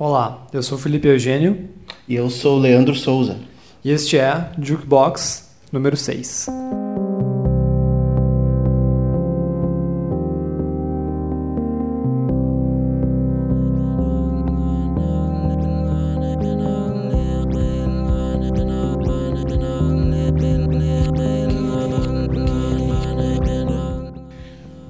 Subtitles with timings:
[0.00, 1.70] Olá, eu sou Felipe Eugênio.
[2.06, 3.36] E eu sou Leandro Souza.
[3.84, 6.46] E este é Jukebox número 6.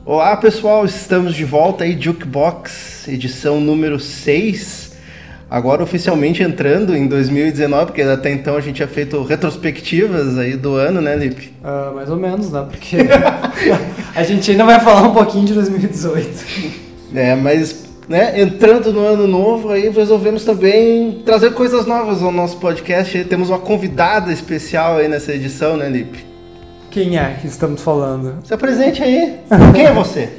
[0.05, 4.88] Olá pessoal, estamos de volta aí, Jukebox, edição número 6
[5.51, 10.75] agora oficialmente entrando em 2019, porque até então a gente tinha feito retrospectivas aí do
[10.75, 11.53] ano, né, Lipe?
[11.63, 12.67] Uh, mais ou menos, né?
[12.69, 12.97] Porque
[14.15, 16.79] a gente ainda vai falar um pouquinho de 2018.
[17.15, 22.57] É, mas né, entrando no ano novo, aí resolvemos também trazer coisas novas ao nosso
[22.59, 23.17] podcast.
[23.17, 26.27] Aí temos uma convidada especial aí nessa edição, né, Lipe?
[26.91, 28.39] Quem é que estamos falando?
[28.45, 29.39] Se apresente aí.
[29.75, 30.31] Quem é você?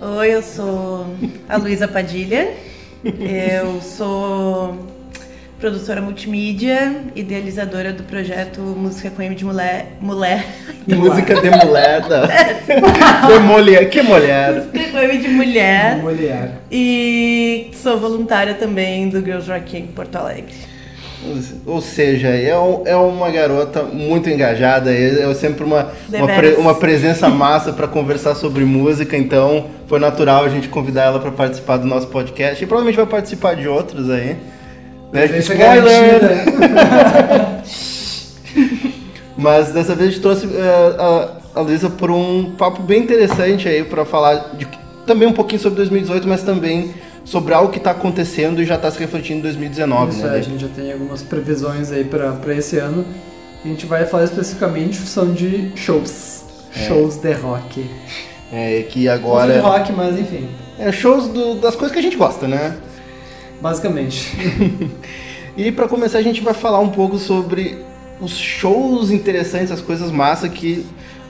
[0.00, 1.06] Oi, eu sou
[1.48, 2.65] a Luísa Padilha.
[3.06, 4.76] Eu sou
[5.60, 9.92] produtora multimídia, idealizadora do projeto Música com M de Mulher.
[10.00, 10.44] mulher.
[10.88, 14.54] Música de mulher, de mulher, que mulher?
[14.54, 15.96] Música com M de mulher.
[15.98, 16.52] Mulher.
[16.70, 20.75] E sou voluntária também do Girls Rock em Porto Alegre.
[21.66, 27.28] Ou seja, é, é uma garota muito engajada, é sempre uma, uma, pre, uma, presença
[27.28, 31.86] massa para conversar sobre música, então foi natural a gente convidar ela para participar do
[31.86, 34.36] nosso podcast e provavelmente vai participar de outros aí.
[35.12, 35.26] Né?
[35.38, 36.44] Spoiler!
[39.36, 40.50] Mas dessa vez a gente trouxe uh,
[40.98, 44.66] a, a Luísa por um papo bem interessante aí para falar de,
[45.06, 46.94] também um pouquinho sobre 2018, mas também
[47.26, 50.12] sobre algo que está acontecendo e já está se refletindo em 2019.
[50.12, 50.36] Isso, né?
[50.36, 53.04] É, a gente já tem algumas previsões aí para esse ano.
[53.64, 56.44] A gente vai falar especificamente são de shows.
[56.74, 56.86] É.
[56.86, 57.84] Shows de rock.
[58.52, 59.48] É, que agora.
[59.48, 60.48] Não de rock, mas enfim.
[60.78, 62.76] É shows do, das coisas que a gente gosta, né?
[63.60, 64.30] Basicamente.
[65.56, 67.84] e para começar, a gente vai falar um pouco sobre
[68.20, 70.86] os shows interessantes, as coisas massa que.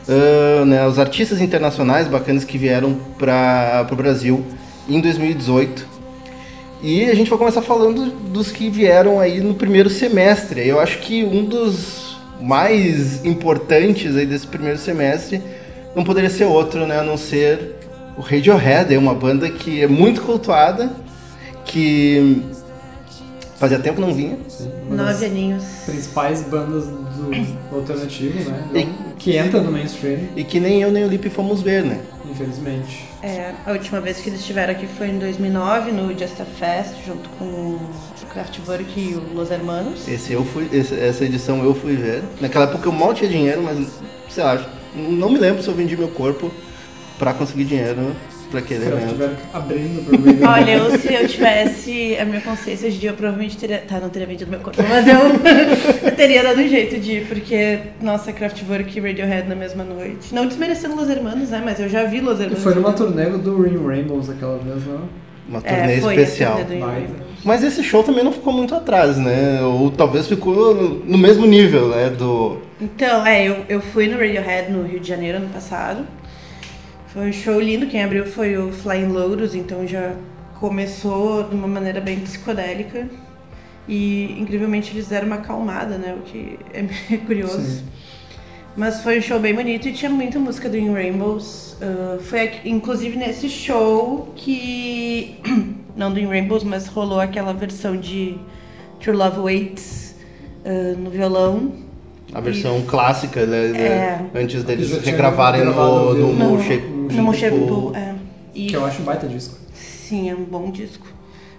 [0.08, 4.44] Uh, né, os artistas internacionais bacanas que vieram para o Brasil
[4.88, 5.95] em 2018.
[6.82, 10.66] E a gente vai começar falando dos que vieram aí no primeiro semestre.
[10.66, 15.42] Eu acho que um dos mais importantes aí desse primeiro semestre
[15.94, 17.76] não poderia ser outro, né, a não ser
[18.16, 20.91] o Radiohead, é uma banda que é muito cultuada,
[21.64, 22.42] que
[23.56, 24.38] fazia tempo não vinha.
[24.91, 25.64] Nove aninhos.
[25.87, 27.31] Principais bandas do
[27.75, 28.69] alternativo, né?
[28.75, 30.20] E, que entra no mainstream.
[30.37, 32.00] E que nem eu nem o Lipe fomos ver, né?
[32.36, 33.08] Infelizmente.
[33.22, 36.94] É, a última vez que eles estiveram aqui foi em 2009, no Just a Fest,
[37.06, 37.91] junto com o
[38.30, 40.06] Kraftwerk e o Los Hermanos.
[40.06, 42.22] Esse eu fui, esse, essa edição eu fui ver.
[42.41, 44.64] Naquela época eu mal tinha dinheiro, mas, sei lá,
[44.94, 46.52] não me lembro se eu vendi meu corpo
[47.19, 48.14] pra conseguir dinheiro
[48.46, 49.36] pra evento.
[49.52, 53.78] abrindo Olha, eu, se eu tivesse a minha consciência hoje em dia, eu provavelmente teria.
[53.78, 57.26] Tá, não teria vendido meu corpo, mas eu, eu teria dado um jeito de ir,
[57.26, 60.34] porque, nossa, Kraftwerk e Radiohead na mesma noite.
[60.34, 61.62] Não desmerecendo Los Hermanos, né?
[61.64, 62.60] Mas eu já vi Los Hermanos.
[62.60, 65.08] E foi numa turnê do Ring Rainbows aquela vez, não?
[65.48, 66.58] Uma turnê é, especial.
[67.44, 69.62] Mas esse show também não ficou muito atrás, né?
[69.62, 72.10] Ou talvez ficou no mesmo nível, né?
[72.10, 72.58] Do...
[72.80, 76.04] Então, é, eu, eu fui no Radiohead no Rio de Janeiro ano passado.
[77.16, 80.12] Foi um show lindo, quem abriu foi o Flying Lotus, então já
[80.60, 83.09] começou de uma maneira bem psicodélica.
[83.88, 86.15] E incrivelmente eles deram uma acalmada, né?
[86.15, 87.62] O que é curioso.
[87.62, 87.84] Sim.
[88.76, 91.78] Mas foi um show bem bonito e tinha muita música do In Rainbows.
[91.81, 95.41] Uh, foi aqui, inclusive nesse show que.
[95.97, 98.37] Não do In Rainbows, mas rolou aquela versão de
[99.00, 100.16] True Love Waits
[100.66, 101.72] uh, no violão.
[102.34, 103.69] A versão e, clássica, né?
[103.75, 108.15] É, antes deles regravarem no, no, no, no Shape no People, é.
[108.55, 109.56] E, que eu acho um baita disco.
[109.75, 111.06] Sim, é um bom disco.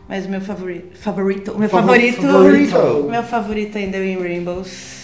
[0.07, 0.97] Mas o meu favorito.
[0.97, 1.51] Favorito.
[1.51, 2.21] O meu favorito.
[2.21, 3.07] favorito.
[3.09, 4.97] Meu favorito ainda é o In Rainbows.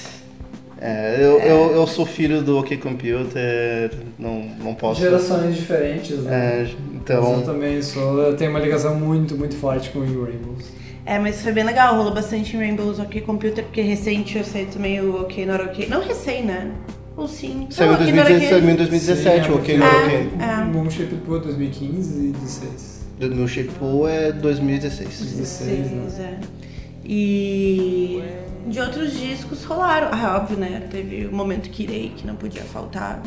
[0.80, 1.52] É, eu, é.
[1.52, 5.02] Eu, eu sou filho do OK Computer, não, não posso.
[5.02, 6.64] Gerações diferentes, né?
[6.64, 7.22] É, então.
[7.22, 8.20] Mas eu também sou.
[8.20, 10.66] Eu tenho uma ligação muito, muito forte com o In Rainbows.
[11.06, 14.66] É, mas foi bem legal, rolou bastante em Rainbows OK Computer, porque recente eu sei
[14.66, 15.88] também o OK Not OK.
[15.88, 16.72] Não recém, né?
[17.16, 17.68] Ou sim.
[17.70, 20.30] Saiu em 2017, o OK, não OK.
[20.40, 20.64] É.
[20.66, 23.04] Moon Shape Pool 2015 e 2016.
[23.36, 25.08] Moon Shape Pool é 2016.
[25.20, 26.40] 2016, né?
[26.42, 26.64] é.
[27.06, 28.24] E
[28.68, 30.10] de outros discos rolaram.
[30.12, 30.88] Ah, óbvio, né?
[30.90, 33.22] Teve o momento que irei, que não podia faltar.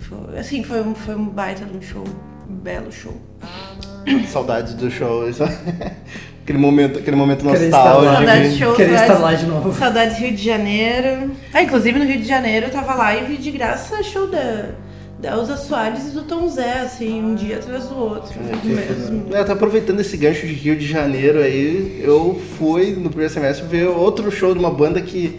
[0.00, 2.04] Foi, assim, foi um, foi um baita de um show.
[2.48, 3.14] Um belo show.
[4.28, 5.22] Saudades do show.
[6.42, 7.70] Aquele momento, aquele momento nostálgico.
[7.70, 9.72] Saudades show, Queria estar lá de novo.
[9.72, 11.30] Saudades Rio de Janeiro.
[11.54, 14.70] Ah, inclusive no Rio de Janeiro tava live de graça show da,
[15.22, 18.34] Elza Soares e do Tom Zé, assim, um dia atrás do outro.
[18.64, 19.32] mesmo.
[19.32, 23.64] É, tô aproveitando esse gancho de Rio de Janeiro aí, eu fui no primeiro semestre
[23.66, 25.38] ver outro show de uma banda que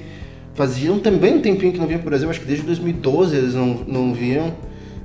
[0.53, 3.81] faziam também um tempinho que não vinha pro Brasil, acho que desde 2012 eles não,
[3.85, 4.55] não vinham.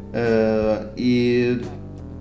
[0.09, 1.59] Uh, e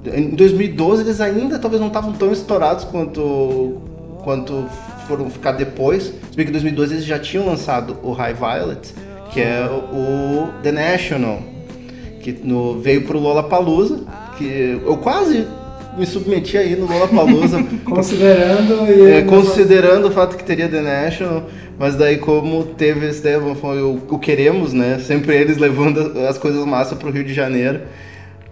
[0.05, 3.81] em 2012 eles ainda talvez não estavam tão estourados quanto,
[4.23, 4.65] quanto
[5.07, 6.03] foram ficar depois.
[6.29, 8.93] Se bem que em 2012 eles já tinham lançado o High Violet,
[9.31, 11.39] que é o The National,
[12.21, 14.01] que no, veio pro Lollapalooza,
[14.37, 15.47] que eu quase
[15.97, 17.63] me submeti aí no Lollapalooza.
[17.83, 19.11] considerando e...
[19.11, 21.43] é, considerando o fato que teria The National,
[21.79, 23.21] mas daí como teve esse
[23.59, 24.99] foi o, o Queremos, né?
[24.99, 27.81] Sempre eles levando as coisas massa pro Rio de Janeiro.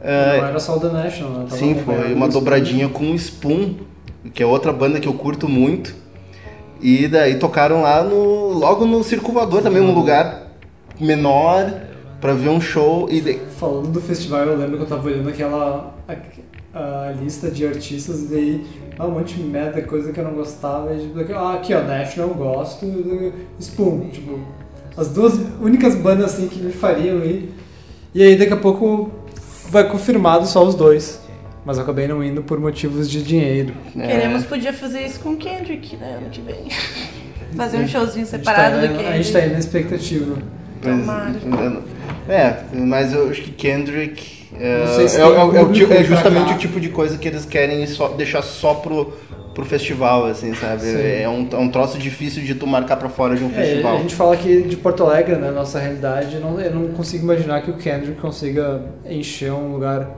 [0.05, 1.45] Não uh, era só o The National, né?
[1.49, 3.73] Sim, foi uma dobradinha com o Spoon,
[4.33, 5.95] que é outra banda que eu curto muito.
[6.79, 10.51] E daí tocaram lá no logo no Circulador também, um lugar
[10.99, 11.73] menor
[12.21, 13.41] para ver um show e daí...
[13.57, 15.93] falando do festival, eu lembro que eu tava olhando aquela
[16.73, 18.65] a, a lista de artistas e daí
[18.97, 21.81] ah, um monte de merda, coisa que eu não gostava, e, tipo, ah, aqui ó,
[21.81, 22.85] National eu gosto,
[23.59, 24.39] Spoon, tipo,
[24.95, 27.51] as duas únicas bandas assim que me fariam ir.
[28.13, 29.11] E aí daqui a pouco
[29.75, 31.21] vai confirmado só os dois.
[31.65, 33.73] Mas eu acabei não indo por motivos de dinheiro.
[33.97, 34.07] É.
[34.07, 36.67] Queremos podia fazer isso com Kendrick, né, ano que vem.
[37.55, 39.09] Fazer um showzinho separado tá, do Kendrick.
[39.09, 40.37] A gente tá aí na expectativa.
[40.81, 41.33] Tomara.
[42.27, 46.89] É, mas eu acho que Kendrick é, se é, é, é, justamente o tipo de
[46.89, 49.13] coisa que eles querem só, deixar só pro,
[49.55, 50.85] pro festival, assim, sabe?
[50.85, 53.95] É um, é um troço difícil de tu marcar pra fora de um festival.
[53.95, 55.49] A gente fala aqui de Porto Alegre, né?
[55.49, 60.11] Nossa realidade, não, eu não consigo imaginar que o Kendrick consiga encher um lugar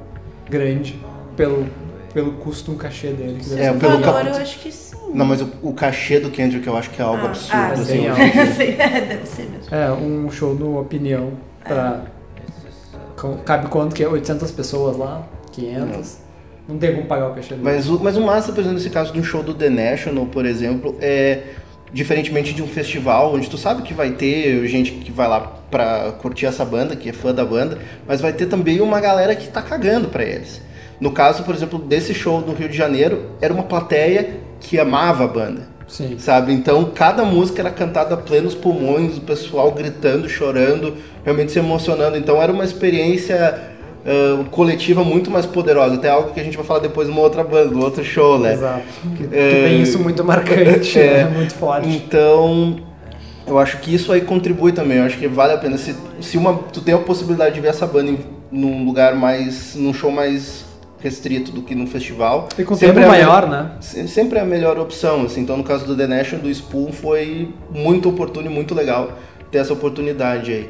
[0.50, 1.00] grande
[1.38, 1.68] pelo,
[2.14, 3.38] pelo custo, um cachê dele.
[3.40, 4.28] Que é, pelo valor, cap...
[4.28, 4.98] eu acho que sim.
[5.14, 7.54] Não, mas o, o, cachê do Kendrick eu acho que é algo ah, absurdo.
[7.54, 7.86] Ah, assim,
[8.58, 9.74] sim, é, deve ser mesmo.
[9.74, 12.02] É, um show no Opinião pra...
[13.46, 14.08] Cabe quanto que é?
[14.08, 15.28] 800 pessoas lá?
[15.52, 16.18] 500?
[16.20, 16.27] Não.
[16.68, 17.62] Não tem como pagar o cachê dele.
[17.64, 20.26] Mas o, mas o massa, por exemplo, nesse caso de um show do The National,
[20.26, 21.44] por exemplo, é
[21.94, 25.40] diferentemente de um festival onde tu sabe que vai ter gente que vai lá
[25.72, 29.36] pra curtir essa banda, que é fã da banda, mas vai ter também uma galera
[29.36, 30.62] que tá cagando pra eles.
[31.00, 35.24] No caso, por exemplo, desse show no Rio de Janeiro, era uma plateia que amava
[35.24, 35.78] a banda.
[35.88, 36.18] Sim.
[36.20, 36.52] Sabe?
[36.52, 42.18] Então, cada música era cantada a plenos pulmões, o pessoal gritando, chorando, realmente se emocionando.
[42.18, 45.96] Então, era uma experiência uh, coletiva muito mais poderosa.
[45.96, 48.54] Até algo que a gente vai falar depois numa outra banda, num outro show, né?
[48.54, 48.84] Exato.
[49.16, 51.32] Que, uh, tem isso muito marcante, é, né?
[51.36, 51.88] muito forte.
[51.90, 52.78] Então,
[53.46, 54.98] eu acho que isso aí contribui também.
[54.98, 55.78] Eu acho que vale a pena.
[55.78, 58.20] Se, se uma, tu tem a possibilidade de ver essa banda em,
[58.52, 59.76] num lugar mais.
[59.76, 60.66] num show mais
[61.00, 62.50] restrito do que no festival.
[62.58, 63.72] E com sempre tempo é maior, a, né?
[63.82, 65.42] Sempre é a melhor opção, assim.
[65.42, 69.12] Então, no caso do The Nation, do Spoon, foi muito oportuno e muito legal
[69.52, 70.70] ter essa oportunidade aí.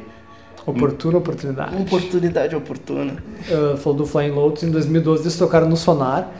[0.70, 1.76] Oportuna oportunidade.
[1.82, 3.16] Oportunidade oportuna.
[3.48, 6.30] Uh, falou do Flying Lotus, em 2012 eles tocaram no Sonar.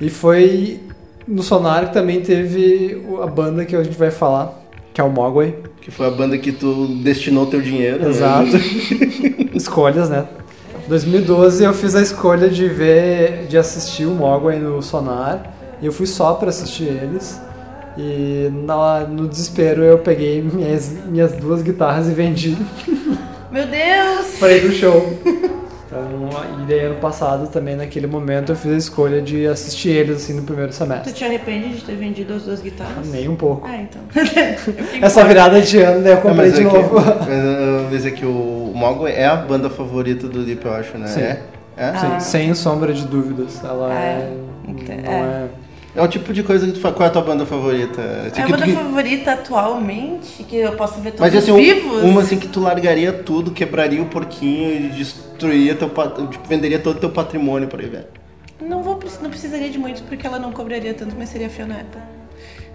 [0.00, 0.80] E foi
[1.26, 4.54] no Sonar que também teve a banda que a gente vai falar,
[4.94, 5.54] que é o Mogwai.
[5.80, 8.08] Que foi a banda que tu destinou teu dinheiro.
[8.08, 8.52] Exato.
[8.52, 9.50] Né?
[9.54, 10.26] Escolhas, né?
[10.88, 15.54] 2012 eu fiz a escolha de ver, de assistir o Mogwai no Sonar.
[15.82, 17.40] E eu fui só para assistir eles.
[17.98, 22.56] E na, no desespero eu peguei minhas, minhas duas guitarras e vendi.
[23.50, 24.38] Meu Deus!
[24.38, 25.18] Para ir pro show.
[25.86, 26.28] Então,
[26.62, 30.34] e daí ano passado também, naquele momento, eu fiz a escolha de assistir eles assim
[30.34, 31.12] no primeiro semestre.
[31.12, 33.06] Tu te arrepende de ter vendido as duas guitarras?
[33.08, 33.68] Nem um pouco.
[33.68, 34.02] Ah, então.
[35.00, 37.00] Essa virada de ano, daí eu comprei de é novo.
[37.00, 41.06] Que, mas dizer que o Mogwai é a banda favorita do Deep, eu acho, né?
[41.06, 41.20] Sim.
[41.20, 41.42] É?
[41.76, 41.84] é?
[41.84, 42.18] Ah.
[42.18, 43.62] Sem sombra de dúvidas.
[43.62, 44.32] Ela é.
[44.88, 45.48] é não é.
[45.96, 46.94] É o tipo de coisa que tu faz.
[46.94, 48.30] Qual é a tua banda favorita?
[48.32, 48.74] Tipo, a banda tu...
[48.74, 52.02] favorita atualmente, que eu posso ver todos Mas, assim, vivos?
[52.02, 55.88] Uma assim que tu largaria tudo, quebraria o porquinho e destruiria teu
[56.28, 58.06] tipo, venderia todo o teu patrimônio por aí, velho.
[58.60, 61.84] Não vou não precisaria de muito porque ela não cobraria tanto, mas seria a Fiona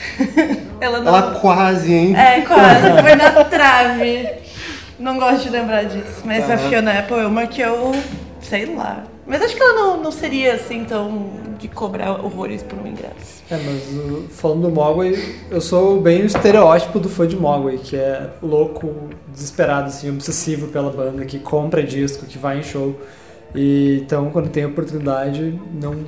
[0.81, 1.07] ela não...
[1.07, 2.15] Ela quase, hein?
[2.15, 2.81] É, quase.
[3.01, 4.29] Foi na trave.
[4.99, 6.21] Não gosto de lembrar disso.
[6.25, 7.91] Mas a Fiona Apple é uma que eu.
[8.39, 9.03] sei lá.
[9.25, 13.43] Mas acho que ela não, não seria assim tão de cobrar horrores por um ingresso.
[13.49, 15.13] É, mas uh, falando do Mogwai,
[15.49, 20.67] eu sou bem o estereótipo do fã de Mogwai, que é louco, desesperado, assim, obsessivo
[20.69, 22.99] pela banda, que compra disco, que vai em show.
[23.53, 26.03] E então, quando tem oportunidade, não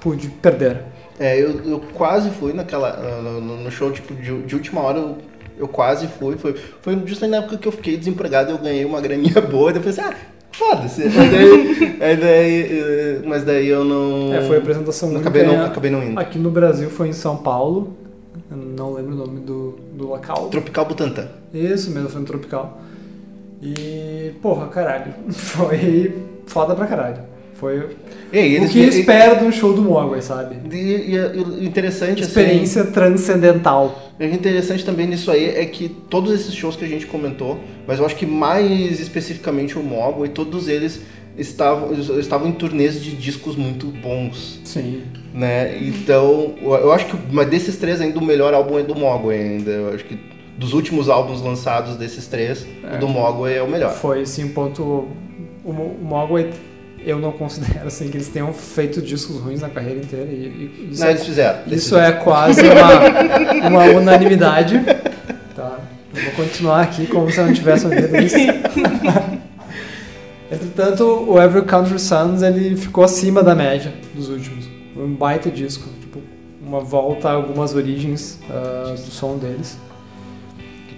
[0.00, 0.82] pude perder.
[1.18, 4.98] É, eu, eu quase fui naquela no, no show tipo de, de última hora.
[4.98, 5.18] Eu,
[5.58, 9.00] eu quase fui, foi, foi justamente na época que eu fiquei desempregado, eu ganhei uma
[9.00, 10.16] graninha boa, e eu falei assim, ah,
[10.52, 11.08] foda-se.
[11.08, 14.34] daí, daí, eh, mas daí eu não.
[14.34, 16.18] É, foi a apresentação não, acabei, não, acabei não indo.
[16.18, 17.96] Aqui no Brasil foi em São Paulo.
[18.50, 20.48] Eu não lembro o nome do, do local.
[20.48, 21.28] Tropical Butantã.
[21.54, 22.80] Isso mesmo, foi no Tropical.
[23.62, 25.12] E, porra, caralho.
[25.30, 26.16] Foi
[26.46, 27.18] foda pra caralho.
[27.54, 27.94] Foi
[28.32, 30.56] E aí, o eles que eu espero de um show do Mogwai, sabe?
[30.72, 30.76] E,
[31.14, 34.12] e- o interessante Experiência transcendental.
[34.18, 37.58] assim, o interessante também nisso aí é que todos esses shows que a gente comentou,
[37.86, 41.00] mas eu acho que mais especificamente o Mogwai, todos eles
[41.36, 44.60] estavam, estavam em turnês de discos muito bons.
[44.64, 45.02] Sim.
[45.34, 45.78] né?
[45.80, 49.70] Então, eu acho que mas desses três ainda o melhor álbum é do Mogwai ainda.
[49.70, 50.18] Eu acho que
[50.58, 52.96] dos últimos álbuns lançados desses três, É.
[52.96, 53.92] o do Mogwai é o melhor.
[53.94, 55.08] Foi sim um ponto.
[55.64, 55.72] O
[56.02, 56.50] Mogwai,
[57.04, 60.30] eu não considero assim que eles tenham feito discos ruins na carreira inteira.
[60.30, 61.58] E, e isso, Não, é, eles fizeram.
[61.66, 64.80] eles isso é quase uma, uma unanimidade.
[65.54, 65.78] Tá.
[66.14, 68.36] Eu vou continuar aqui como se eu não tivesse ouvido isso.
[70.50, 74.68] Entretanto, o Every Country Sons ele ficou acima da média dos últimos.
[74.96, 76.20] Um baita disco, tipo,
[76.60, 79.78] uma volta a algumas origens ah, do som deles.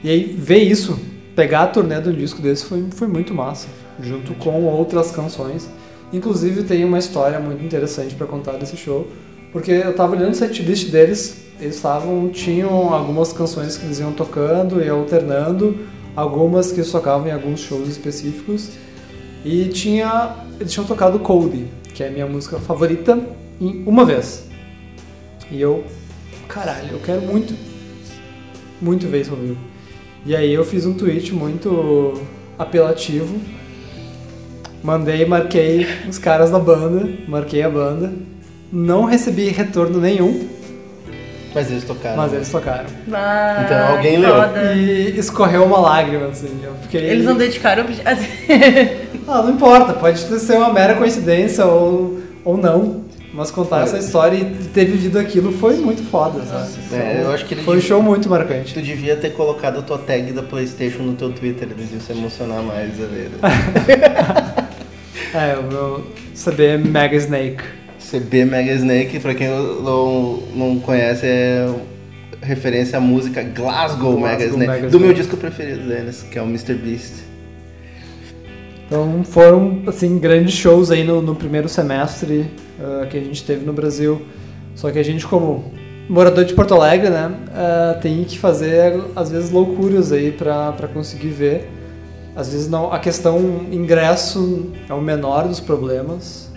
[0.02, 0.98] E aí ver isso,
[1.36, 3.68] pegar a turnê um disco desse foi, foi muito massa,
[4.00, 5.68] junto com outras canções.
[6.12, 9.08] Inclusive tem uma história muito interessante para contar desse show,
[9.52, 14.12] porque eu tava olhando o setlist deles, eles estavam tinham algumas canções que eles iam
[14.12, 15.78] tocando e alternando,
[16.16, 18.70] algumas que tocavam em alguns shows específicos.
[19.44, 20.36] E tinha.
[20.60, 23.18] Eles tinham tocado Cold, que é a minha música favorita,
[23.60, 24.46] em uma vez.
[25.50, 25.84] E eu.
[26.48, 27.54] Caralho, eu quero muito.
[28.80, 29.58] Muito ver isso ao vivo.
[30.24, 32.14] E aí eu fiz um tweet muito
[32.58, 33.40] apelativo.
[34.82, 38.12] Mandei, marquei os caras da banda, marquei a banda.
[38.72, 40.48] Não recebi retorno nenhum,
[41.54, 42.16] Mas eles tocaram.
[42.16, 42.86] mas eles tocaram.
[43.12, 44.34] Ah, Então alguém leu.
[44.34, 44.72] foda.
[44.74, 46.58] E escorreu uma lágrima, assim.
[46.64, 47.00] Eu fiquei.
[47.02, 47.84] Eles não dedicaram.
[49.28, 53.02] Ah, não importa, pode ser uma mera coincidência ou, ou não.
[53.32, 53.82] Mas contar É.
[53.84, 56.68] essa história e ter vivido aquilo foi muito foda, sabe?
[56.92, 58.74] É, eu acho que ele Foi um show muito marcante.
[58.74, 62.12] Tu devia ter colocado a tua tag da Playstation no teu Twitter, eles iam se
[62.12, 63.30] emocionar mais a ver.
[65.34, 67.62] É, o meu CB Mega Snake.
[67.98, 71.74] CB Mega Snake, pra quem não, não conhece, é
[72.42, 75.20] referência à música Glasgow, Glasgow Mega Snake, Mega do meu Snake.
[75.22, 76.74] disco preferido deles, que é o Mr.
[76.74, 77.14] Beast.
[78.86, 82.46] Então foram, assim, grandes shows aí no, no primeiro semestre
[82.78, 84.20] ah, que a gente teve no Brasil.
[84.74, 85.72] Só que a gente, como
[86.08, 90.88] morador de Porto Alegre, né, ah, tem que fazer, às vezes, loucuras aí pra, pra
[90.88, 91.70] conseguir ver.
[92.34, 96.50] Às vezes não, a questão ingresso é o menor dos problemas.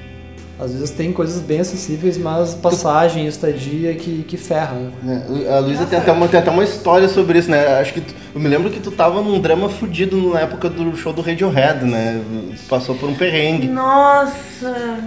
[0.57, 5.25] Às vezes tem coisas bem acessíveis, mas passagem, estadia que, que ferra, né?
[5.27, 7.77] Né, A Luísa tem até, uma, tem até uma história sobre isso, né?
[7.77, 10.95] Acho que tu- eu me lembro que tu tava num drama fudido na época do
[10.95, 12.23] show do Radiohead, né?
[12.69, 13.67] Passou por um perrengue.
[13.67, 15.03] Nossa!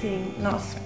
[0.00, 0.76] Sim, nossa.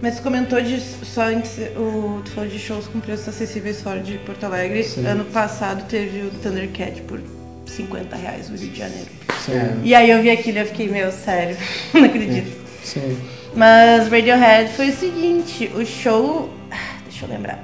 [0.00, 3.98] Mas tu comentou de só se- o, tu falou de shows com preços acessíveis fora
[3.98, 4.84] de Porto Alegre.
[4.84, 5.04] Sim.
[5.04, 7.20] Ano passado teve o Thundercat por
[7.70, 9.08] 50 reais no Rio de Janeiro.
[9.44, 9.80] Sim.
[9.84, 11.56] E aí eu vi aquilo e eu fiquei, meu, sério,
[11.94, 12.56] não acredito.
[12.84, 13.18] Sim.
[13.54, 16.50] Mas Radiohead foi o seguinte, o show.
[17.04, 17.62] Deixa eu lembrar.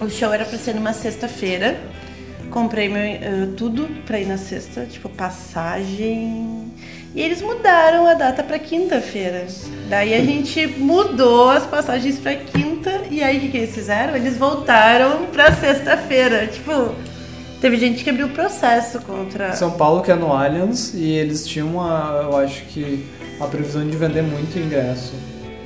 [0.00, 1.78] O show era pra ser numa sexta-feira.
[2.50, 6.72] Comprei meu, eh, tudo pra ir na sexta, tipo passagem.
[7.14, 9.46] E eles mudaram a data pra quinta-feira.
[9.88, 13.02] Daí a gente mudou as passagens pra quinta.
[13.10, 14.16] E aí o que, que eles fizeram?
[14.16, 16.46] Eles voltaram pra sexta-feira.
[16.48, 16.94] Tipo,
[17.64, 19.54] teve gente que abriu processo contra.
[19.54, 23.06] São Paulo que é no Allianz e eles tinham a, eu acho que
[23.40, 25.14] a previsão de vender muito ingresso.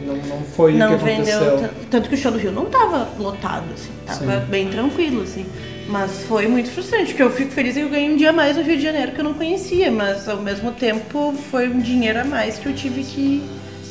[0.06, 1.68] Não, não foi não o que aconteceu.
[1.90, 4.46] tanto que o show do Rio não tava lotado assim tava Sim.
[4.46, 5.44] bem tranquilo assim
[5.88, 8.56] mas foi muito frustrante porque eu fico feliz que eu ganhei um dia a mais
[8.56, 12.20] no Rio de Janeiro que eu não conhecia mas ao mesmo tempo foi um dinheiro
[12.20, 13.42] a mais que eu tive que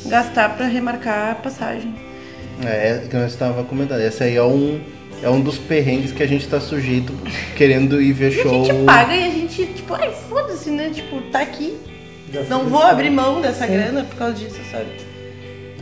[0.06, 1.94] gastar pra remarcar a passagem
[2.64, 4.00] É, que nós estava comentando.
[4.00, 4.80] Esse aí é um,
[5.22, 7.12] é um dos perrengues que a gente tá sujeito
[7.56, 8.64] querendo ir ver e a show.
[8.64, 11.74] gente paga e a gente tipo ai foda-se né tipo tá aqui
[12.32, 12.90] Já não vou assim.
[12.90, 13.72] abrir mão dessa Sim.
[13.72, 14.86] grana por causa disso sabe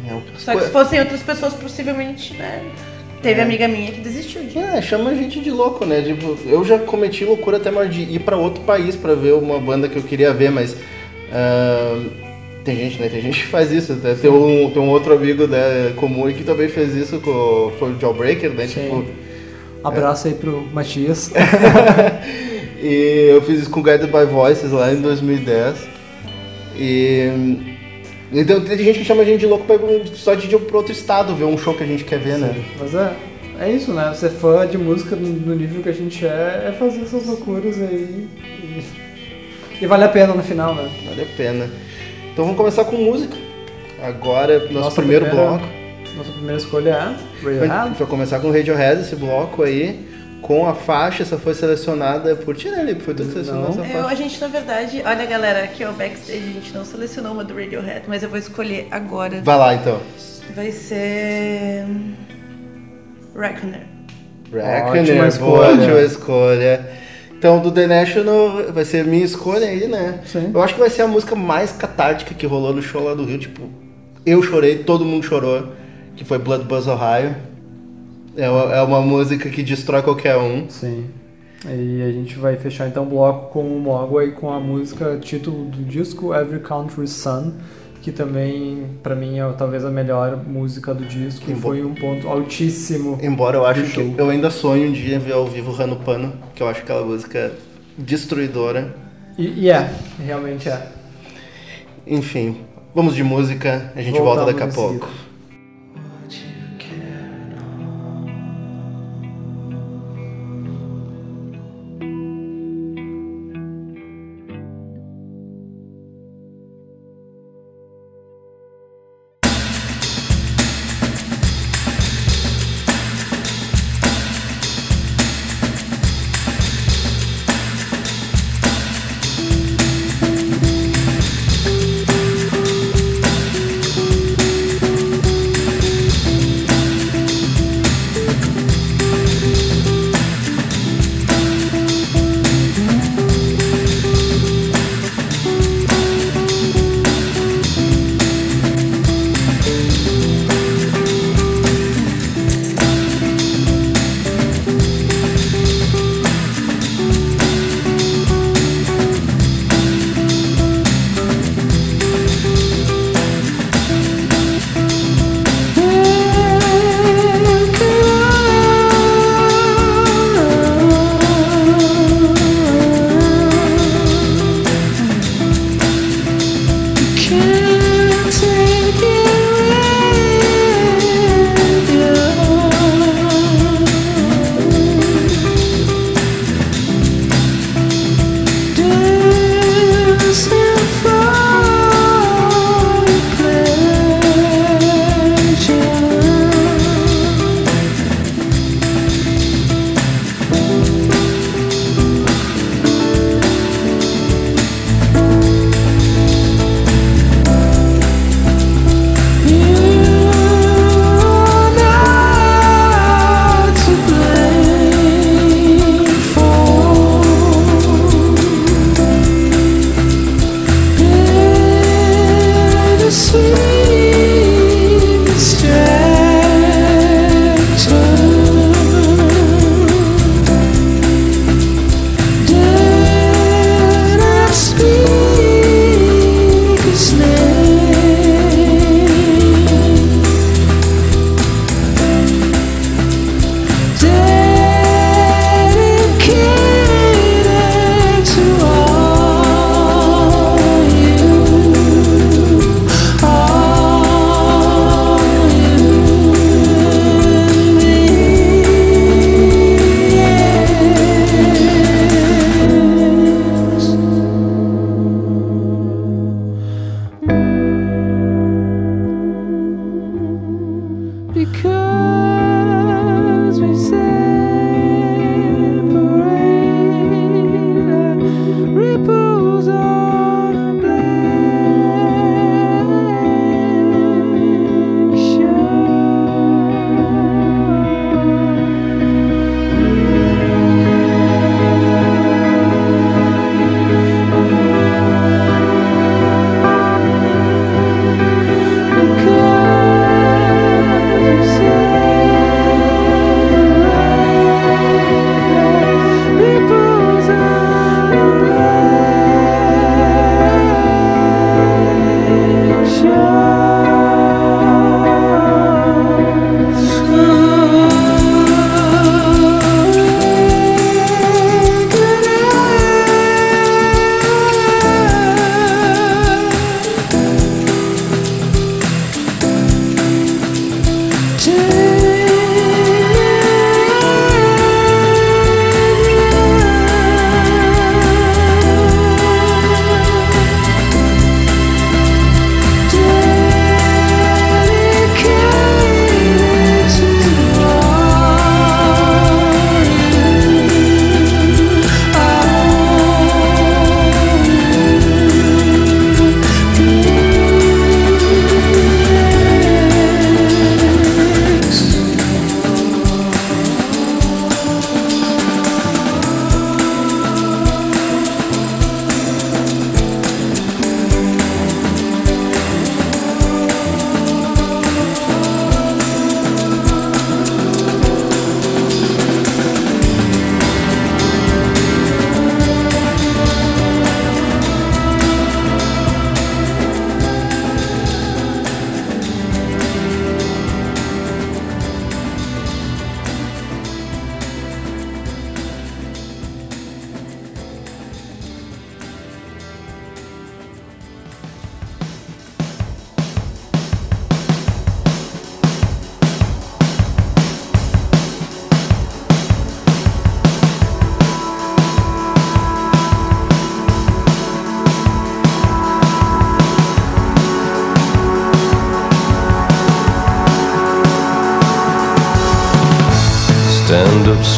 [0.09, 2.62] É, só que se fossem outras pessoas possivelmente né
[3.23, 3.43] teve É.
[3.43, 6.00] amiga minha que desistiu de É, chama a gente de louco, né?
[6.02, 9.59] Tipo, eu já cometi loucura até mais de ir pra outro país pra ver uma
[9.59, 10.76] banda que eu queria ver, mas.
[11.33, 12.05] ah,
[12.64, 13.09] tem gente, né?
[13.09, 13.93] Tem gente que faz isso.
[13.95, 17.93] Até tem um, tem um outro amigo né, comum que também fez isso com foi
[17.93, 18.66] o Jawbreaker, né?
[18.69, 18.83] Sim.
[18.83, 19.05] Tipo,
[19.88, 21.31] Abraço aí pro Matias.
[22.83, 25.76] e eu fiz isso com Guided by Voices lá em 2010.
[26.78, 27.76] E.
[28.33, 30.76] Então tem gente que chama a gente de louco pra ir só de ir pra
[30.76, 32.55] outro estado ver um show que a gente quer ver, né?
[32.78, 33.12] Mas é,
[33.61, 34.12] é isso, né?
[34.14, 37.81] Ser fã de música no no nível que a gente é, é fazer essas loucuras
[37.81, 38.26] aí.
[38.43, 38.85] E,
[39.81, 40.90] e vale a pena no final, né?
[41.09, 41.71] Vale a pena.
[42.33, 43.37] Então vamos começar com música.
[44.02, 45.66] Agora, nosso Nossa primeiro primeira- bloco.
[46.16, 47.88] Nossa primeira escolha é A Radiohead.
[47.88, 50.08] gente vai começar com o Radiohead, esse bloco aí,
[50.40, 53.02] com a faixa, essa foi selecionada por ti, né, Lipe?
[53.02, 53.70] Foi tu que selecionou Não.
[53.70, 54.08] essa Eu, faixa?
[54.08, 57.44] a gente, na verdade, olha galera, aqui ó, o backstage, a gente não selecionou uma
[57.44, 59.40] do Radiohead, mas eu vou escolher agora.
[59.42, 60.00] Vai lá, então.
[60.54, 61.85] Vai ser.
[63.35, 63.82] Reckoner.
[64.52, 65.73] Reckoner, Ótima boa, escolha.
[65.82, 66.87] ótima escolha.
[67.38, 70.20] Então, do The National vai ser minha escolha aí, né?
[70.25, 70.50] Sim.
[70.54, 73.25] Eu acho que vai ser a música mais catártica que rolou no show lá do
[73.25, 73.38] Rio.
[73.38, 73.68] Tipo,
[74.25, 75.68] eu chorei, todo mundo chorou,
[76.16, 77.37] que foi Blood Buzz Ohio.
[78.37, 80.68] É uma, é uma música que destrói qualquer um.
[80.68, 81.06] Sim.
[81.64, 85.64] E a gente vai fechar então o bloco com o Mogwai com a música título
[85.64, 87.54] do disco Every Country Sun,
[88.02, 91.44] que também pra mim é talvez a melhor música do disco.
[91.44, 93.18] Que Foi um ponto altíssimo.
[93.23, 94.14] Embora eu acho que show.
[94.16, 97.52] eu ainda sonho um dia ver ao vivo Rano Pano, que eu acho aquela música
[97.96, 98.94] destruidora.
[99.38, 99.90] E, e é,
[100.25, 100.92] realmente é.
[102.06, 102.58] Enfim,
[102.94, 105.25] vamos de música, a gente volta Voltamos daqui a pouco.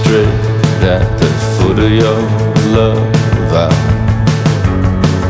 [0.09, 2.21] Straight at the foot of your
[2.77, 3.13] love.
[3.53, 3.69] I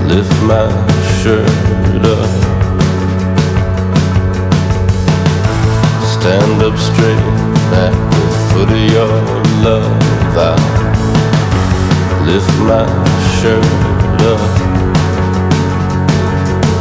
[0.07, 0.67] lift my
[1.19, 2.31] shirt up.
[6.15, 7.27] Stand up straight
[7.83, 9.15] at the foot of your
[9.67, 9.99] love.
[10.39, 10.55] I
[12.29, 12.87] lift my
[13.39, 13.65] shirt
[14.33, 14.43] up.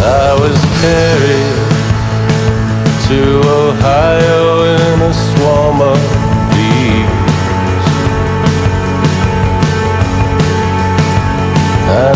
[0.03, 1.57] I was carried
[3.07, 3.19] to
[3.65, 4.46] Ohio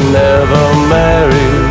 [0.09, 1.69] never married,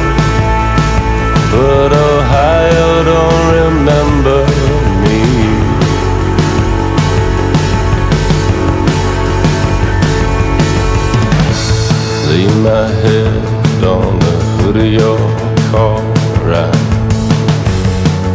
[1.52, 4.38] but Ohio don't remember
[5.02, 5.20] me.
[12.28, 15.18] Lay my head on the hood of your
[15.72, 16.00] car.
[16.52, 16.70] I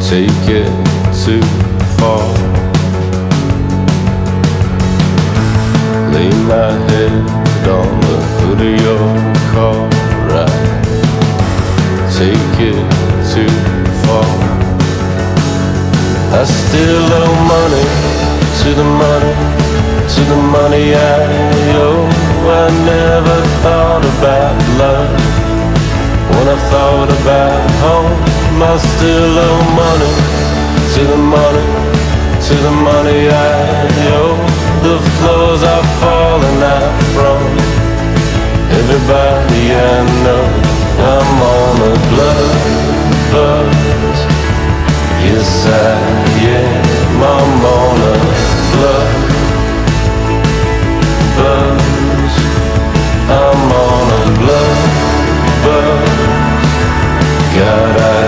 [0.10, 0.72] take it
[1.24, 1.46] too
[1.98, 2.28] far.
[6.14, 7.14] Lay my head
[7.68, 9.88] on the hood of your car.
[10.36, 10.48] I
[12.12, 12.80] take it
[13.32, 13.56] too
[14.04, 14.36] far.
[16.40, 17.86] I still owe money
[18.62, 19.34] to the money,
[20.14, 21.24] to the money I
[21.86, 22.04] owe.
[22.62, 25.16] I never thought about love
[26.34, 28.16] when I thought about home.
[28.72, 30.14] I still owe money
[30.94, 31.68] to the money,
[32.48, 33.88] to the money I
[34.20, 34.38] owe.
[34.88, 37.65] The floors are falling out from
[38.86, 40.46] everybody I know.
[41.12, 42.54] I'm on a blood
[43.34, 44.20] buzz.
[45.26, 45.98] Yes, I
[46.54, 47.18] am.
[47.34, 48.18] I'm on a
[48.74, 49.14] blood
[51.38, 52.34] buzz.
[53.42, 54.82] I'm on a blood
[55.66, 56.20] buzz.
[57.58, 58.24] God, I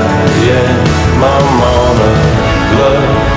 [0.58, 0.82] am.
[1.34, 2.13] I'm on a
[2.74, 3.37] blood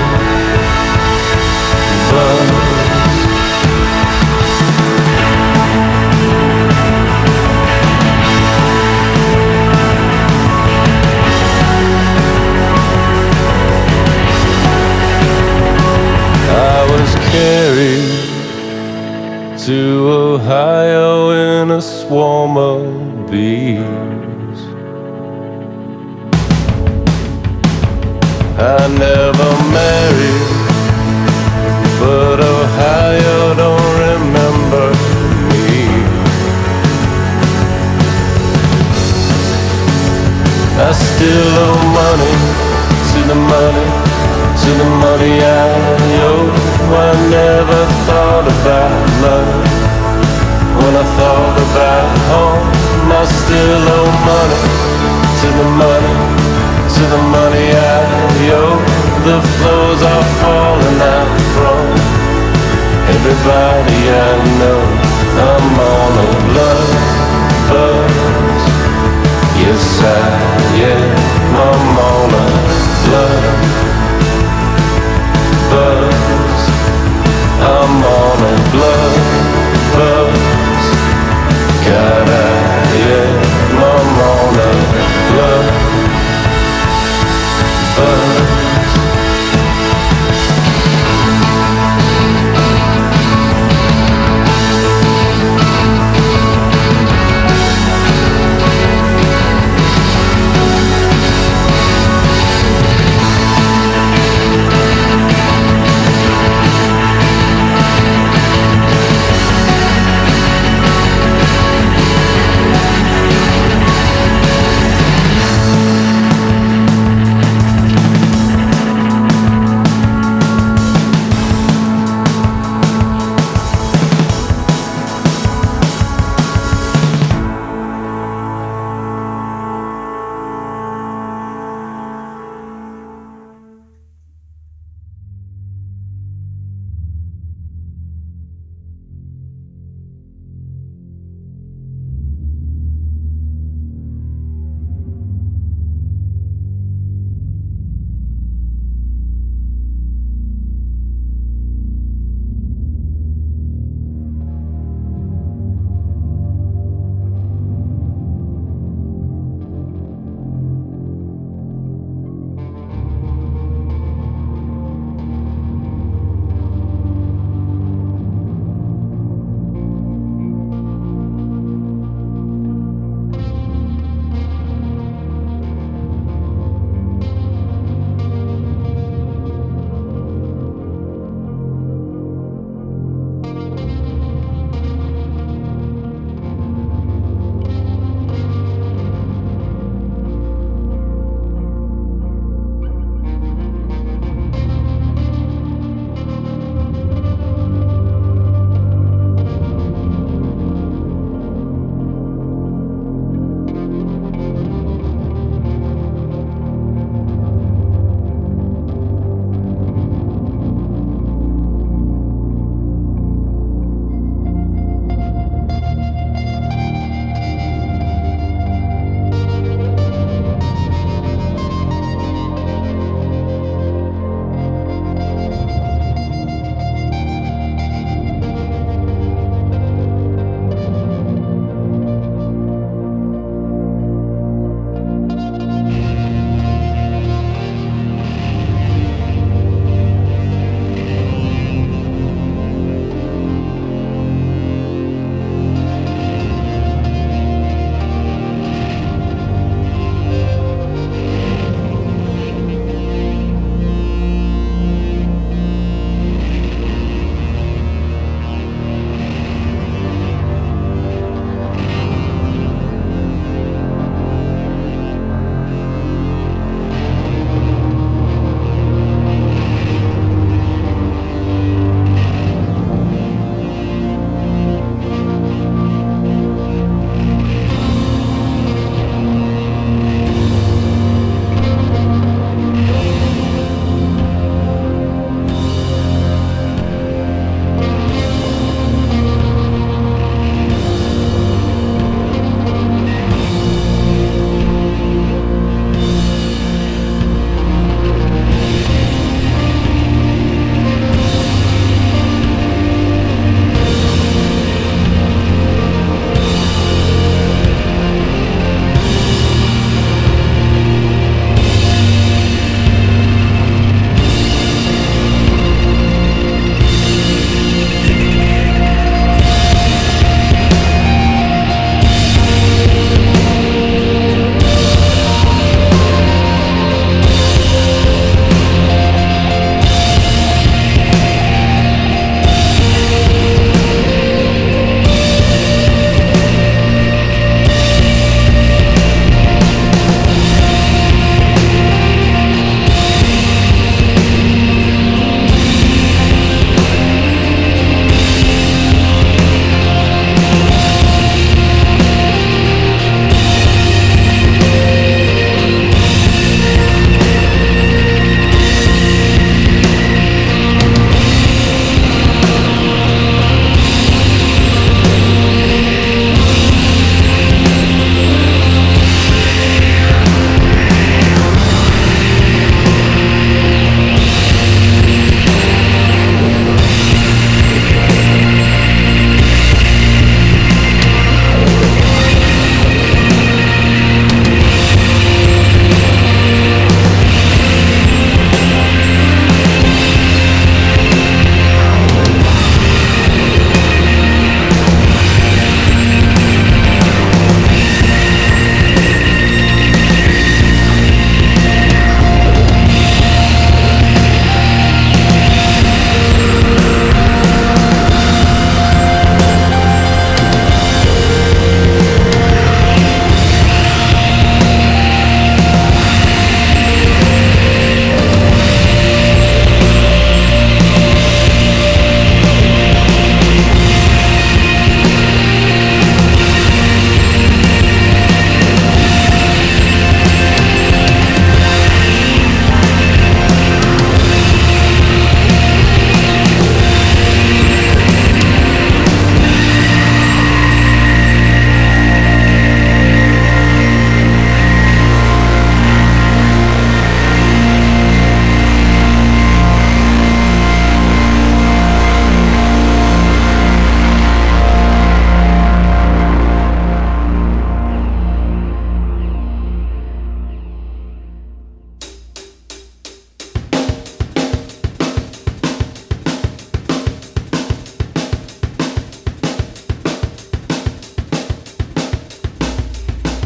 [19.65, 24.59] to Ohio in a swarm of bees.
[28.57, 30.47] I never married,
[31.99, 34.87] but Ohio don't remember
[35.51, 35.77] me.
[40.81, 42.35] I still owe money
[43.11, 43.87] to the money,
[44.61, 46.80] to the money I owe.
[46.91, 48.91] I never thought about
[49.23, 49.63] love
[50.75, 52.67] when I thought about home.
[53.11, 54.63] I still owe money
[55.39, 56.15] to the money,
[56.95, 58.01] to the money I
[58.59, 58.79] owe.
[59.27, 61.85] The floors are falling out from
[63.13, 64.81] everybody I know.
[65.47, 66.91] I'm on a blood
[67.69, 68.61] buzz.
[69.63, 70.23] Yes, I
[70.91, 71.11] am.
[71.55, 72.47] I'm on a
[73.05, 73.43] blood
[75.71, 76.40] buzz.
[77.63, 79.15] I'm on a blood.
[81.85, 83.41] God, I am.
[83.77, 84.71] I'm on a
[85.31, 85.81] blood
[88.01, 88.30] buzz.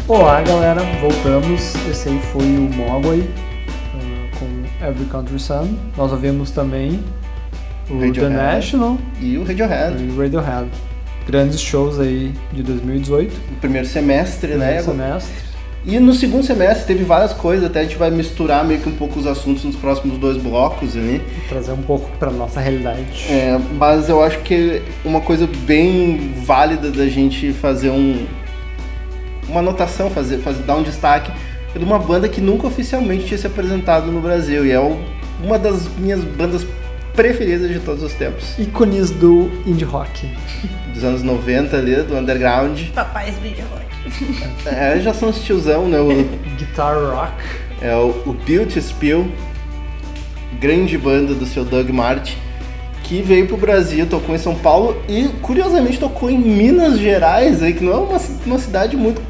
[0.08, 1.74] Olá galera, voltamos.
[1.90, 5.74] Esse aí foi o Mogwai uh, com Every Country Sun.
[5.96, 7.00] Nós ouvimos também
[7.90, 8.34] o The Radiohead.
[8.36, 10.02] National E o Radiohead.
[10.02, 10.68] e o Radiohead.
[11.26, 14.80] Grandes shows aí de 2018, No primeiro semestre, né?
[14.80, 15.46] primeiro semestre.
[15.84, 18.94] E no segundo semestre teve várias coisas, até a gente vai misturar meio que um
[18.96, 21.20] pouco os assuntos nos próximos dois blocos ali.
[21.48, 23.26] Trazer um pouco pra nossa realidade.
[23.28, 28.24] É, mas eu acho que uma coisa bem válida da gente fazer um
[29.48, 31.30] uma anotação, fazer, fazer dar um destaque
[31.76, 34.98] de uma banda que nunca oficialmente tinha se apresentado no Brasil e é o-
[35.42, 36.66] uma das minhas bandas
[37.14, 40.28] preferidas de todos os tempos, Ícones do indie rock.
[40.94, 42.80] dos anos 90 ali, do underground.
[42.94, 43.86] Papais Video Rock.
[44.66, 45.98] É, já são os tiozão, né?
[46.00, 46.08] O,
[46.56, 47.32] Guitar rock.
[47.82, 49.30] É o, o Beauty Spill,
[50.60, 52.36] grande banda do seu Doug Martin,
[53.02, 57.72] que veio pro Brasil, tocou em São Paulo e curiosamente tocou em Minas Gerais, aí,
[57.72, 59.20] que não é uma, uma cidade muito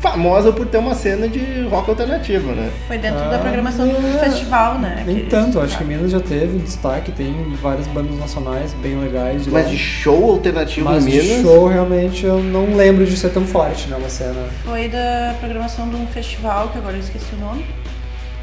[0.00, 2.70] famosa por ter uma cena de rock alternativo, né?
[2.86, 4.18] Foi dentro Ah, da programação do é.
[4.18, 5.02] festival, né?
[5.06, 5.96] Nem tanto, acho que festival.
[5.96, 7.32] Minas já teve destaque, tem
[7.62, 9.60] várias bandas nacionais bem legais de lá.
[9.60, 11.42] Mas de show alternativo Mas em de Minas.
[11.42, 13.96] show realmente eu não lembro de ser tão forte, né?
[13.96, 14.46] Uma cena.
[14.64, 17.64] Foi da programação de um festival, que agora eu esqueci o nome.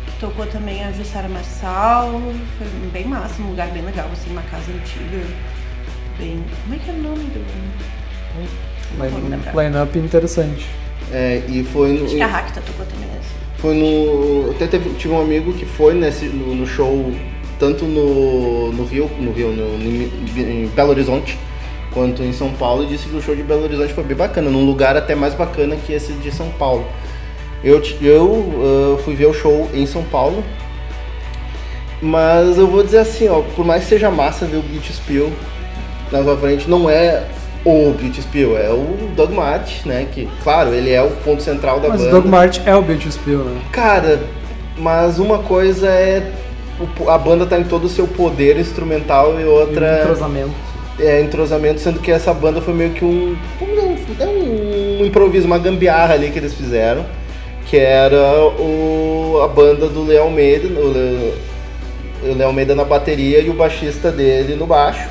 [0.06, 2.10] Que tocou também a Jussara Marçal.
[2.58, 5.24] Foi bem massa, um lugar bem legal, assim, uma casa antiga.
[6.18, 6.44] Bem.
[6.64, 7.44] Como é que é o nome do.
[9.60, 10.66] Line-up interessante.
[11.12, 12.06] É, e foi no.
[12.06, 13.36] Acho que a Racta tocou também assim.
[13.58, 14.52] Foi no.
[14.52, 17.12] Até teve, tive um amigo que foi nesse, no, no show,
[17.60, 21.38] tanto no, no Rio, no Rio, no, no- em Belo Horizonte,
[21.94, 24.50] quanto em São Paulo, e disse que o show de Belo Horizonte foi bem bacana,
[24.50, 26.86] num lugar até mais bacana que esse de São Paulo.
[27.64, 30.44] Eu, eu ah, fui ver o show em São Paulo,
[32.02, 35.32] mas eu vou dizer assim, ó, por mais que seja massa ver o Beat Spill
[36.12, 37.24] na sua frente, não é
[37.66, 40.08] o Beat Spill, é o Doug Martin, né?
[40.12, 42.12] Que, claro, ele é o ponto central da Mas o banda.
[42.12, 43.62] Doug Martin é o Beat Spill, né?
[43.72, 44.20] Cara,
[44.78, 46.24] mas uma coisa é
[47.00, 50.52] o- a banda tá em todo o seu poder instrumental e E o outra entrosamento.
[51.00, 55.46] é entrosamento, sendo que essa banda foi meio que um, dizer, um, é um improviso,
[55.48, 57.06] uma gambiarra ali que eles fizeram,
[57.68, 58.18] que era
[58.60, 61.34] o, a banda do Léo Almeida, o
[62.26, 65.10] o Léo Almeida na bateria e o baixista dele no baixo.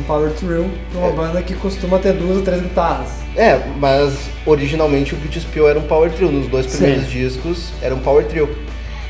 [0.00, 1.12] Um power trio de uma É.
[1.12, 3.08] banda que costuma ter duas ou três guitarras.
[3.36, 4.14] É, mas
[4.46, 7.10] originalmente o Beat Spill era um power trio, nos dois primeiros Sim.
[7.10, 8.48] discos era um power trio.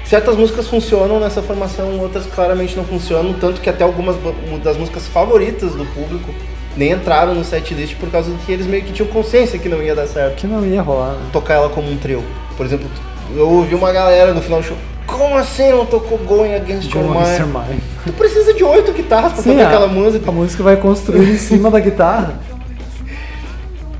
[0.05, 4.17] Certas músicas funcionam nessa formação, outras claramente não funcionam, tanto que até algumas
[4.65, 6.35] das músicas favoritas do público
[6.77, 9.95] nem entraram no setlist por causa que eles meio que tinham consciência que não ia
[9.95, 11.27] dar certo Que não ia rolar, né?
[11.33, 12.25] tocar ela como um trio.
[12.57, 12.89] Por exemplo,
[13.37, 17.05] eu ouvi uma galera no final do show, como assim não tocou Going Against Your
[17.05, 17.81] Mind?
[18.05, 20.29] Tu precisa de oito guitarras pra Sim, tocar a- aquela música.
[20.31, 22.35] A música vai construir em cima da guitarra.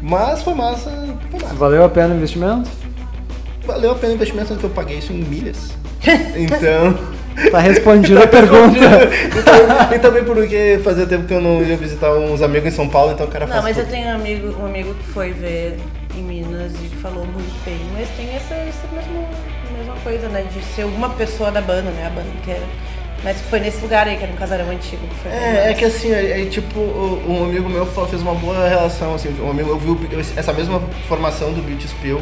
[0.03, 0.91] Mas foi massa,
[1.31, 1.55] foi massa.
[1.55, 2.71] Valeu a pena o investimento?
[3.67, 5.73] Valeu a pena o investimento, que eu paguei isso em milhas.
[6.37, 7.21] Então.
[7.51, 8.79] Tá respondida a pergunta.
[9.95, 13.13] e também porque fazia tempo que eu não ia visitar uns amigos em São Paulo,
[13.13, 13.93] então o cara Não, mas eu tudo.
[13.93, 15.79] tenho um amigo, um amigo que foi ver
[16.17, 17.79] em Minas e falou muito bem.
[17.97, 19.27] Mas tem essa, essa mesma
[20.03, 20.45] coisa, né?
[20.53, 22.07] De ser uma pessoa da banda, né?
[22.07, 22.63] A banda inteira.
[23.23, 25.07] Mas foi nesse lugar aí, que era um casarão antigo.
[25.07, 28.67] Que foi É, é que assim, é, é tipo, um amigo meu fez uma boa
[28.67, 32.21] relação, assim, um amigo, eu vi o- essa mesma formação do Beat Spill,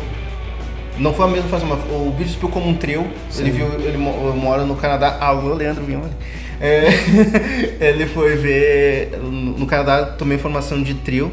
[0.99, 3.07] não foi a mesma formação, o Beat Spill como um trio,
[3.39, 6.11] ele viu, ele mo- mora no Canadá, alô, Leandro Vione,
[6.61, 6.89] é,
[7.81, 11.31] ele foi ver, no no Canadá tomei formação de trio,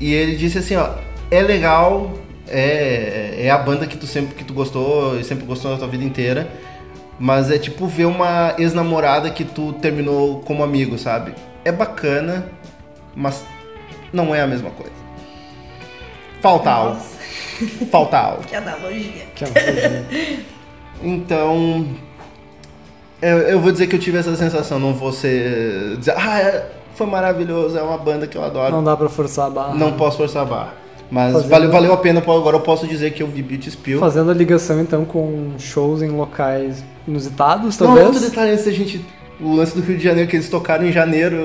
[0.00, 0.88] e ele disse assim, ó,
[1.30, 2.14] é legal,
[2.52, 5.88] é, é a banda que tu sempre que tu gostou e sempre gostou na tua
[5.88, 6.48] vida inteira,
[7.18, 11.34] mas é tipo ver uma ex-namorada que tu terminou como amigo, sabe?
[11.64, 12.46] É bacana,
[13.16, 13.44] mas
[14.12, 14.92] não é a mesma coisa.
[16.40, 17.00] Falta algo.
[17.90, 18.42] Falta algo.
[18.44, 19.24] que analogia.
[19.34, 20.06] Que analogia.
[21.04, 21.84] Então,
[23.20, 26.70] eu, eu vou dizer que eu tive essa sensação, não vou ser dizer, ah, é-
[26.94, 28.70] foi maravilhoso, é uma banda que eu adoro.
[28.70, 29.74] Não dá pra forçar a barra.
[29.74, 30.74] Não posso forçar a barra.
[31.12, 33.98] Mas Fazendo- valeu, valeu a pena, agora eu posso dizer que eu vi Beat Spill.
[34.00, 38.06] Fazendo a ligação então com shows em locais inusitados, Não, talvez.
[38.06, 39.04] outro detalhe antes da gente.
[39.38, 41.36] O lance do Rio de Janeiro, que eles tocaram em janeiro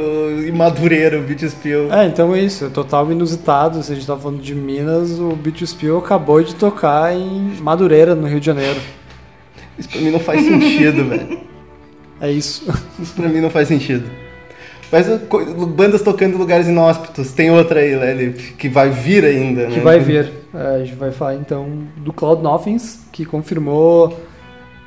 [0.48, 1.92] em Madureira, o Beat Spill.
[1.92, 3.84] É, então é isso, é total inusitado.
[3.84, 8.16] Se a gente tá falando de Minas, o Beat Spill acabou de tocar em Madureira,
[8.16, 8.80] no Rio de Janeiro.
[9.78, 11.40] Isso pra mim não faz sentido, velho.
[12.22, 12.64] É isso.
[13.00, 14.10] Isso pra mim não faz sentido.
[14.92, 15.20] Mas uh,
[15.68, 19.74] bandas tocando em lugares inóspitos, tem outra aí, Lely, que vai vir ainda, né?
[19.74, 20.32] que vai vir.
[20.54, 21.68] É, a gente vai falar então
[21.98, 24.18] do Cloud Nothings, que confirmou,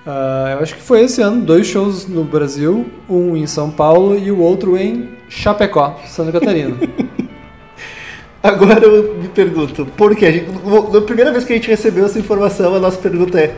[0.07, 4.19] ah, eu acho que foi esse ano, dois shows no Brasil, um em São Paulo
[4.19, 6.77] e o outro em Chapecó, Santa Catarina.
[8.43, 10.27] Agora eu me pergunto, por quê?
[10.27, 10.49] A gente-
[10.93, 13.55] Na primeira vez que a gente recebeu essa informação, a nossa pergunta é: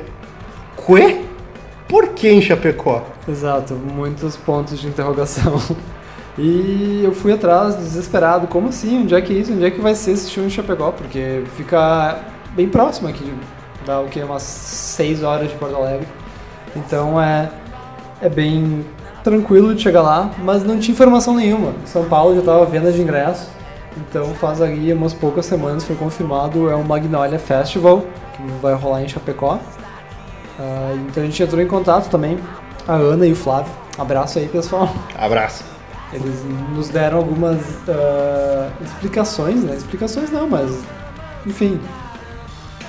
[0.84, 1.20] Quê?
[1.88, 3.06] Por que em Chapecó?
[3.28, 5.60] Exato, muitos pontos de interrogação.
[6.38, 9.02] E eu fui atrás, desesperado, como assim?
[9.02, 9.52] Onde é que é isso?
[9.52, 10.90] Onde é que vai ser esse show em Chapecó?
[10.90, 12.20] Porque fica
[12.54, 13.32] bem próximo aqui,
[13.86, 14.20] dá o que?
[14.22, 16.08] Umas 6 horas de Porto Alegre.
[16.74, 17.50] Então é,
[18.20, 18.84] é bem
[19.22, 21.74] tranquilo de chegar lá, mas não tinha informação nenhuma.
[21.84, 23.50] São Paulo já estava venda de ingresso,
[23.96, 28.04] então faz aí umas poucas semanas foi confirmado, é o Magnolia Festival,
[28.34, 29.58] que vai rolar em Chapecó.
[30.58, 32.38] Ah, então a gente entrou em contato também,
[32.88, 33.72] a Ana e o Flávio.
[33.98, 34.88] Abraço aí, pessoal.
[35.14, 35.71] Abraço.
[36.12, 36.44] Eles
[36.74, 37.58] nos deram algumas
[37.88, 39.74] ah, explicações, né?
[39.74, 40.70] Explicações não, mas
[41.46, 41.80] enfim,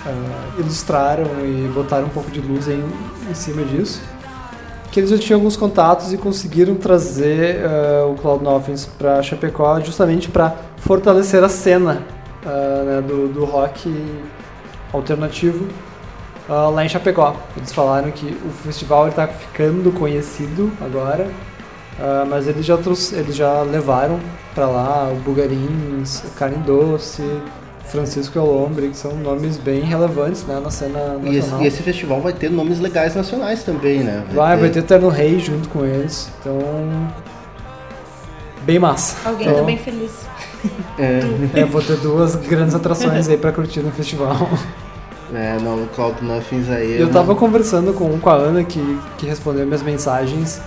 [0.06, 2.84] ah, ilustraram e botaram um pouco de luz em,
[3.30, 4.02] em cima disso.
[4.92, 9.80] Que eles já tinham alguns contatos e conseguiram trazer ah, o Cloud Nothings para Chapecó
[9.80, 12.04] justamente para fortalecer a cena
[12.44, 13.90] né, do, do rock
[14.92, 15.66] alternativo
[16.50, 17.38] lá em Chapecó.
[17.56, 21.32] Eles falaram que o festival está ficando conhecido agora,
[22.00, 24.20] ah, mas eles já, trouxe, eles já levaram
[24.56, 27.24] para lá o Bugarins, Carne Doce,
[27.86, 31.62] Francisco Elombre, que são nomes bem relevantes né, na cena E esse, nacional.
[31.64, 34.24] e esse festival vai ter nomes legais nacionais também, né?
[34.34, 36.58] Vai, vai ter Terno Rei junto com eles, então...
[38.64, 39.18] Bem massa.
[39.28, 40.12] Alguém então, tá bem feliz.
[40.98, 41.20] É,
[41.60, 44.50] É, vou ter duas grandes atrações aí pra curtir no festival.
[45.36, 46.94] é, não, o Cloud Nothings aí.
[46.94, 48.80] é Eu uma- tava conversando com, com a Ana que,
[49.18, 50.62] que respondeu minhas mensagens.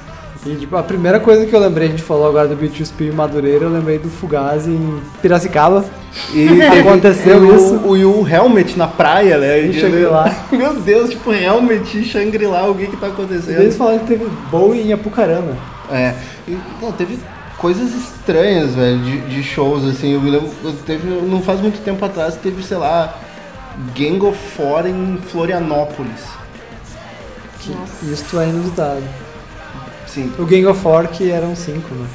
[0.44, 3.12] E tipo, a primeira coisa que eu lembrei, a gente falou agora do B2P em
[3.12, 5.84] Madureira, eu lembrei do Fugazi em Piracicaba.
[6.32, 6.48] E
[6.80, 7.76] Aconteceu e o- isso.
[7.84, 9.66] O, e o Helmet na praia, né?
[9.66, 10.34] Em Shangri-La.
[10.52, 13.60] Meu Deus, tipo, Helmet e Shangri-La, o que que tá acontecendo?
[13.60, 15.56] eles falaram que teve Bowie em Apucarana.
[15.90, 16.14] É,
[16.48, 17.18] e, não, teve
[17.58, 20.50] coisas estranhas, velho, de, de shows, assim, eu me lembro,
[20.84, 23.14] teve, não faz muito tempo atrás, teve, sei lá,
[23.96, 26.22] Gang of Four em Florianópolis.
[27.60, 27.72] Que
[28.12, 29.02] isto é inusitado.
[30.16, 32.06] Sim, O Gang of Four que eram cinco, né?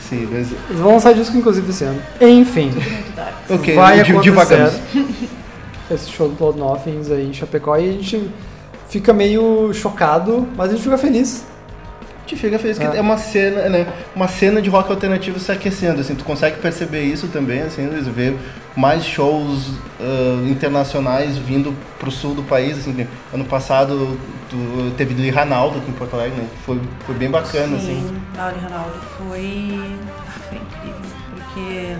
[0.00, 0.48] sim, mas...
[0.78, 2.02] Vão lançar disco inclusive esse ano.
[2.20, 2.72] Enfim.
[3.48, 4.74] Ok, vai acontecer divagamos.
[5.90, 8.30] esse show do Cloud Nothings aí em Chapecó e a gente
[8.88, 11.44] fica meio chocado, mas a gente fica feliz.
[12.26, 12.92] Te fica feliz que Ah.
[12.96, 13.86] é uma cena, né?
[14.16, 18.06] Uma cena de rock alternativo se aquecendo, assim, tu consegue perceber isso também, assim, Luiz,
[18.08, 18.34] ver
[18.76, 19.70] mais shows
[20.00, 24.18] ah, internacionais vindo pro sul do país, assim, ano passado
[24.50, 26.48] tu, teve Lee Ranaldo aqui em Porto Alegre, né?
[26.64, 28.00] Foi, foi bem bacana, assim.
[28.00, 29.80] Sim, Laura Ronaldo foi,
[30.48, 31.00] foi incrível,
[31.34, 31.96] porque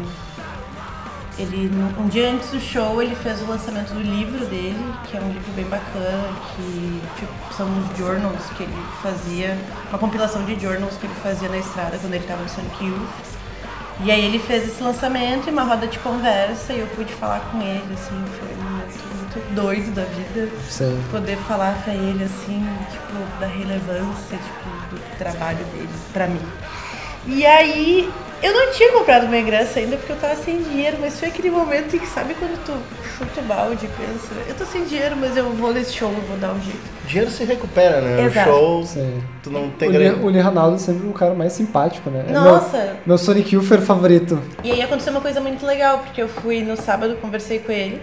[1.38, 5.20] ele, um dia antes do show, ele fez o lançamento do livro dele, que é
[5.20, 9.58] um livro bem bacana, que tipo, são os journals que ele fazia,
[9.88, 13.34] uma compilação de journals que ele fazia na estrada quando ele estava no Sonic Youth.
[14.00, 17.40] E aí ele fez esse lançamento e uma roda de conversa e eu pude falar
[17.52, 21.02] com ele, assim, foi momento muito doido da vida Sim.
[21.10, 26.42] poder falar pra ele assim, tipo, da relevância, tipo, do trabalho dele pra mim.
[27.26, 28.10] E aí,
[28.44, 31.50] eu não tinha comprado meu ingresso ainda porque eu tava sem dinheiro, mas foi aquele
[31.50, 32.72] momento em que sabe quando tu
[33.16, 36.20] chuta o balde e pensa, eu tô sem dinheiro, mas eu vou nesse show, eu
[36.22, 36.78] vou dar um jeito.
[37.06, 38.24] Dinheiro se recupera, né?
[38.24, 38.50] Exato.
[38.50, 39.22] O show, Sim.
[39.42, 40.22] tu não tem O Lee, grana.
[40.22, 42.26] o Lee Ranaldo é sempre o cara mais simpático, né?
[42.28, 42.76] É Nossa!
[42.78, 44.38] Meu, meu Sonic Youth favorito.
[44.62, 48.00] E aí aconteceu uma coisa muito legal, porque eu fui no sábado, conversei com ele.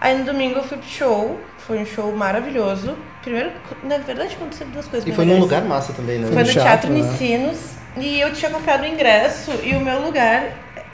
[0.00, 2.94] Aí no domingo eu fui pro show, foi um show maravilhoso.
[3.22, 3.50] Primeiro,
[3.82, 6.26] na verdade aconteceram duas coisas E foi num lugar massa também, né?
[6.26, 7.00] Foi no no teatro, Teatro né?
[7.00, 7.56] Unicinos
[7.96, 10.44] e eu tinha comprado o ingresso e o meu lugar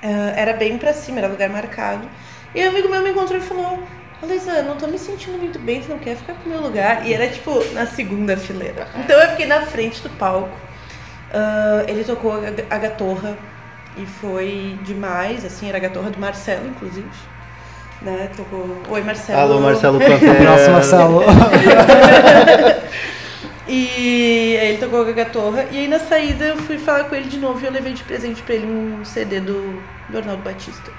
[0.02, 2.08] eh, era bem pra cima, era lugar marcado.
[2.54, 3.82] E um amigo meu me encontrou e falou:
[4.22, 7.06] Luísa, eu não tô me sentindo muito bem, tu não quer ficar pro meu lugar?
[7.06, 8.86] E era tipo na segunda fileira.
[8.96, 10.50] Então eu fiquei na frente do palco.
[11.32, 12.32] Ah, ele tocou
[12.70, 13.36] a, Gatorra
[13.96, 17.08] e foi demais, assim, era a Gatorra do Marcelo, inclusive.
[18.02, 18.28] Né?
[18.36, 18.82] Tocou.
[18.90, 19.40] Oi, Marcelo.
[19.40, 19.98] Alô, Marcelo.
[20.02, 21.22] Abraço, Marcelo.
[23.74, 25.66] E aí ele tocou a Gatorra.
[25.70, 28.02] E aí na saída eu fui falar com ele de novo e eu levei de
[28.04, 30.90] presente pra ele um CD do, do Arnaldo Batista.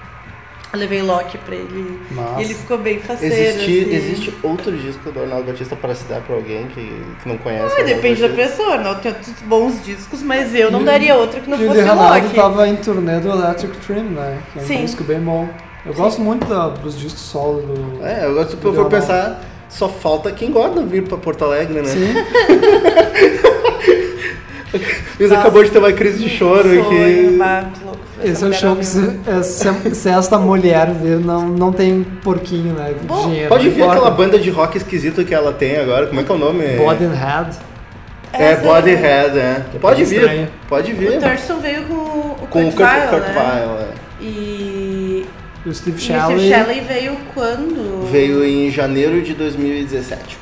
[0.73, 1.99] Eu levei Loki pra ele.
[2.09, 2.41] Nossa.
[2.41, 3.31] E ele ficou bem faceiro.
[3.35, 3.93] Existe, assim.
[3.95, 6.81] existe outro disco do Arnaldo Batista para se dar pra alguém que,
[7.21, 7.61] que não conhece?
[7.63, 8.49] o Ah, Arnaldo depende da Batista?
[8.49, 8.69] pessoa.
[8.69, 11.69] O Arnaldo tem outros bons discos, mas eu não E- daria outro que não fosse
[11.69, 12.35] Lee o Loki.
[12.35, 14.39] tava em turnê do Electric Dream, né?
[14.51, 14.81] Que é um Sim.
[14.85, 15.47] disco bem bom.
[15.85, 18.03] Eu gosto muito da- dos discos solo do.
[18.03, 18.89] É, se eu Lee for Ranaldo.
[18.89, 19.41] pensar,
[19.73, 21.85] só falta quem gosta de vir pra Porto Alegre, né?
[21.85, 22.13] Sim.
[25.19, 27.37] Luiz acabou de ter uma crise de choro Sonho, aqui.
[27.83, 27.99] louco.
[28.23, 31.71] Esse é Essa o show que se, é, se, se esta mulher vir, não, não
[31.71, 32.93] tem porquinho, né?
[33.03, 33.49] Bom, Dinheiro.
[33.49, 33.93] Pode ver importa.
[33.99, 36.63] aquela banda de rock esquisito que ela tem agora, como é que é o nome?
[36.77, 37.57] Body and Head.
[38.31, 39.61] É, Essa- Bodyhead, é.
[39.79, 40.47] Pode vir, estranho.
[40.67, 41.17] pode vir.
[41.17, 43.61] O Thurston veio com o Com o Kurt Kurt, Weill, Kurt né?
[43.67, 44.02] Weill, é.
[45.65, 46.37] E o Steve E o Shelley.
[46.39, 48.09] Steve Shelley veio quando?
[48.11, 50.37] Veio em janeiro de 2017.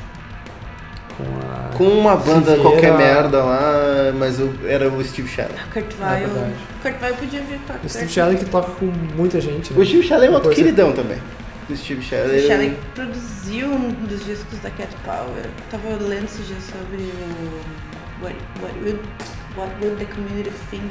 [1.17, 1.77] Com a...
[1.77, 5.53] Com uma banda qualquer merda lá, mas eu, era o Steve Shelley.
[5.73, 6.27] Kurt É Weill.
[6.29, 6.53] verdade.
[6.81, 9.79] Kurt Weill podia vir pra O Steve Shelley que toca com muita gente, né?
[9.79, 11.17] O Steve Shelley é um outro Depois- queridão também.
[11.69, 12.39] O Steve Shelley.
[12.43, 15.45] O Shelley produziu um dos discos da Cat Power.
[15.69, 17.81] Tava lendo esses dias sobre o
[18.23, 18.99] What, what, will,
[19.57, 20.83] what Will the Community Think?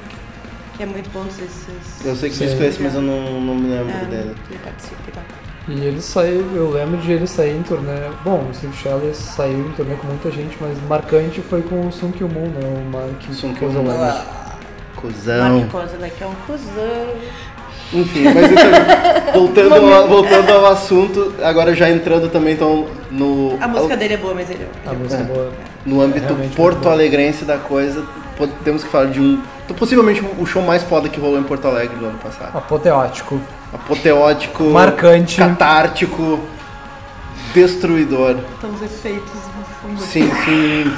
[0.81, 2.07] Que é muito bom se vocês.
[2.07, 4.35] Eu sei que disco é esse, mas eu não, não me lembro É, dele.
[4.49, 5.23] ele participa e tal.
[5.69, 8.09] E ele saiu, eu lembro de ele sair em turnê.
[8.25, 11.93] Bom, o Steve Shelley saiu em turnê com muita gente, mas marcante foi com o
[11.93, 12.61] Sun Kill Moon, né?
[12.65, 13.85] O Mark Sun Kozolek.
[13.91, 14.15] Moon.
[14.97, 15.59] Cusão.
[15.59, 17.15] Mark Kozolek é um cuzão.
[17.93, 23.69] Enfim, mas então, voltando, ao, voltando ao assunto, agora já entrando também então no, A
[23.69, 24.89] música dele é boa, mas ele é.
[24.89, 25.25] A música É.
[25.27, 25.53] boa.
[25.85, 26.91] no âmbito realmente muito porto bom.
[26.91, 28.03] alegrense da coisa,
[28.65, 29.43] temos que falar de um.
[29.75, 32.57] Possivelmente o show mais foda que rolou em Porto Alegre no ano passado.
[32.57, 33.41] Apoteótico.
[33.73, 35.37] Apoteótico, Marcante.
[35.37, 36.41] catártico,
[37.55, 38.37] destruidor.
[38.59, 40.01] Então os efeitos no fundo.
[40.01, 40.93] Sim, sim.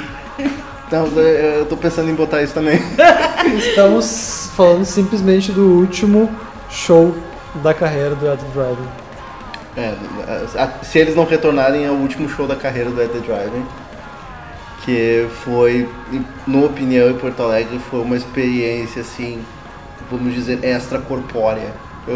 [0.87, 2.79] Então, eu tô pensando em botar isso também.
[3.57, 6.29] Estamos falando simplesmente do último
[6.69, 7.15] show
[7.55, 8.87] da carreira do Ed Driving.
[9.75, 9.95] É,
[10.83, 13.65] se eles não retornarem, é o último show da carreira do Ed Driving.
[14.85, 15.87] Que foi,
[16.45, 19.39] na opinião, em Porto Alegre, foi uma experiência, assim,
[20.11, 21.71] vamos dizer, extracorpórea.
[22.07, 22.13] Eu-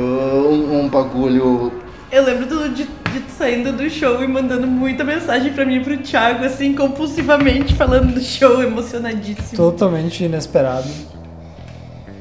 [0.52, 1.72] Um, um bagulho.
[2.12, 5.80] Eu lembro do, de, de saindo do show e mandando muita mensagem pra mim e
[5.84, 9.56] pro Thiago, assim, compulsivamente falando do show, emocionadíssimo.
[9.56, 10.90] Totalmente inesperado.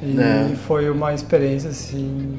[0.01, 0.55] E É.
[0.67, 2.37] foi uma experiência assim.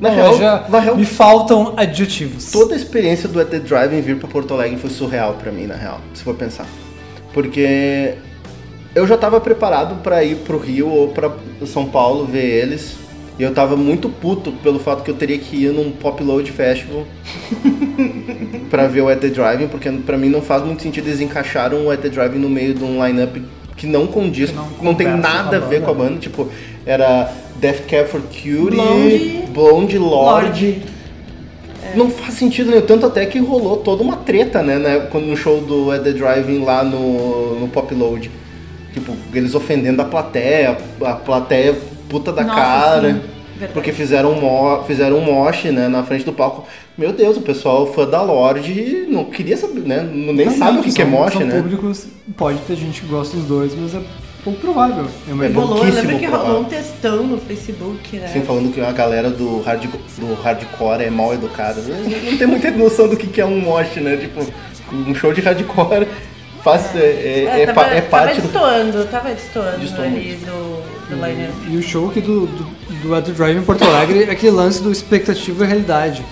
[0.00, 2.50] Na Não, real, já na real me faltam adjetivos.
[2.50, 5.66] toda a experiência do At The Driving vir pra Porto Alegre foi surreal pra mim,
[5.66, 6.66] na real, se for pensar.
[7.34, 8.14] Porque
[8.94, 11.30] eu já tava preparado pra ir pro Rio ou pra
[11.66, 12.96] São Paulo ver eles.
[13.36, 16.52] E eu tava muito puto pelo fato que eu teria que ir num Pop Load
[16.52, 17.04] Festival
[18.70, 21.86] pra ver o At The Driving, porque pra mim não faz muito sentido eles encaixaram
[21.86, 23.36] o At The Driving no meio de um lineup
[23.76, 26.10] que não condiz, Que não não, tem nada a ver com a banda.
[26.10, 26.20] banda.
[26.20, 26.48] Tipo,
[26.86, 29.44] era Death Cab for Cutie, Blonde.
[29.52, 30.66] Blonde Lorde.
[30.66, 30.82] Lorde.
[31.96, 35.36] Não faz sentido nenhum, tanto até que rolou toda uma treta, né, né quando no
[35.36, 38.30] show do At The Driving lá no, no Pop Load.
[38.92, 41.76] Tipo, eles ofendendo a plateia, a plateia
[42.08, 43.12] puta da Nossa, cara.
[43.12, 43.20] sim.
[43.54, 43.72] Verdade.
[43.72, 46.66] Porque fizeram um, mo fizeram um mosh, né, na frente do palco.
[46.98, 50.92] Meu Deus, o pessoal fã da Lorde não queria saber, né, nem sabe o que,
[50.92, 51.56] que é mosh, são né.
[51.56, 54.00] públicos, pode ter gente que gosta dos dois, mas é
[54.44, 55.06] pouco provável.
[55.26, 55.30] É.
[55.30, 56.46] Rolou, eu pouquíssimo lembro que provável.
[56.46, 58.26] rolou um textão no Facebook, né?
[58.26, 59.84] Assim, falando que a galera do, hard,
[60.18, 61.80] do hardcore é mal educada.
[61.82, 64.16] Não, tem muita noção do que, que é um mosh, né?
[64.16, 64.46] Tipo,
[64.92, 66.06] um show de hardcore
[66.62, 68.52] faz, é, é, é, tava, pa- é parte tava do...
[68.52, 72.64] destoando, tava destoando ali do, do line E o show aqui do, do,
[73.02, 76.24] do Ed Drive em Porto Alegre é aquele lance do expectativa e realidade.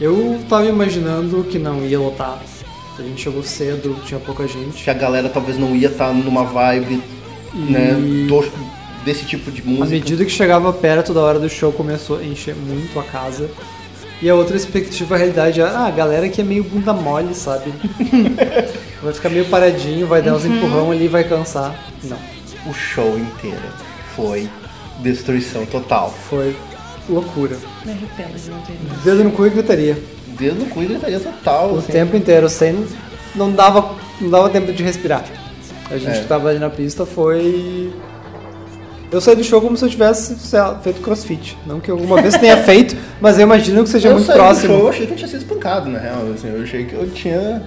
[0.00, 2.38] Eu tava imaginando que não ia lotar.
[2.98, 4.82] A gente chegou cedo, tinha pouca gente.
[4.82, 7.00] Que a galera talvez não ia estar numa vibe,
[7.54, 7.94] né?
[8.28, 8.68] do-
[9.04, 9.86] desse tipo de À música.
[9.86, 13.48] medida que chegava perto da hora do show, começou a encher muito a casa.
[14.20, 17.34] E a outra expectativa, a realidade, é ah, a galera que é meio bunda mole,
[17.34, 17.72] sabe?
[19.02, 21.74] vai ficar meio paradinho, vai dar uns empurrão ali e vai cansar.
[22.02, 22.16] Não,
[22.66, 23.56] O show inteiro
[24.16, 24.48] foi
[25.00, 26.12] destruição total.
[26.28, 26.56] foi
[27.08, 27.56] loucura.
[27.84, 29.02] Me arrependo de não ter ido.
[29.04, 29.98] Dedo no cu e gritaria.
[30.36, 31.74] Dedo no cu e gritaria total.
[31.74, 31.92] O assim.
[31.92, 32.84] tempo inteiro, sem.
[33.36, 35.24] Não dava, não dava tempo de respirar.
[35.90, 36.20] A gente É.
[36.20, 37.90] que tava ali na pista foi.
[39.10, 41.56] Eu saí do show como se eu tivesse sei lá, feito crossfit.
[41.66, 44.36] Não que eu alguma vez tenha feito, mas eu imagino que seja eu muito saí
[44.36, 44.74] do próximo.
[44.74, 46.18] show, eu achei que eu tinha sido espancado, na real.
[46.34, 47.62] Assim, eu achei que eu tinha...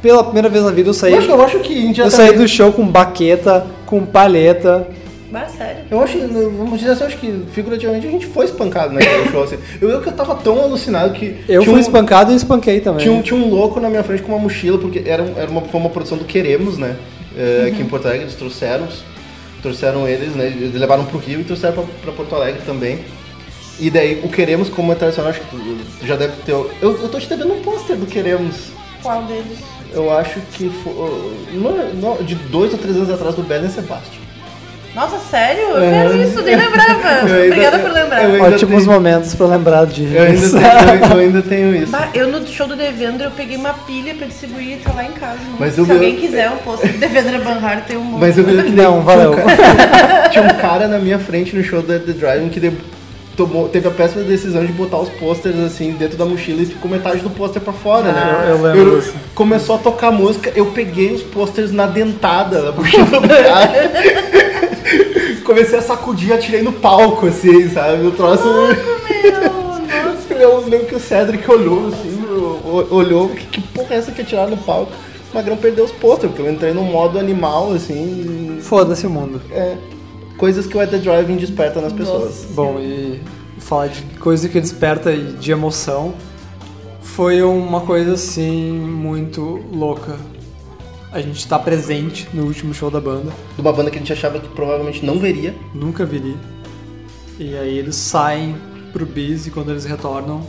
[0.00, 1.12] Pela primeira vez na vida eu saí.
[1.12, 4.88] Eu acho, eu acho que Eu saí do show com baqueta, com palheta.
[5.30, 5.84] Mas sério.
[5.90, 9.42] Eu acho, vamos dizer assim, eu acho que figurativamente a gente foi espancado naquele show.
[9.42, 9.58] Assim.
[9.80, 11.36] Eu lembro que eu tava tão alucinado que.
[11.48, 13.02] Eu tinha fui um, espancado e espanquei também.
[13.02, 15.62] Tinha um, tinha um louco na minha frente com uma mochila, porque era, era uma,
[15.62, 16.96] foi uma produção do Queremos, né?
[17.36, 18.88] É, Aqui em Porto Alegre, eles trouxeram,
[19.62, 20.46] trouxeram eles, né?
[20.46, 23.04] Eles levaram pro Rio e trouxeram pra, pra Porto Alegre também.
[23.78, 25.58] E daí, o Queremos, como é tradicional, acho que tu
[26.00, 26.52] tu já deve ter.
[26.52, 28.70] Eu, eu tô te devendo um pôster do Queremos.
[29.02, 29.58] Qual deles?
[29.92, 30.92] Eu acho que foi.
[31.52, 34.20] não- não, de dois ou três anos atrás do Belen Sebastian.
[34.96, 35.62] Nossa, sério?
[35.62, 35.90] Eu É.
[35.90, 37.28] quero isso, nem lembrava.
[37.28, 38.24] Eu ainda- Obrigada por lembrar.
[38.24, 40.62] eu Ótimos tenho- momentos pra lembrar de Eu ainda, tenho,
[41.04, 41.92] eu, eu ainda tenho isso.
[41.92, 45.04] Bah, eu no show do Devendra eu peguei uma pilha pra distribuir e tá lá
[45.04, 45.38] em casa.
[45.60, 48.20] Mas Se eu- alguém quiser um post do Devendra Banhar, tem um monte.
[48.22, 49.34] Mas eu lembro que Não, valeu.
[50.30, 52.72] Tinha um cara na minha frente no show da The Driving que de-
[53.36, 56.90] tomou, teve a péssima decisão de botar os posters assim dentro da mochila e ficou
[56.90, 58.14] metade do pôster pra fora, né?
[58.16, 59.12] Ah, eu lembro disso.
[59.34, 63.70] Começou a tocar música, eu peguei os posters na dentada da mochila do cara.
[65.46, 68.04] Comecei a sacudir, atirei no palco, assim, sabe?
[68.06, 68.42] O troço.
[69.22, 70.34] Meu, nossa.
[70.34, 74.12] Meu eu lembro que o Cedric olhou assim, o- olhou, que, que porra é essa
[74.12, 74.92] que atiraram no palco?
[75.32, 78.58] O Magrão perdeu os posters, porque eu entrei no modo animal, assim.
[78.60, 79.40] Foda-se o mundo.
[79.50, 79.76] É.
[80.36, 82.46] Coisas que o At The Driving desperta nas pessoas.
[82.50, 83.20] Bom, e
[83.58, 86.14] falar de coisa que desperta e de emoção
[87.00, 90.16] foi uma coisa assim muito louca.
[91.16, 94.12] A gente tá presente no último show da banda, De uma banda que a gente
[94.12, 95.54] achava que provavelmente não veria.
[95.72, 96.36] nunca viria.
[97.38, 98.54] E aí eles saem
[98.92, 100.46] pro bis e quando eles retornam.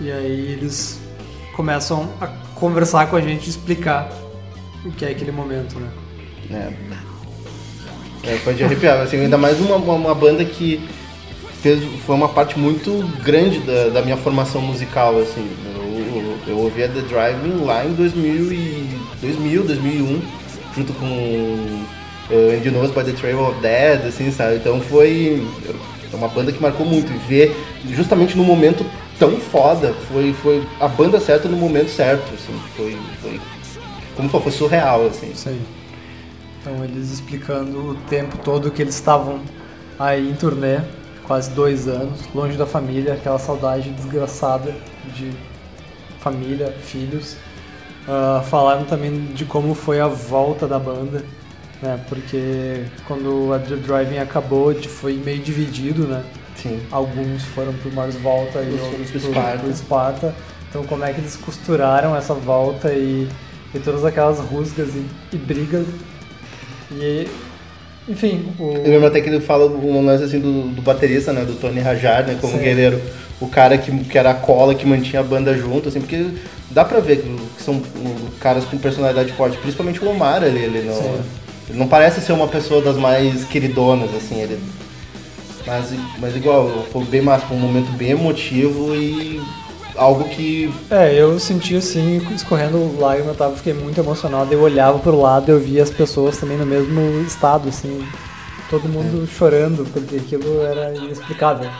[0.00, 1.00] E aí eles
[1.56, 4.08] começam a conversar com a gente e explicar
[4.84, 5.90] o que é aquele momento, né?
[8.22, 8.32] É.
[8.32, 10.88] É, foi de arrepiar, assim, ainda mais uma, uma, uma banda que
[11.60, 12.92] fez, foi uma parte muito
[13.24, 15.50] grande da, da minha formação musical, assim.
[15.64, 15.71] Eu,
[16.16, 20.22] eu, eu ouvia The Driving lá em 2000, e, 2000 2001,
[20.74, 24.56] junto com uh, And You Knows by the Trail of Dead, assim, sabe?
[24.56, 25.46] Então foi
[26.12, 27.12] é uma banda que marcou muito.
[27.12, 27.56] E ver
[27.90, 28.84] justamente no momento
[29.18, 32.58] tão foda, foi, foi a banda certa no momento certo, assim.
[32.76, 33.40] Foi, foi
[34.16, 35.30] como foi surreal, assim.
[35.30, 35.60] Isso aí.
[36.60, 39.40] Então eles explicando o tempo todo que eles estavam
[39.98, 40.80] aí em turnê,
[41.26, 44.74] quase dois anos, longe da família, aquela saudade desgraçada
[45.16, 45.32] de
[46.22, 47.36] família, filhos.
[48.06, 51.24] Ah, falaram também de como foi a volta da banda,
[51.80, 52.00] né?
[52.08, 56.24] Porque quando a The Driving acabou, foi meio dividido, né?
[56.56, 56.80] Sim.
[56.90, 59.58] Alguns foram pro Mars Volta e Outros outros pro pro, Esparta.
[59.58, 60.34] pro Esparta.
[60.68, 63.28] Então como é que eles costuraram essa volta e,
[63.74, 65.86] e todas aquelas rusgas e, e brigas.
[66.90, 67.28] E
[68.08, 68.72] enfim, o.
[68.72, 71.44] Eu lembro até que ele fala um lance assim do, do baterista, né?
[71.44, 72.36] Do Tony Rajar, né?
[72.40, 72.62] Como Sim.
[72.62, 73.00] guerreiro.
[73.40, 76.26] O cara que, que era a cola que mantinha a banda junto, assim, porque
[76.70, 77.82] dá pra ver que, são
[78.40, 81.20] caras com personalidade forte, principalmente o Omar ali, ele não,
[81.68, 84.60] ele não parece ser uma pessoa das mais queridonas, assim, ele.
[85.66, 89.40] Mas, mas igual, foi bem massa, foi um momento bem emotivo e
[89.96, 90.72] algo que.
[90.90, 94.52] É, eu senti assim, escorrendo lágrima, eu tava, fiquei muito emocionado.
[94.52, 98.06] Eu olhava pro lado e eu via as pessoas também no mesmo estado, assim,
[98.70, 101.70] todo mundo chorando, porque aquilo era inexplicável.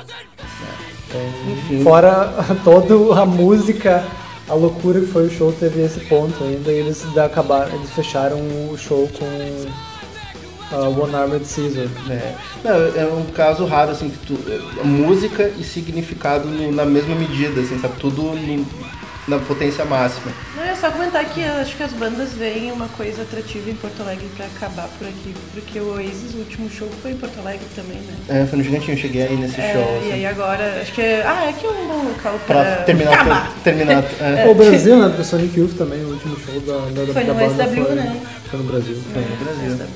[1.08, 2.32] Então, fora
[2.64, 4.04] toda a música,
[4.48, 8.38] a loucura que foi o show, teve esse ponto ainda, e eles acabaram, eles fecharam
[8.38, 9.26] o show com
[10.72, 11.86] uh, One Armored Caesar.
[12.10, 16.84] É, não, é um caso raro, assim, que tu, é, música e significado no- na
[16.84, 17.94] mesma medida, assim, sabe?
[17.98, 18.92] Tudo no-
[19.28, 20.32] na potência máxima.
[20.56, 23.74] Não, é só comentar que eu acho que as bandas veem uma coisa atrativa em
[23.74, 25.32] Porto Alegre pra acabar por aqui.
[25.54, 28.16] Porque o Oasis, o último show, foi em Porto Alegre também, né?
[28.42, 29.80] É, foi no Gigantinho, eu cheguei aí nesse É, show.
[29.80, 32.76] e assim, aí agora, acho que é, ah, aqui é um bom local pra, pra
[32.82, 33.12] terminar.
[33.14, 33.52] acabar.
[33.62, 34.48] terminar é.
[34.50, 35.08] O Brasil, né?
[35.10, 37.94] Porque Sonic Youth também, o último show da, da, Foi da no banda SW, foi,
[37.94, 38.20] né?
[38.50, 39.02] foi no Brasil.
[39.12, 39.86] Foi no Brasil.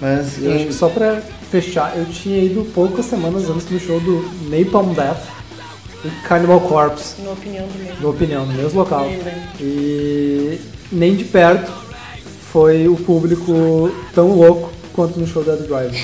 [0.00, 1.20] Mas Eu acho que só pra
[1.50, 5.22] fechar, eu tinha ido poucas semanas antes do show do Napalm Death
[6.04, 7.94] e Cannibal Corpse, Na opinião do meu.
[8.00, 9.06] na opinião, no mesmo local.
[9.10, 9.20] Eu.
[9.60, 10.60] E
[10.92, 11.72] nem de perto
[12.52, 15.98] foi o público tão louco quanto no show da The Drive.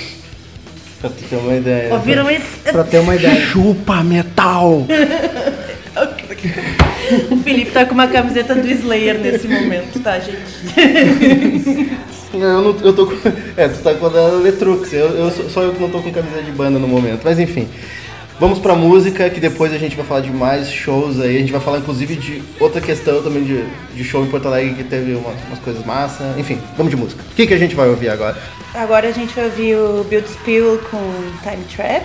[1.01, 1.95] pra tu ter uma ideia.
[1.95, 2.47] Ouviram isso?
[2.65, 3.47] Pra ter uma ideia.
[3.47, 4.87] Chupa metal!
[7.31, 10.39] O Felipe tá com uma camiseta do Slayer nesse momento, tá, gente?
[12.43, 13.15] eu, não, eu tô com.
[13.57, 14.93] É, tu tá com a da Letrux.
[14.93, 17.21] Eu, eu, sou- só eu que não tô com camiseta de banda no momento.
[17.25, 17.69] Mas enfim.
[18.41, 21.37] Vamos pra música, que depois a gente vai falar de mais shows aí.
[21.37, 23.65] A gente vai falar inclusive de outra questão também de,
[23.95, 26.35] de show em Porto Alegre que teve uma- umas coisas massa.
[26.37, 27.23] Enfim, vamos de música.
[27.31, 28.37] O que, que a gente vai ouvir agora?
[28.75, 31.13] Agora a gente vai ouvir o Build Spill com
[31.49, 32.05] Time Trap,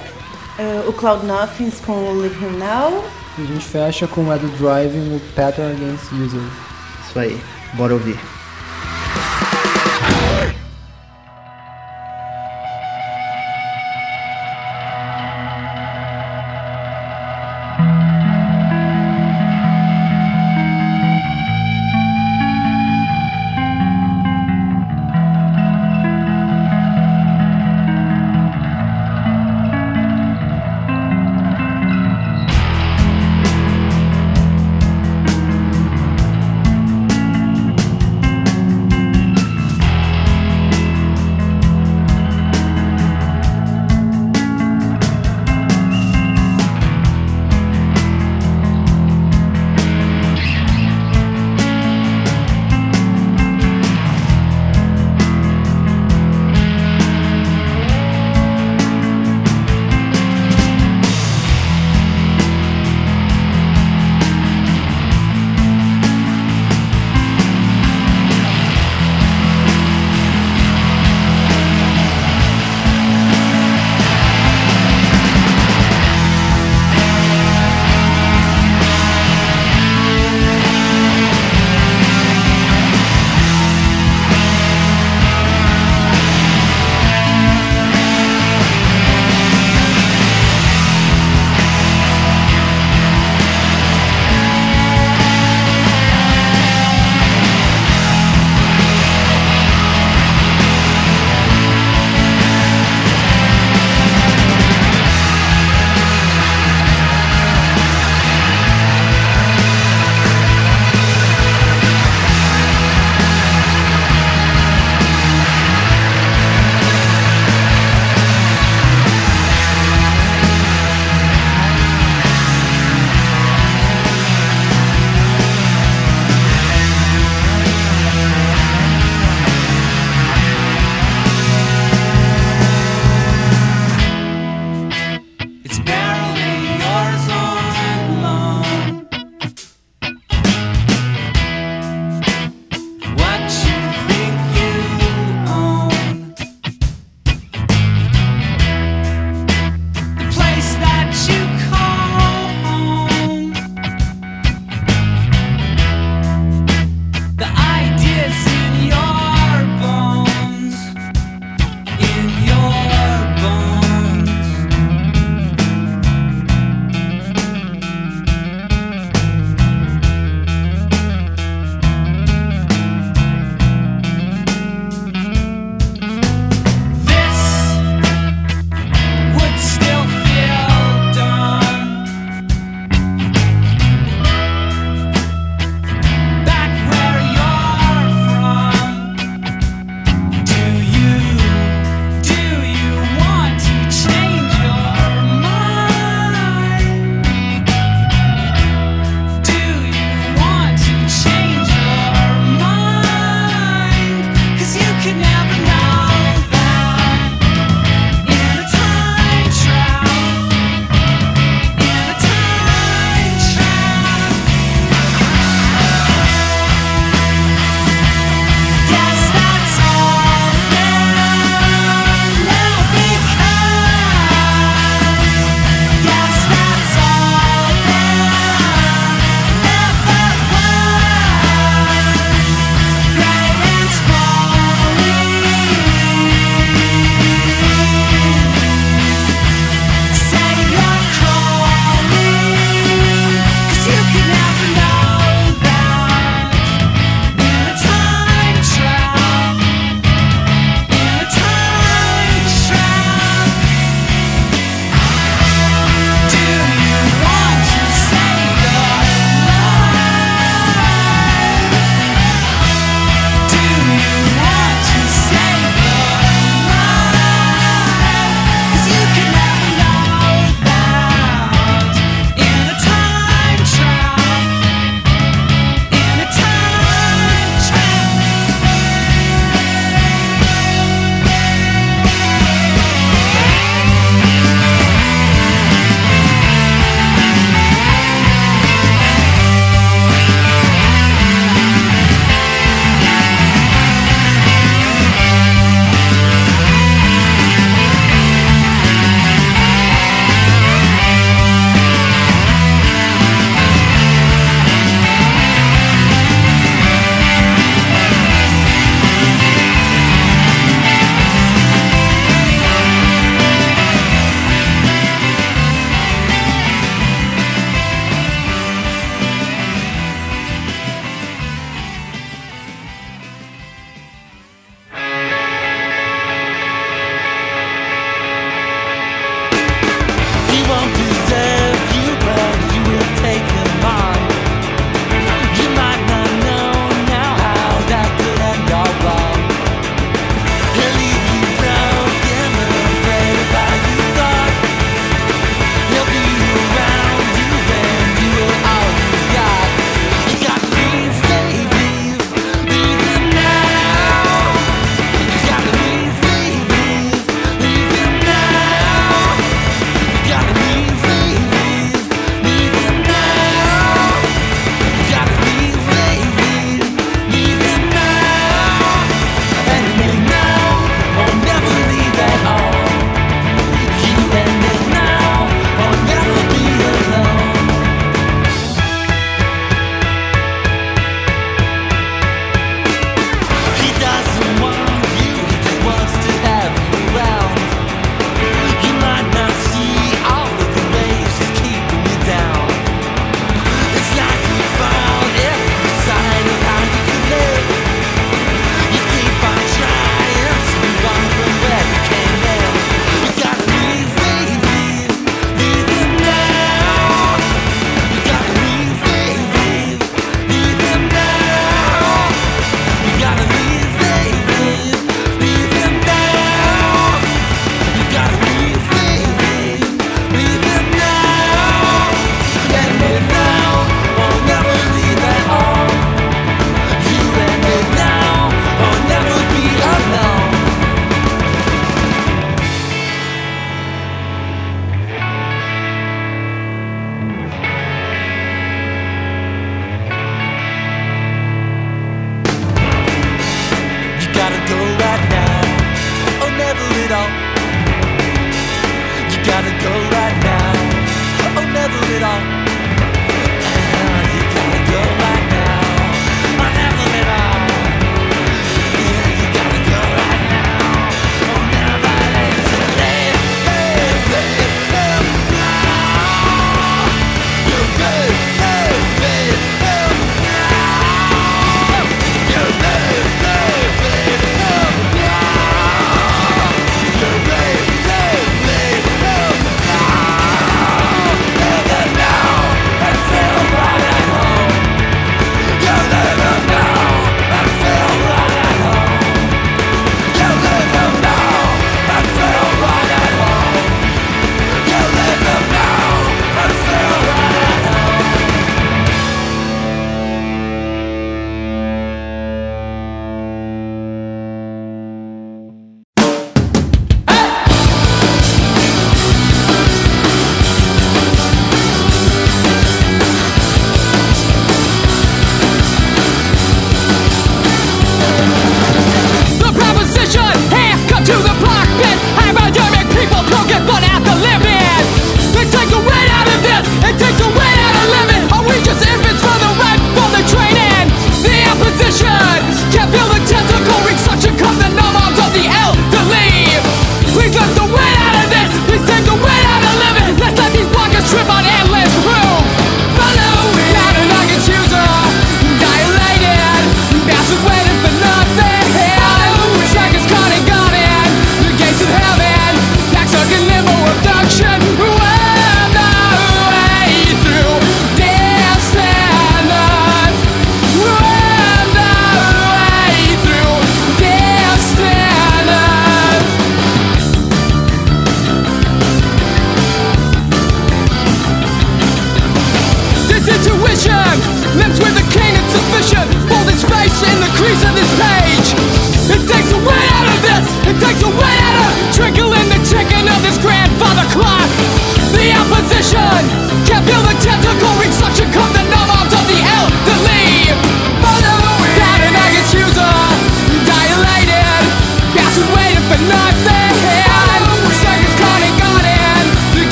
[0.59, 3.03] eh, o Cloud Nothings com Live Him Now,
[3.39, 6.41] E a gente fecha com a The Driving, o Pattern Against User.
[7.09, 7.35] Isso aí,
[7.73, 8.19] bora ouvir.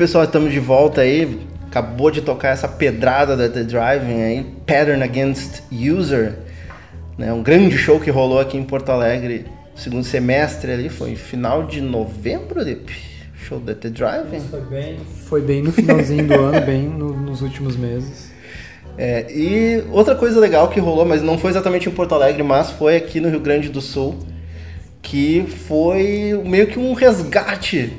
[0.00, 1.38] Pessoal, estamos de volta aí.
[1.66, 6.38] Acabou de tocar essa pedrada da The Driving aí, Pattern Against User.
[7.18, 7.30] Né?
[7.30, 9.44] Um grande show que rolou aqui em Porto Alegre,
[9.76, 12.90] segundo semestre ali, foi final de novembro, Lip?
[13.46, 14.40] Show da The Driving.
[14.40, 14.96] Foi bem,
[15.26, 18.32] foi bem no finalzinho do ano, bem no- nos últimos meses.
[18.96, 22.70] É, e outra coisa legal que rolou, mas não foi exatamente em Porto Alegre, mas
[22.70, 24.18] foi aqui no Rio Grande do Sul,
[25.02, 27.92] que foi meio que um resgate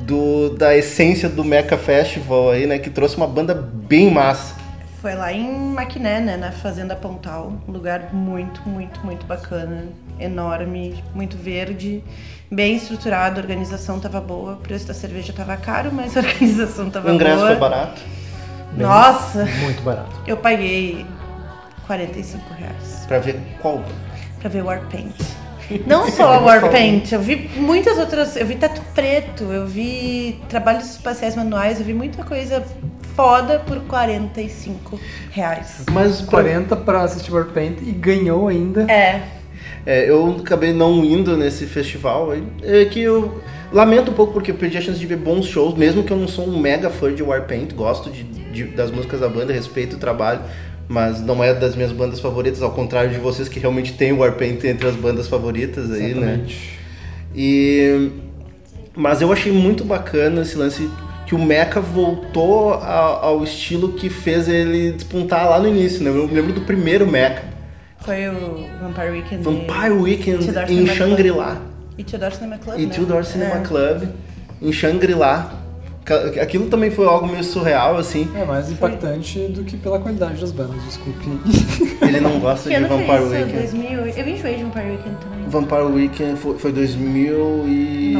[0.00, 2.78] do, da essência do Mecha Festival aí, né?
[2.78, 4.54] Que trouxe uma banda bem massa.
[5.02, 7.52] Foi lá em Maquiné, né, na Fazenda Pontal.
[7.68, 9.84] Um lugar muito, muito, muito bacana.
[10.18, 12.02] Enorme, muito verde,
[12.50, 14.54] bem estruturado, a organização tava boa.
[14.54, 17.48] O preço da cerveja tava caro, mas a organização tava O ingresso boa.
[17.48, 18.00] foi barato.
[18.76, 20.10] Nossa, Muito barato.
[20.26, 21.06] eu paguei
[21.86, 23.82] 45 reais Pra ver qual.
[24.40, 25.14] pra ver Warpaint.
[25.86, 28.36] Não só a Warpaint, eu vi muitas outras.
[28.36, 32.62] Eu vi Teto Preto, eu vi trabalhos espaciais manuais, eu vi muita coisa
[33.14, 35.00] foda por 45
[35.30, 35.84] reais.
[35.90, 38.82] Mas pra- 40 pra assistir Warpaint e ganhou ainda.
[38.90, 39.22] É,
[39.88, 42.42] É, eu acabei não indo nesse festival aí.
[42.62, 43.40] É que eu
[43.72, 46.16] lamento um pouco porque eu perdi a chance de ver bons shows, mesmo que eu
[46.16, 49.94] não sou um mega fã de Warpaint, gosto de, de- das músicas da banda, respeito
[49.94, 50.40] o trabalho,
[50.88, 54.18] mas não é das minhas bandas favoritas, ao contrário de vocês que realmente têm o
[54.18, 56.32] Warpaint entre as bandas favoritas aí, né?
[56.34, 56.78] Exatamente.
[57.34, 58.10] E
[58.94, 60.88] mas eu achei muito bacana esse lance
[61.26, 66.08] que o Mecha voltou a- ao estilo que fez ele despontar lá no início, né?
[66.10, 67.42] Eu me lembro do primeiro Mecha,
[68.00, 69.42] foi o Vampire Weekend.
[69.42, 71.60] Vampire Weekend em Shangri-La.
[71.98, 72.94] E Tudor Cinema Club, E né?
[72.94, 73.60] Tudor Cinema É.
[73.62, 74.08] Club
[74.62, 75.52] em Shangri-La.
[76.40, 78.30] Aquilo também foi algo meio surreal, assim.
[78.36, 81.26] É mais impactante do que pela qualidade das bandas, desculpe.
[82.00, 83.22] Ele não gosta Que de foi Vampire?
[83.24, 83.52] Weekend.
[83.52, 84.18] 2008.
[84.18, 85.48] Eu enjoei de Vampire Weekend também.
[85.48, 88.16] Vampire Weekend foi, foi 2011.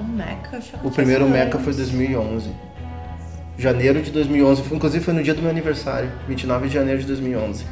[0.00, 1.76] O Mecha, O primeiro Mecha foi antes.
[1.76, 2.50] 2011.
[3.56, 4.62] Janeiro de 2011.
[4.62, 6.10] Foi- Inclusive foi no dia do meu aniversário.
[6.28, 7.64] 29 de janeiro de 2011.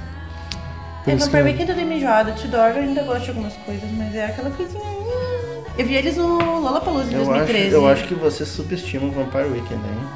[1.05, 2.33] Por É, Vampire Weekend eu dei enjoada.
[2.33, 5.00] Tudor eu ainda gosto de algumas coisas, mas é aquela coisinha...
[5.79, 7.75] Eu vi eles no Lollapalooza de Eu acho, 2013.
[7.75, 10.09] eu acho que você subestima o Vampire Weekend, hein?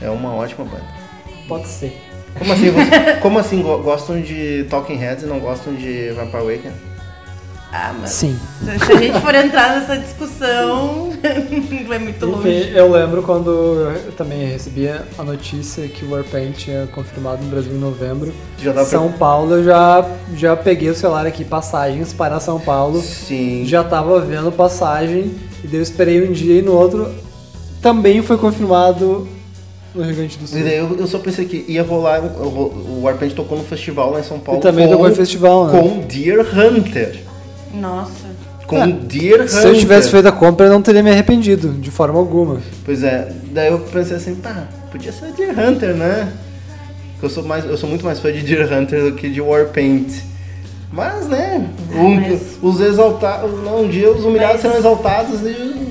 [0.00, 0.84] É uma ótima banda.
[1.48, 2.00] Pode ser.
[2.38, 6.42] Como assim, você- como assim go- gostam de Talking Heads e não gostam de Vampire
[6.42, 6.74] Weekend?
[7.76, 8.38] Ah, mas Sim.
[8.86, 11.10] se a gente for entrar nessa discussão,
[11.88, 12.48] vai muito longe.
[12.48, 17.50] Enfim, eu lembro quando eu também recebi a notícia que o Warpaint tinha confirmado no
[17.50, 18.32] Brasil em novembro.
[18.58, 22.60] Já dá pra- São Paulo, eu já, já peguei o celular aqui, passagens para São
[22.60, 23.00] Paulo.
[23.02, 23.64] Sim.
[23.66, 27.12] Já tava vendo passagem, e daí eu esperei um dia e no outro
[27.82, 29.26] também foi confirmado
[29.92, 30.58] no Rio Grande do Sul.
[30.60, 32.20] E daí eu, eu só pensei que ia rolar.
[32.22, 34.60] O o Warpaint tocou no festival lá em São Paulo.
[34.60, 35.80] E também com, tocou em festival, né?
[35.80, 37.18] Com Deer Hunter.
[37.74, 38.12] Nossa.
[38.66, 39.48] Com É, Deer Hunter.
[39.50, 42.60] Se eu tivesse feito a compra, eu não teria me arrependido, de forma alguma.
[42.84, 46.32] Pois é, daí eu pensei assim, pá, podia ser Deer Hunter, né?
[47.12, 49.40] Porque eu sou, mais, eu sou muito mais fã de Deer Hunter do que de
[49.40, 50.08] Warpaint.
[50.90, 55.83] Mas, né, um- mas- os exaltados, não, um dia os humilhados Mas- serão exaltados e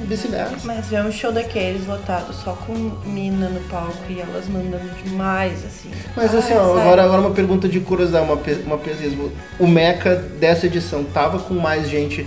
[0.63, 2.73] Mas ver um show daqueles lotado só com
[3.05, 5.89] mina no palco e elas mandando demais, assim.
[6.15, 9.15] Mas Ah, assim, ó, agora, agora uma pergunta de curiosidade, uma, uma pesquisa.
[9.59, 12.25] O Mecha dessa edição tava com mais gente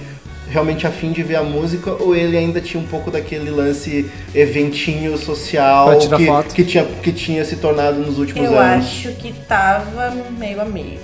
[0.49, 5.18] realmente afim de ver a música ou ele ainda tinha um pouco daquele lance eventinho
[5.18, 8.87] social que, que, tinha, que tinha se tornado nos últimos Eu anos?
[8.87, 11.01] acho que tava meio a meio.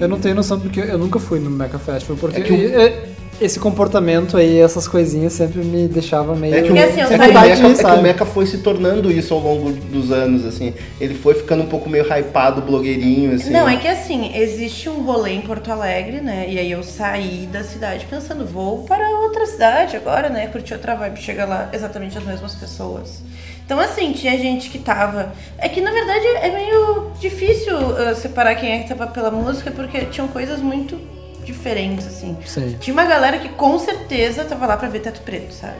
[0.00, 3.11] Eu não tenho noção porque eu nunca fui no Mecha Festival, porque É que o-
[3.44, 6.54] esse comportamento aí, essas coisinhas sempre me deixava meio...
[6.54, 8.02] É que, o, assim, eu é que o Mecha, é que o?
[8.02, 10.74] Mecha foi se tornando isso ao longo dos anos, assim.
[11.00, 13.50] Ele foi ficando um pouco meio hypado, blogueirinho, assim.
[13.50, 16.46] Não, é que assim, existe um rolê em Porto Alegre, né?
[16.48, 20.46] E aí eu saí da cidade pensando, vou para outra cidade agora, né?
[20.46, 23.22] Curtir outra vibe, chega lá exatamente as mesmas pessoas.
[23.64, 25.32] Então, assim, tinha gente que tava.
[25.56, 29.70] É que na verdade é meio difícil uh, separar quem é que tava pela música,
[29.70, 30.98] porque tinham coisas muito
[31.44, 32.36] diferentes, assim.
[32.46, 32.76] Sei.
[32.80, 35.74] Tinha uma galera que com certeza tava lá pra ver Teto Preto, sabe?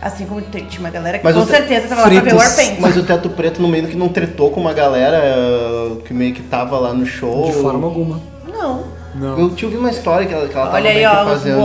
[0.00, 2.46] Assim como tinha uma galera que Mas com te- certeza tava lá pra ver Fritos.
[2.46, 2.80] Warpaint.
[2.80, 6.32] Mas o Teto Preto no meio que não tretou com uma galera eh, que meio
[6.32, 7.46] que tava lá no show.
[7.50, 8.20] De forma alguma.
[8.46, 8.84] Não.
[9.14, 9.36] Não.
[9.40, 11.24] Eu tinha ouvido uma história que ela, que ela tava Olha aí, meio que ó,
[11.24, 11.62] fazendo.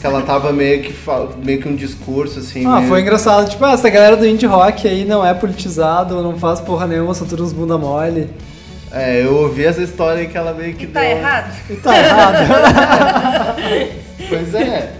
[0.00, 0.94] Que ela tava meio que,
[1.42, 2.64] meio que um discurso, assim.
[2.64, 3.48] Ah, meio- foi engraçado.
[3.50, 7.14] Tipo, ah, essa galera do indie rock aí não é politizado, não faz porra nenhuma,
[7.14, 8.30] são todos bunda mole.
[8.94, 11.54] É, eu ouvi essa história que ela meio que E tá deu- errado?
[11.70, 12.36] E tá errado.
[14.28, 14.90] Pois é.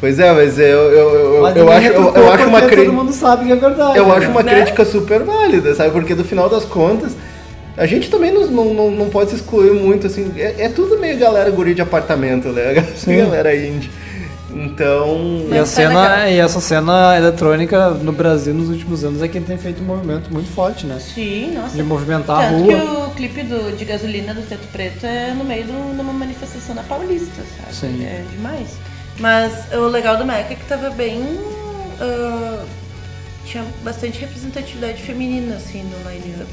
[0.00, 2.84] Pois é, mas eu, eu, eu, Mas eu acho, eu, eu acho uma crítica.
[2.84, 3.98] todo mundo sabe que é verdade.
[3.98, 4.14] Eu né?
[4.16, 4.54] acho uma Né?
[4.54, 5.90] crítica super válida, sabe?
[5.90, 7.12] Porque no final das contas,
[7.76, 10.32] a gente também não, não, não, não pode se excluir muito, assim.
[10.36, 12.84] É, é tudo meio galera guri de apartamento, né?
[12.96, 13.18] Sim.
[13.18, 13.90] galera indie.
[14.54, 15.46] Então.
[15.50, 16.28] E, a tá cena, legal.
[16.28, 20.32] e essa cena eletrônica no Brasil nos últimos anos é quem tem feito um movimento
[20.32, 20.98] muito forte, né?
[21.00, 21.74] Sim, nossa.
[21.76, 22.74] De movimentar a Tanto rua.
[22.80, 26.74] que o clipe do, de gasolina do Teto Preto é no meio de uma manifestação
[26.74, 27.74] na Paulista, sabe?
[27.74, 28.04] Sim.
[28.04, 28.68] É demais.
[29.18, 31.22] Mas o legal do Mecha é que tava bem.
[32.00, 32.64] ah,
[33.44, 36.50] tinha bastante representatividade feminina, assim, no line-up.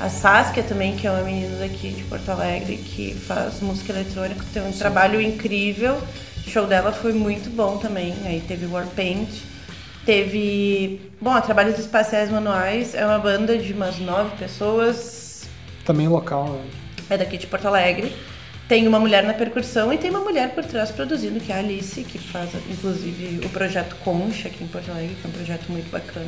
[0.00, 4.44] A Saskia também, que é uma menina daqui de Porto Alegre, que faz música eletrônica,
[4.54, 5.98] tem um trabalho incrível.
[6.48, 8.14] Show dela foi muito bom também.
[8.24, 9.28] Aí teve Warpaint,
[10.04, 11.00] teve.
[11.20, 15.46] Bom, a Trabalhos Espaciais Manuais é uma banda de umas nove pessoas,
[15.84, 16.64] Também local, né?
[17.10, 18.14] é daqui de Porto Alegre.
[18.68, 21.58] Tem uma mulher na percussão e tem uma mulher por trás produzindo, que é a
[21.58, 25.70] Alice, que faz inclusive o projeto Concha aqui em Porto Alegre, que é um projeto
[25.70, 26.26] muito bacana.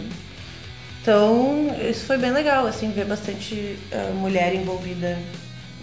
[1.02, 5.18] Então, isso foi bem legal, assim, ver bastante ah, mulher envolvida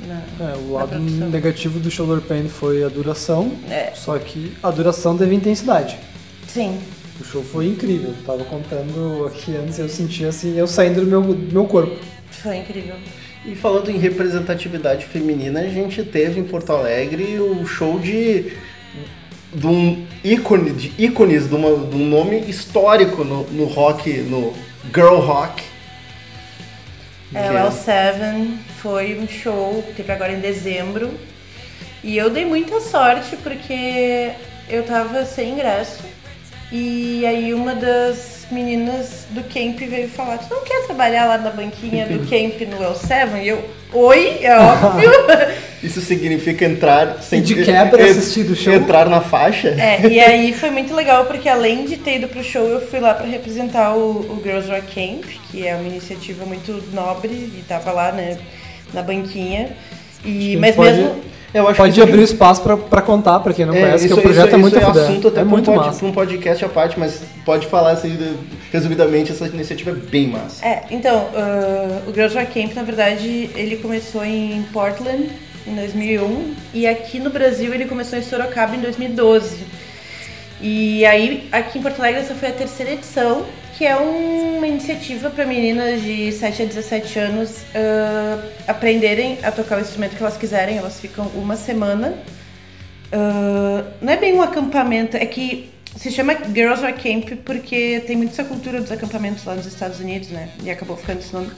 [0.06, 0.22] na,
[0.52, 3.92] É, o lado negativo do Shoulder Pain foi a duração, É.
[3.96, 5.98] só que a duração teve intensidade.
[6.48, 6.80] Sim,
[7.20, 8.14] O show foi incrível.
[8.26, 11.96] Tava contando aqui antes, eu sentia assim, eu saindo do meu, do meu corpo.
[12.30, 12.96] foi incrível.
[13.46, 18.52] E falando em representatividade feminina, a gente teve em Porto Alegre o show de.
[19.54, 24.54] de um ícone, de ícones, de, uma, de um nome histórico no, no rock, no
[24.94, 25.64] girl rock.
[27.34, 31.12] É, o L7 foi um show que teve agora em dezembro.
[32.04, 34.32] E eu dei muita sorte porque
[34.70, 36.04] eu tava sem ingresso.
[36.72, 41.50] E aí uma das meninas do camp veio falar, tu não quer trabalhar lá na
[41.50, 43.42] banquinha do camp no L7?
[43.42, 45.12] E eu, oi, é óbvio.
[45.84, 48.74] Isso significa entrar sem de quebra assistir do show?
[48.74, 49.70] Entrar na faixa?
[49.70, 53.00] É, e aí foi muito legal porque além de ter ido pro show, eu fui
[53.00, 57.64] lá pra representar o, o Girls Rock Camp, que é uma iniciativa muito nobre e
[57.68, 58.38] tava lá, né,
[58.94, 59.70] na banquinha.
[60.26, 61.28] E, mas pode- mesmo.
[61.54, 64.06] Eu acho Pode que abrir o espaço pra, pra contar, pra quem não É, conhece,
[64.06, 65.66] isso, que o projeto isso- é muito isso é assunto até É pra um muito
[65.72, 66.06] pod- massa.
[66.06, 68.16] um podcast à parte, mas pode falar assim,
[68.72, 70.64] resumidamente, essa iniciativa é bem massa.
[70.64, 75.30] É, então, ah, o Girls Rock Camp, na verdade, ele começou em Portland
[75.66, 79.60] em 2001 e aqui no Brasil ele começou em Sorocaba em 2012.
[80.62, 83.46] E aí, aqui em Porto Alegre, essa foi a terceira edição,
[83.78, 89.78] que é uma iniciativa para meninas de 7 a 17 anos ah, aprenderem a tocar
[89.78, 90.78] o instrumento que elas quiserem.
[90.78, 92.18] Elas ficam uma semana
[93.12, 98.16] ah, não é bem um acampamento, é que se chama Girls Are Camp porque tem
[98.16, 100.50] muito essa cultura dos acampamentos lá nos Estados Unidos, né?
[100.64, 101.50] E acabou ficando esse nome.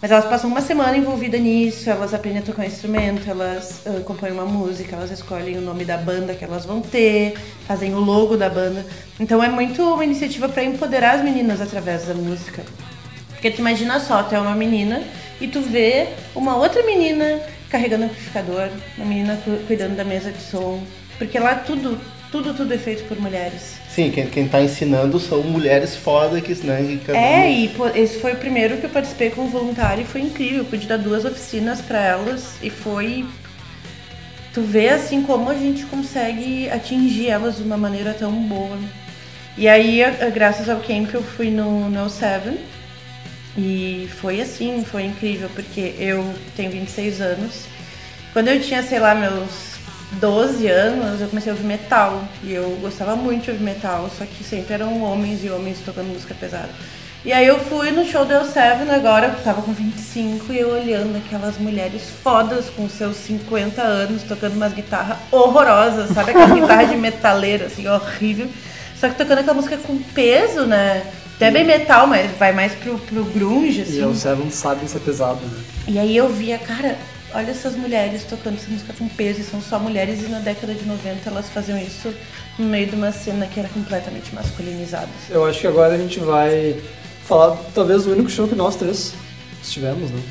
[0.00, 4.00] Mas elas passam uma semana envolvidas nisso, elas aprendem a tocar um instrumento, elas ah,
[4.04, 7.34] compõem uma música, elas escolhem o nome da banda que elas vão ter,
[7.66, 8.86] fazem o logo da banda.
[9.18, 12.62] Então é muito uma iniciativa para empoderar as meninas através da música.
[13.30, 15.02] Porque tu imagina só, tu é uma menina
[15.40, 20.40] e tu vê uma outra menina carregando amplificador, uma menina cu- cuidando da mesa de
[20.40, 20.80] som.
[21.18, 21.98] Porque lá tudo,
[22.30, 23.76] tudo, tudo é feito por mulheres.
[23.88, 27.88] Sim, quem, quem tá ensinando são mulheres foda que, né, que É, uma- e pô,
[27.88, 30.58] esse foi o primeiro que eu participei como voluntário e foi incrível.
[30.58, 33.24] Eu pude dar duas oficinas pra elas e foi.
[34.52, 38.78] Tu vê assim como a gente consegue atingir elas de uma maneira tão boa.
[39.56, 40.00] E aí,
[40.32, 42.58] graças ao camp, eu fui no, no Seven
[43.56, 47.62] e foi assim, foi incrível, porque eu tenho 26 anos.
[48.32, 49.77] Quando eu tinha, sei lá, meus
[50.12, 52.22] 12 anos, eu comecei a ouvir metal.
[52.42, 56.08] E eu gostava muito de ouvir metal, só que sempre eram homens e homens tocando
[56.08, 56.70] música pesada.
[57.24, 60.60] E aí eu fui no show do El Seven agora, eu tava com 25, e
[60.60, 66.30] eu olhando aquelas mulheres fodas com seus 50 anos, tocando umas guitarras horrorosas, sabe?
[66.30, 68.48] Aquela guitarra de metaleira, assim, horrível.
[68.98, 71.04] Só que tocando aquela música com peso, né?
[71.36, 74.00] Até bem metal, mas vai mais pro, pro grunge, assim.
[74.00, 75.60] E o Seven sabe ser pesado, né?
[75.86, 76.96] E aí eu via, cara,
[77.34, 80.74] olha essas mulheres tocando essa música com peso, e são só mulheres, e na década
[80.74, 82.12] de 90 elas faziam isso
[82.58, 85.08] no meio de uma cena que era completamente masculinizada.
[85.30, 86.80] Eu acho que agora a gente vai
[87.24, 89.14] falar talvez o único show que nós três
[89.62, 90.22] estivemos, né?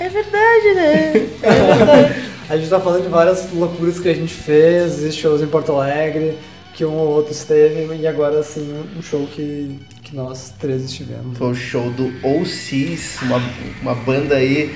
[0.00, 1.12] É verdade, né?
[1.42, 2.32] É verdade.
[2.48, 5.72] A gente tá falando de várias loucuras que a gente fez, e shows em Porto
[5.72, 6.36] Alegre,
[6.74, 11.38] que um ou outro esteve, e agora sim um show que, que nós três estivemos.
[11.38, 13.40] Foi o show do OCs, uma,
[13.80, 14.74] uma banda aí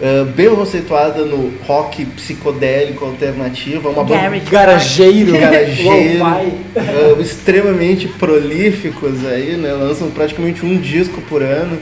[0.00, 3.88] ah, bem conceituada no rock psicodélico alternativo.
[3.88, 4.50] É uma banda Garage.
[4.50, 9.72] Garageiro, garageiro, ah, extremamente prolíficos aí, né?
[9.72, 11.78] Lançam praticamente um disco por ano.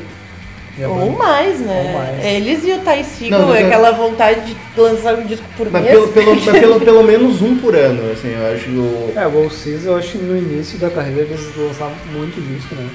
[0.78, 1.84] Ou mais, né?
[1.86, 2.22] Ou mais.
[2.26, 5.70] Eles e o Ty Não, Seagull, mas eu- aquela vontade de lançar um disco por
[5.70, 5.94] Mas mês.
[5.94, 8.64] pelo, pelo, mas pelo, pelo menos um por ano, assim, eu acho.
[8.64, 12.38] que o- É, o Seas, eu acho que no início da carreira eles lançavam muito
[12.42, 12.86] disco, né?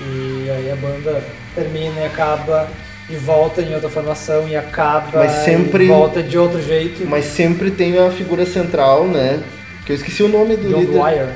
[0.00, 1.22] E aí a banda
[1.54, 2.68] termina e acaba,
[3.08, 7.06] e volta em outra formação, e acaba, Mas sempre- e volta de outro jeito.
[7.06, 9.40] Mas sempre tem a figura central, né?
[9.84, 10.92] Que eu esqueci o nome do John líder.
[10.98, 11.28] Dwyer.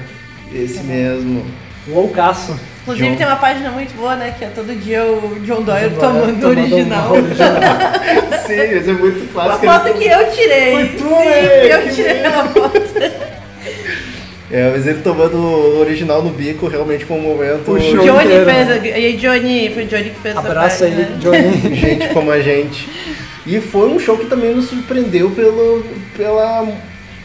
[0.52, 1.46] Esse mesmo.
[1.86, 2.58] Loucaço.
[2.82, 4.34] Inclusive John- tem uma página muito boa, né?
[4.36, 7.12] Que é todo dia o John Doyle Dwyer tomando o original.
[7.12, 7.60] original.
[8.46, 9.66] Sim, isso é muito Uma clássico.
[9.72, 10.72] foto que eu tirei.
[10.72, 11.74] Foi tu, Sim, né?
[11.76, 13.29] eu Que tirei a foto.
[14.52, 17.70] É, mas ele tomando o original no bico realmente foi um momento.
[17.70, 18.04] O show.
[18.04, 18.44] Johnny inteiro.
[18.44, 18.70] fez.
[18.70, 21.08] A, e aí, Johnny, foi o Johnny que fez Abraço essa aí, né?
[21.20, 21.74] Johnny.
[21.76, 22.88] gente como a gente.
[23.46, 25.84] E foi um show que também nos surpreendeu pelo,
[26.16, 26.66] pela,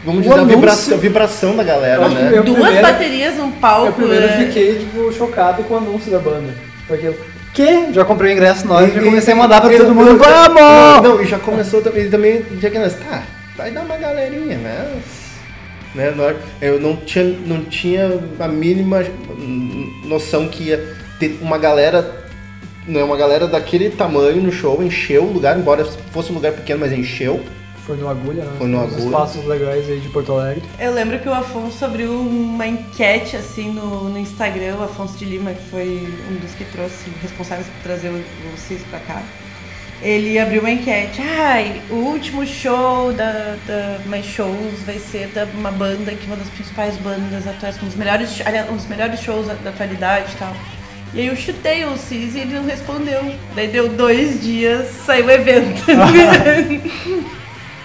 [0.04, 2.30] vamos dizer, a vibração, vibração da galera, né?
[2.42, 3.86] Duas primeiro- baterias num palco.
[3.88, 4.46] Eu primeiro né?
[4.46, 6.54] fiquei, tipo, chocado com o anúncio da banda.
[6.88, 7.16] Aquilo,
[7.52, 7.92] que?
[7.92, 11.02] Já comprei o ingresso nós, já E- comecei a mandar pra todo mundo, vamos!
[11.02, 13.22] Não, e já começou também, ele também, já que nós, tá,
[13.56, 14.86] vai dar uma galerinha, né?
[15.96, 16.12] Né?
[16.14, 19.02] nós- Eu não tinha, não tinha a mínima
[20.04, 22.24] noção que ia ter uma galera,
[22.86, 26.80] né, uma galera daquele tamanho no show, encheu o lugar, embora fosse um lugar pequeno,
[26.80, 27.40] mas encheu.
[27.86, 28.50] Foi no Agulha, né?
[28.58, 28.98] Foi no Agulha.
[29.04, 30.60] espaços legais aí de Porto Alegre.
[30.78, 35.24] Eu lembro que o Afonso abriu uma enquete assim no, no Instagram, o Afonso de
[35.24, 39.22] Lima, que foi um dos que trouxe, responsáveis por trazer o, o CIS pra cá.
[40.02, 45.44] Ele abriu uma enquete, ai, o último show da, da Mais Shows vai ser da
[45.54, 48.86] uma banda que é uma das principais bandas atuais, um dos melhores, aliás, um dos
[48.86, 50.54] melhores shows da, da atualidade e tal.
[51.14, 53.34] E aí eu chutei o CIS e ele não respondeu.
[53.54, 55.82] Daí deu dois dias, saiu o evento.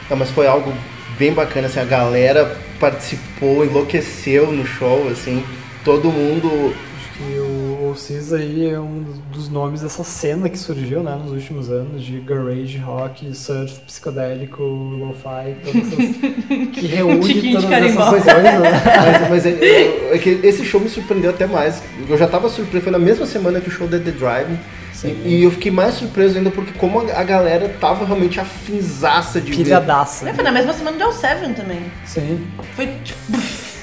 [0.10, 0.74] Não, mas foi algo
[1.18, 5.42] bem bacana, assim, a galera participou, enlouqueceu no show, assim,
[5.86, 7.51] todo mundo Acho que o,
[7.92, 12.02] o Cis aí é um dos- nomes dessa cena que surgiu, né, nos últimos anos,
[12.04, 16.16] de garage, rock, surf, psicodélico, lo-fi, todas essas...
[16.74, 18.60] que reúne todas essas coisas, né?
[19.22, 21.82] Mas, mas é, é- é que esse show me surpreendeu até mais.
[22.08, 24.58] Eu já tava surpreso, foi na mesma semana que o show da The Drive.
[24.94, 25.18] Sim.
[25.26, 29.42] E, e eu fiquei mais surpreso ainda porque como a, a galera tava realmente afinzaça
[29.42, 29.64] de ver.
[29.64, 30.32] Pilhadaça.
[30.34, 31.82] Foi na mesma semana do El Seven também.
[32.06, 32.46] Sim.
[32.76, 33.18] Foi tipo,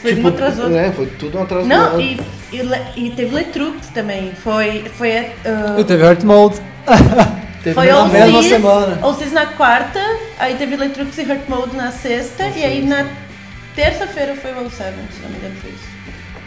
[0.03, 0.73] foi uma atrás outra.
[0.73, 2.21] né, foi tudo um atrás Não, e,
[2.53, 2.61] e,
[2.97, 4.33] e teve Letrux também.
[4.43, 4.85] Foi.
[4.97, 6.61] Foi, uh, E teve Heart Mode.
[7.63, 8.99] Teve foi uma- na mesma semana.
[9.03, 9.99] All Seas na quarta,
[10.39, 13.05] aí teve Letrux e Hurt Mode na sexta, e aí na
[13.75, 15.99] terça-feira foi o All Seven, se não me engano foi isso.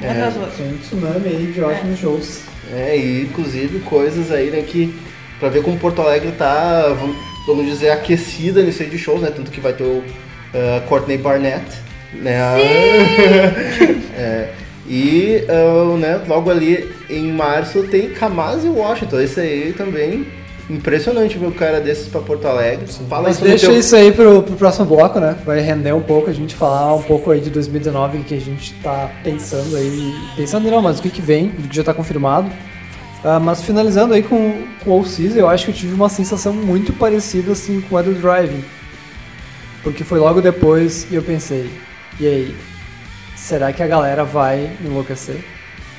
[0.02, 2.40] Um É, um tsunami aí de ótimos shows.
[2.73, 4.98] É, e inclusive coisas aí, né, que
[5.40, 9.32] pra ver como Porto Alegre tá, vamos- dizer, aquecida nisso aí de shows, né?
[9.36, 11.65] Tanto que vai ter o uh, Courtney Barnett,
[12.14, 12.40] Né?
[14.14, 14.50] É,
[14.88, 19.20] e ah, né, logo ali em março tem Kamasi Washington.
[19.20, 20.28] Esse aí também
[20.70, 22.86] impressionante ver o cara desses pra Porto Alegre.
[23.10, 25.36] Fala Mas deixa teu- isso aí pro, pro próximo bloco, né?
[25.46, 28.40] Vai render um pouco, a gente falar um pouco aí de 2019, o que a
[28.40, 30.14] gente tá pensando aí.
[30.36, 32.50] Pensando não, mas o que, que vem, o que já tá confirmado.
[33.24, 36.10] Ah, mas finalizando aí com, com o All Season, eu acho que eu tive uma
[36.10, 38.64] sensação muito parecida assim com a do Driving.
[39.84, 41.70] Porque foi logo depois e eu pensei,
[42.20, 42.56] e aí,
[43.36, 45.44] será que a galera vai enlouquecer?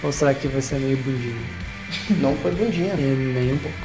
[0.03, 1.41] Ou será que vai ser meio bundinho?
[2.21, 2.95] Não foi bundinha.
[2.99, 3.77] E nem um pouco.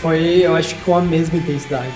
[0.00, 1.92] Foi, eu acho que com a mesma intensidade.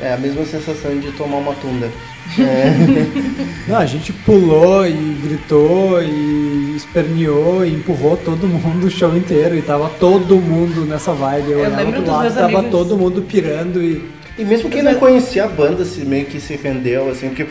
[0.00, 1.90] É a mesma sensação de tomar uma tunda.
[3.68, 4.92] Não, a gente pulou e
[5.22, 11.12] gritou e esperneou e empurrou todo mundo o show inteiro e tava todo mundo nessa
[11.12, 11.52] vibe.
[11.52, 14.04] Eu, Eu olhava dos lado, tava amigos- todo mundo pirando e
[14.38, 17.46] E mesmo quem não conhecia a banda, se meio que se rendeu, assim, porque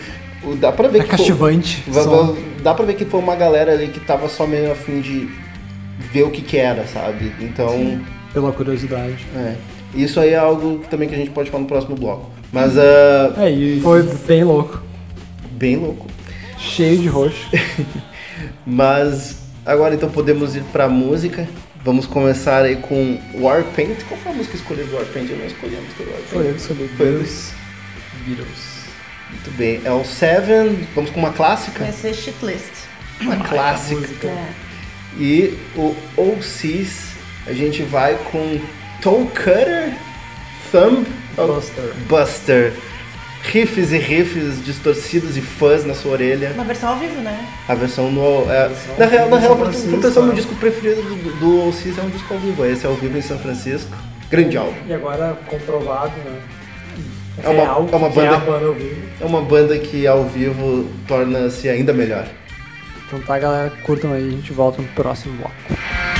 [0.55, 1.09] dá pra ver é que.
[1.09, 1.83] foi- cativante.
[1.87, 2.27] Va- som.
[2.33, 4.99] va- Dá pra ver que foi uma galera ali que tava só meio a fim
[5.01, 5.29] de
[6.11, 7.31] ver o que que era, sabe?
[7.39, 8.01] Então,
[8.33, 9.25] Pela curiosidade.
[9.35, 9.55] é.
[9.93, 12.29] Isso aí é algo também que a gente pode falar no próximo bloco.
[12.51, 14.81] Mas, ah, É, e foi bem louco.
[15.51, 16.05] bem louco.
[16.57, 17.47] Cheio de roxo.
[18.65, 21.47] Mas, agora então podemos ir pra música.
[21.83, 24.03] Vamos começar aí com Warpaint.
[24.07, 25.29] Qual foi a música escolhida do Warpaint?
[25.29, 26.29] Eu não escolhi a música do Warpaint.
[26.31, 26.89] Foi eu que escolhi.
[26.97, 27.05] Foi.
[27.05, 27.53] Beatles.
[28.25, 28.74] Beatles.
[29.29, 29.81] Muito bem.
[29.83, 30.87] É o Seven.
[30.95, 31.83] Vamos com uma clássica?
[31.83, 32.71] Vai ser shitlist.
[33.21, 34.01] Uma clássica.
[34.01, 34.27] música.
[34.27, 34.47] É.
[35.17, 37.13] E o OCs,
[37.47, 38.59] a gente vai com
[39.01, 39.93] Toe Cutter,
[40.71, 41.93] Thumb Buster.
[42.07, 42.73] Buster.
[43.43, 46.51] Riffs e riffs distorcidos e fãs na sua orelha.
[46.55, 47.47] Uma versão ao vivo, né?
[47.67, 48.51] A versão no.
[48.51, 52.01] É, versão na real, na real pra pensar no disco preferido do, do OCs é
[52.01, 52.65] um disco ao vivo.
[52.65, 53.95] Esse é ao vivo em São Francisco.
[54.31, 54.73] Grande álbum.
[54.87, 56.39] E agora comprovado, né?
[57.43, 59.04] É uma- Real, é uma que é banda- a banda ao vivo.
[59.19, 62.27] É uma banda que ao vivo torna-se ainda melhor.
[63.07, 66.14] Então tá, galera, curtam aí, a gente volta no próximo bloco.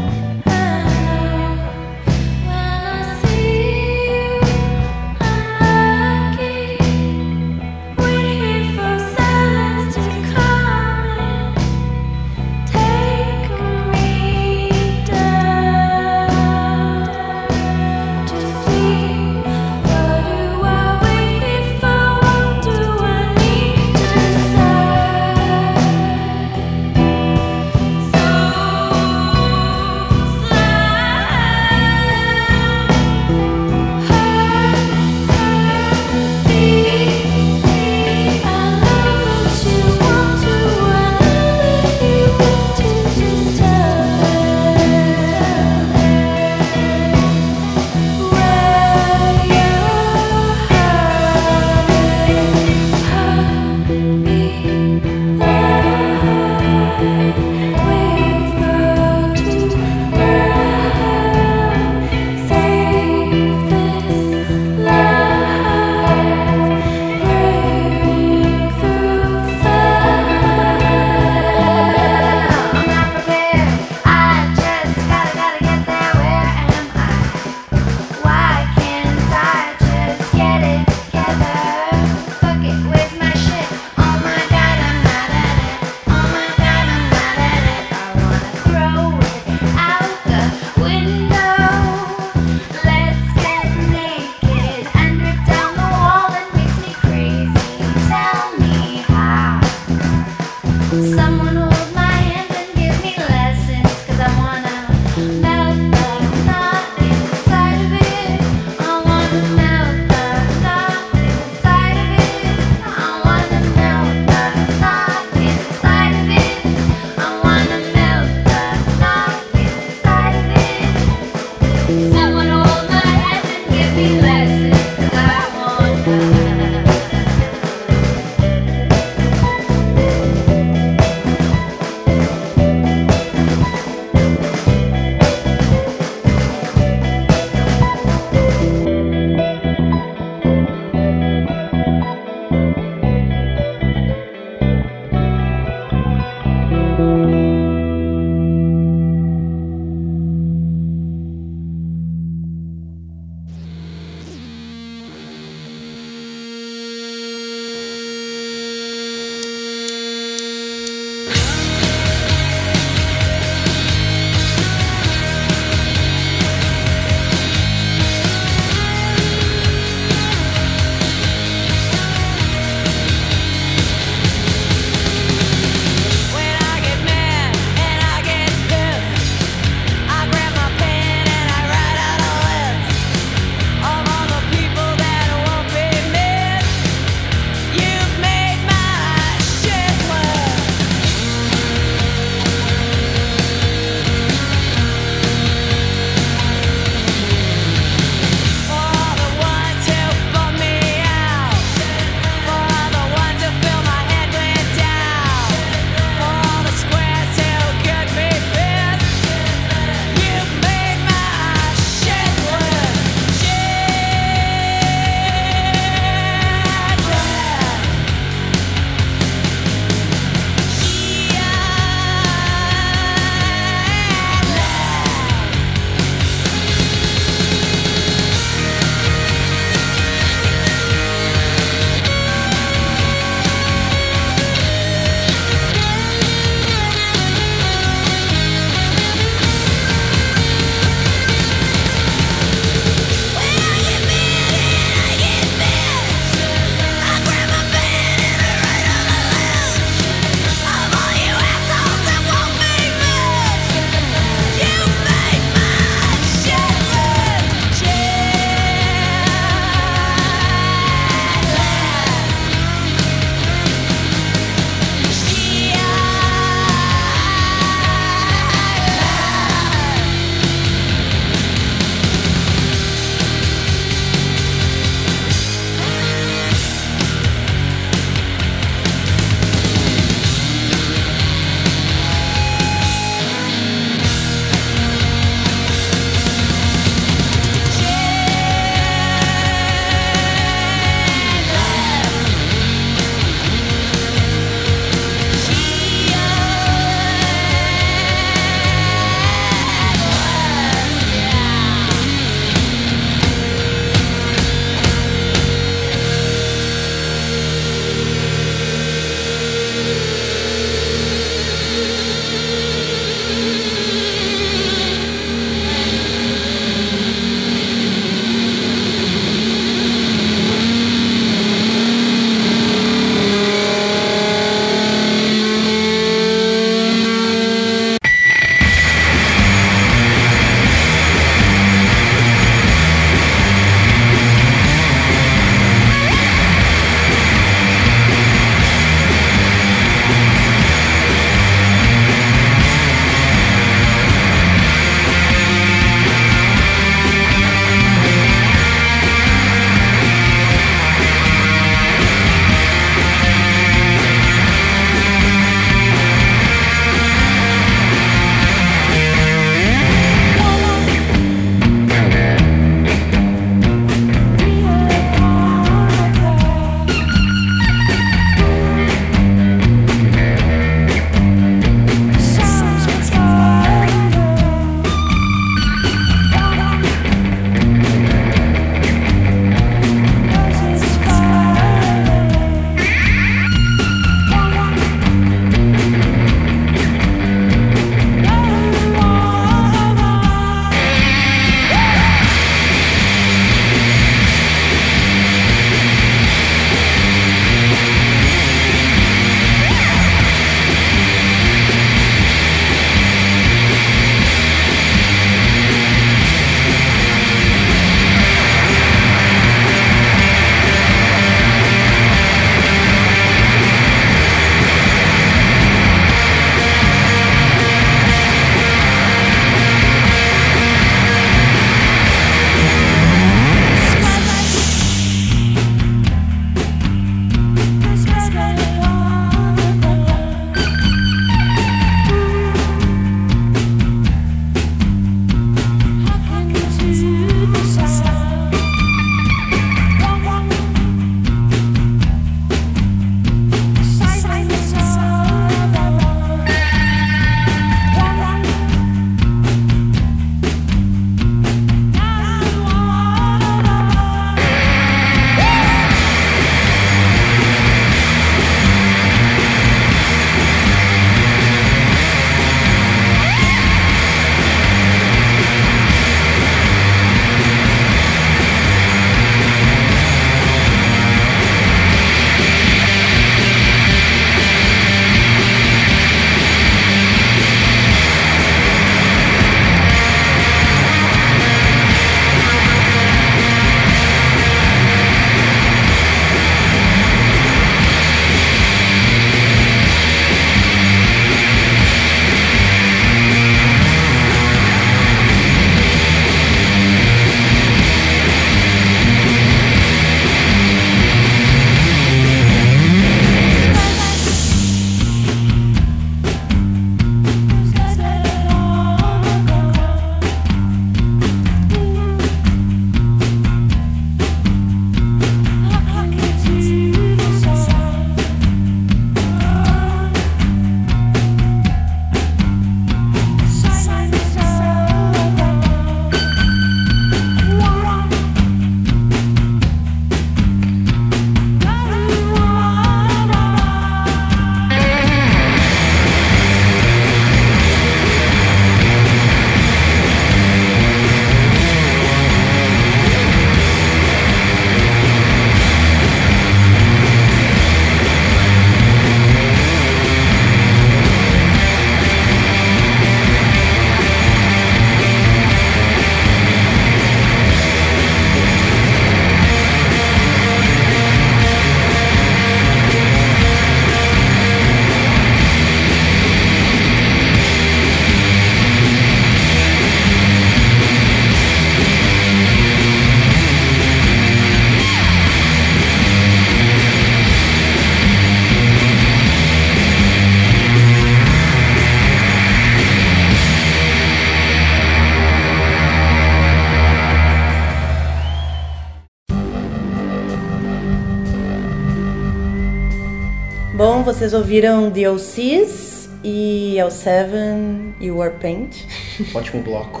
[594.18, 598.78] Vocês ouviram The OCs e L7 e Warpaint.
[599.32, 600.00] Ótimo bloco.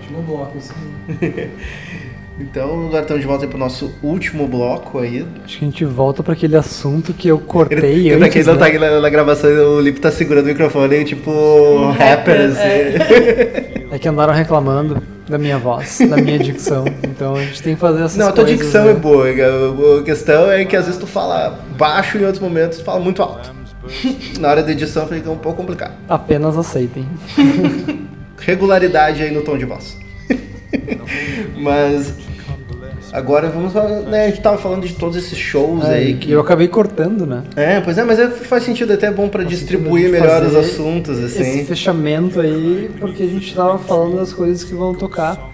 [0.00, 0.72] Último bloco, assim.
[2.42, 5.26] Então, agora estamos de volta para o nosso último bloco aí.
[5.44, 8.46] Acho que a gente volta pra aquele assunto que eu cortei Ele, pra quem antes,
[8.46, 8.70] não tá né?
[8.70, 11.30] aqui na, na gravação, o Lipe tá segurando o microfone, tipo,
[11.90, 12.60] rapper, rapper, assim.
[12.62, 16.84] É que andaram reclamando da minha voz, da minha dicção.
[17.04, 18.90] Então a gente tem que fazer essas Não, a tua coisas, dicção né?
[18.90, 19.26] é boa.
[20.00, 22.98] A questão é que às vezes tu fala baixo e em outros momentos tu fala
[22.98, 23.52] muito alto.
[24.40, 25.92] Na hora da edição fica um pouco complicado.
[26.08, 27.06] Apenas aceitem.
[28.40, 29.96] Regularidade aí no tom de voz.
[31.60, 32.12] Mas
[33.12, 36.30] agora vamos falar, né, a gente tava falando de todos esses shows É, aí que
[36.30, 37.42] eu acabei cortando, né?
[37.56, 40.54] É, pois é, mas é- faz sentido, é até bom pra Faz distribuir melhor os
[40.54, 41.64] assuntos, Esse assim.
[41.64, 45.50] fechamento aí, porque a gente tava falando das coisas que vão tocar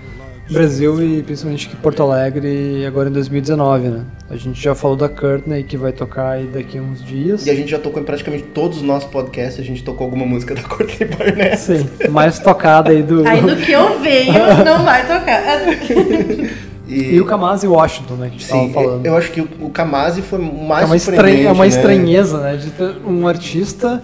[0.51, 4.05] Brasil e principalmente aqui em Porto Alegre agora em 2019, né?
[4.31, 7.47] A gente já falou da Courtney que vai tocar aí daqui a uns dias.
[7.47, 10.25] E a gente já tocou em praticamente todos os nossos podcasts, a gente tocou alguma
[10.25, 11.57] música da Courtney Barnett.
[11.59, 13.27] Sim, mais tocada aí do.
[13.27, 14.33] Aí no que eu venho,
[14.65, 15.43] não vai tocar.
[16.89, 18.29] E o Kamasi Washington, né?
[18.29, 19.05] Que a gente Sim, falando.
[19.05, 21.69] eu acho que o, o Kamasi foi mais é uma, estranha, é uma né?
[21.69, 22.57] estranheza, né?
[22.57, 24.03] De ter um artista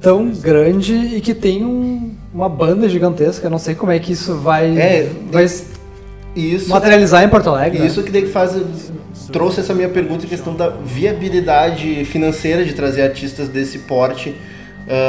[0.00, 3.46] tão grande e que tem um- uma banda gigantesca.
[3.46, 5.46] Eu não sei como é que isso vai, É, vai
[6.34, 7.78] E isso, materializar em Porto Alegre.
[7.78, 7.86] né?
[7.86, 8.56] isso que daí faz
[9.30, 14.34] trouxe essa minha pergunta em questão da viabilidade financeira de trazer artistas desse porte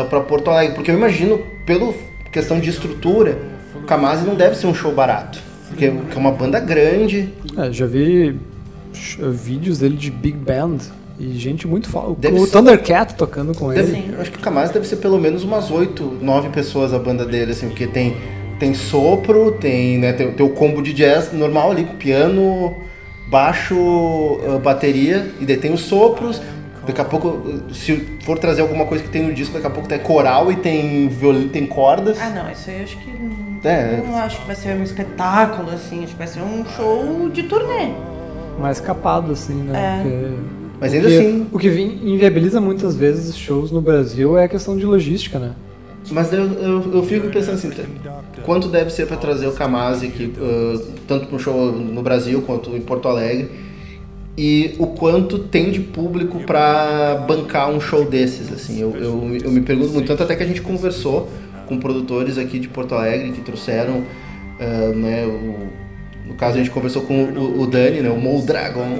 [0.09, 1.93] para Porto Alegre, porque eu imagino pelo
[2.31, 3.37] questão de estrutura,
[3.75, 5.39] o Kamasi não deve ser um show barato,
[5.73, 5.85] porque
[6.15, 8.35] é uma banda grande, É, já vi
[9.33, 10.77] vídeos dele de big band
[11.19, 12.15] e gente muito foda.
[12.17, 14.13] Deve O ser- Thundercat tocando com Deve- ele.
[14.15, 17.25] eu acho que o Kamasi deve ser pelo menos umas 8, 9 pessoas a banda
[17.25, 18.15] dele, assim, porque tem,
[18.59, 22.75] tem sopro, tem, né, tem, tem o combo de jazz normal ali, piano,
[23.29, 23.75] baixo,
[24.47, 26.41] ah, bateria, e daí tem os sopros.
[26.85, 27.41] Daqui a pouco,
[27.73, 27.95] se
[28.25, 31.07] for trazer alguma coisa que tem no disco, daqui a pouco tem coral e tem
[31.07, 32.17] violino, tem cordas.
[32.19, 33.09] Ah, não, isso aí eu acho que.
[33.63, 33.99] É.
[33.99, 36.03] Eu não acho que vai ser um espetáculo, assim.
[36.03, 37.93] Acho que vai ser um show de turnê.
[38.59, 39.73] Mais capado, assim, né?
[39.79, 40.01] É.
[40.03, 40.27] Porque
[40.79, 44.43] Mas o ainda que- assim- O que vi- inviabiliza muitas vezes shows no Brasil é
[44.45, 45.51] a questão de logística, né?
[46.11, 47.71] Mas eu, eu, eu fico pensando assim,
[48.43, 52.41] quanto deve ser para trazer o Kamasi aqui, ah, tanto para um show no Brasil
[52.41, 53.49] quanto em Porto Alegre,
[54.37, 59.51] e o quanto tem de público para bancar um show desses, assim, eu, eu, eu
[59.51, 61.29] me pergunto muito, tanto até que a gente conversou
[61.67, 64.03] com produtores aqui de Porto Alegre que trouxeram,
[64.59, 65.67] ah, né, o,
[66.25, 68.99] no caso a gente conversou com o, o Dani, né, o Mo Dragon,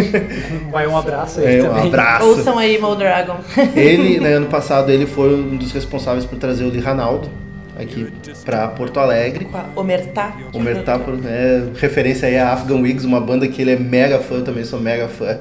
[0.70, 1.86] Vai um abraço aí é, um também.
[1.86, 2.26] abraço.
[2.26, 3.36] Ouçam aí, Mo Dragon.
[3.76, 7.28] Ele, né, ano passado, ele foi um dos responsáveis por trazer o Lee Ranaldo
[7.78, 8.08] aqui
[8.44, 9.44] para Porto Alegre.
[9.44, 10.36] Com a Omertá.
[10.52, 14.36] O Mertá, é, referência aí a Afghan Wigs, uma banda que ele é mega fã,
[14.36, 15.38] eu também sou mega fã.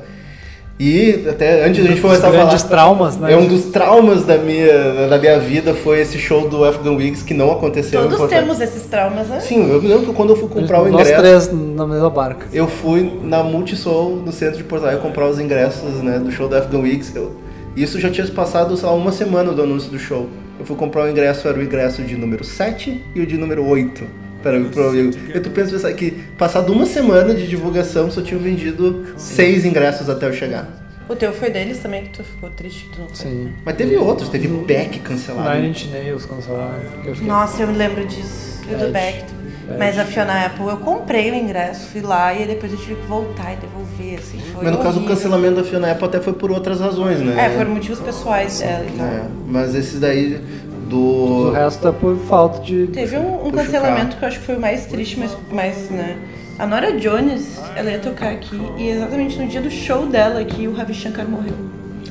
[0.80, 3.34] E até antes a gente começar a grandes falar, traumas, né?
[3.34, 7.24] é um dos traumas da minha, da minha vida foi esse show do Afghan Wigs
[7.24, 9.40] que não aconteceu Todos temos esses traumas, né?
[9.40, 12.12] Sim, eu me lembro que quando eu fui comprar o Nós ingresso, três na mesma
[12.12, 12.46] barca.
[12.54, 16.48] eu fui na Multishow no centro de Porto Alegre comprar os ingressos né, do show
[16.48, 17.16] do Afghan Wigs.
[17.16, 17.32] Eu-
[17.76, 20.28] isso já tinha se passado, sei lá, uma semana do anúncio do show.
[20.60, 23.66] Eu fui comprar o ingresso, era o ingresso de número 7 e o de número
[23.66, 24.04] 8.
[24.42, 28.42] Para, para, eu, e tu pensa pensar que, passado uma semana de divulgação, só tinham
[28.42, 30.68] vendido seis ingressos até eu chegar.
[31.10, 33.16] O teu foi deles também, que tu ficou triste que tu não foi.
[33.16, 33.50] Sim.
[33.66, 35.56] Mas teve outros, teve Beck cancelado.
[35.56, 36.80] Nine Inch Nails cancelaram.
[37.02, 38.62] que eu fiquei- Nossa, eu me lembro disso.
[38.70, 38.92] E do Bad.
[38.92, 39.26] Beck.
[39.78, 43.06] Mas a Fiona Apple, eu comprei o ingresso, fui lá e depois eu tive que
[43.08, 44.40] voltar e devolver, assim.
[44.54, 45.16] Foi Mas no caso, o horrível.
[45.16, 47.36] cancelamento da Fiona Apple até foi por outras razões, né?
[47.46, 49.06] É, foram motivos pessoais dela e tal.
[49.08, 50.40] É, mas esse daí
[50.96, 51.52] O do.
[51.52, 52.88] resto é por falta de.
[52.88, 55.90] Teve um, um o cancelamento que eu acho que foi o mais triste, mas, mas
[55.90, 56.18] né?
[56.60, 60.68] A Nora Jones, ela ia tocar aqui e exatamente no dia do show dela aqui
[60.68, 61.54] o Ravi Shankar morreu.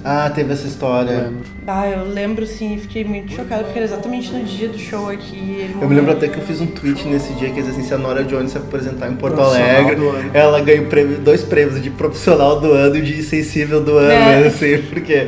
[0.05, 1.33] Ah, teve essa história.
[1.67, 5.69] Ah, eu lembro sim, fiquei muito chocada porque era exatamente no dia do show aqui.
[5.83, 7.99] Eu me lembro até que eu fiz um tweet nesse dia que assim, se a
[7.99, 9.97] Nora Jones se apresentar em Porto Alegre,
[10.33, 14.13] ela ganha o prêmio, dois prêmios, de profissional do ano e de sensível do ano,
[14.13, 14.41] É.
[14.43, 14.47] né?
[14.47, 15.27] assim, porque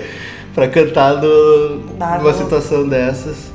[0.55, 2.39] pra cantar no, Dá, numa não.
[2.39, 3.53] situação dessas.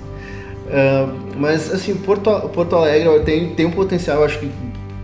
[0.72, 1.08] Ah,
[1.38, 4.50] mas assim, Porto, Porto Alegre tem, tem um potencial, acho que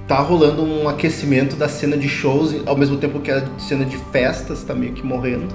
[0.07, 3.98] tá rolando um aquecimento da cena de shows, ao mesmo tempo que a cena de
[4.11, 5.48] festas tá meio que morrendo.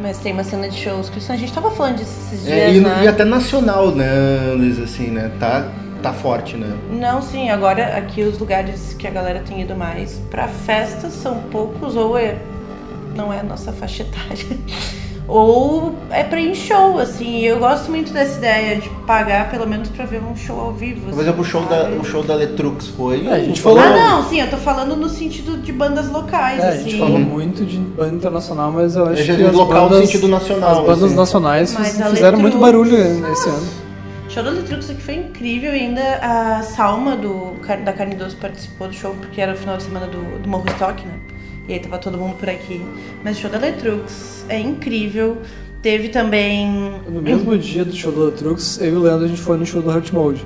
[0.00, 2.72] Mas tem uma cena de shows que a gente tava falando disso esses dias, É,
[2.74, 3.02] e, né?
[3.04, 5.30] e até nacional, né, Luiz, assim, né?
[5.38, 5.68] Tá,
[6.02, 6.76] tá forte, né?
[6.90, 11.38] Não, sim, agora aqui os lugares que a galera tem ido mais pra festas são
[11.52, 12.36] poucos ou é
[13.14, 14.58] não é a nossa faixa etária.
[15.26, 17.40] Ou é pra ir em show, assim.
[17.40, 21.00] Eu gosto muito dessa ideia de pagar pelo menos pra ver um show ao vivo.
[21.02, 23.26] Por assim, exemplo, o show da, o show da Letrux foi.
[23.26, 26.60] É, a gente falou- Ah, não, sim, eu tô falando no sentido de bandas locais,
[26.62, 26.90] É, a assim.
[26.90, 29.84] gente falou muito de banda internacional, mas eu acho É, já que no as local
[29.84, 31.14] no bandas, sentido nacional, as bandas assim.
[31.16, 33.68] nacionais Mas a fizeram muito Letrux- barulho esse ano.
[34.28, 37.52] show da Letrux aqui foi incrível e ainda a Salma do,
[37.84, 40.64] da Carne Doce participou do show porque era o final de semana do, do Morro
[40.70, 41.12] Stock, né?
[41.68, 42.80] E aí tava todo mundo por aqui.
[43.24, 45.38] Mas o show da Letrux é incrível.
[45.82, 46.92] Teve também.
[47.08, 49.66] No mesmo dia do show do Letrux, eu e o Leandro a gente foi no
[49.66, 50.44] show do Hurt Mode.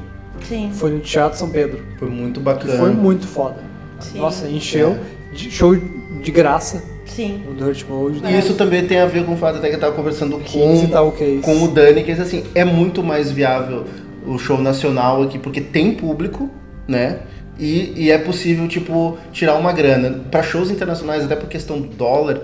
[0.48, 0.70] Sim.
[0.72, 1.80] Foi no Teatro São Pedro.
[1.98, 2.78] Foi muito Que bacana.
[2.78, 3.56] foi muito foda.
[4.00, 4.18] Sim.
[4.18, 4.96] Nossa, encheu.
[5.32, 7.42] De- Show de graça Sim.
[7.48, 8.20] o do Hurt Mode.
[8.24, 10.86] E isso também tem a ver com o fato até que eu tava conversando 15
[10.86, 11.38] com, tal case.
[11.42, 13.84] com o Dani, que assim, é muito mais viável
[14.26, 16.48] o show nacional aqui, porque tem público,
[16.86, 17.20] né?
[17.58, 20.20] E, e é possível, tipo, tirar uma grana.
[20.30, 22.42] Pra shows internacionais, até por questão do dólar,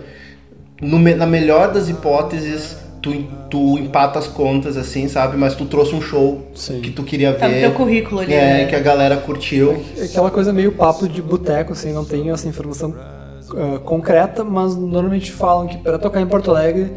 [0.81, 3.13] no na melhor das hipóteses, tu,
[3.51, 5.37] tu empata as contas, assim, sabe?
[5.37, 6.81] Mas tu trouxe um show Sim.
[6.81, 7.39] que tu queria ver.
[7.39, 8.33] Tá no teu currículo ali.
[8.33, 8.67] É, né?
[8.67, 9.83] que a galera curtiu.
[9.97, 14.75] É Aquela coisa meio papo de boteco, assim, não tem essa informação ah, concreta, mas
[14.75, 16.91] normalmente falam que para tocar em Porto Alegre,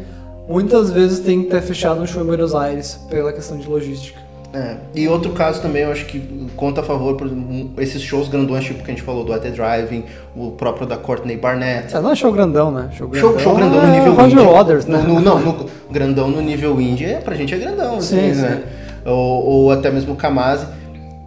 [0.48, 4.27] muitas vezes tem que ter fechado um show em Buenos Aires, pela questão de logística.
[4.52, 4.76] É.
[4.94, 8.64] E outro caso também, eu acho que conta a favor, por exemplo, esses shows grandões,
[8.64, 10.04] tipo que a gente falou, do At The Driving,
[10.34, 11.94] o próprio da Courtney Barnett.
[11.94, 12.88] É, não é show grandão, né?
[12.96, 14.52] Show grandão, Show, show grandão no é nível Roger indie.
[14.52, 15.04] Waters, né?
[15.06, 18.40] No- no- não, no, grandão no nível indie, é, pra gente é grandão, assim, Sim,
[18.40, 18.62] né?
[19.04, 20.66] Ou, ou até mesmo o Kamase.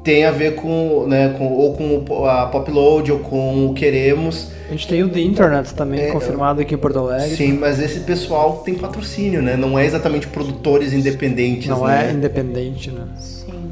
[0.03, 4.47] Tem a ver com, né, com, ou com o- a Popload, ou com o Queremos.
[4.67, 7.35] A gente tem o The Internet também, É, confirmado aqui em Porto Alegre.
[7.35, 9.55] Sim, mas esse pessoal tem patrocínio, né?
[9.55, 12.07] Não é exatamente produtores independentes, Não né?
[12.09, 13.03] é independente, né?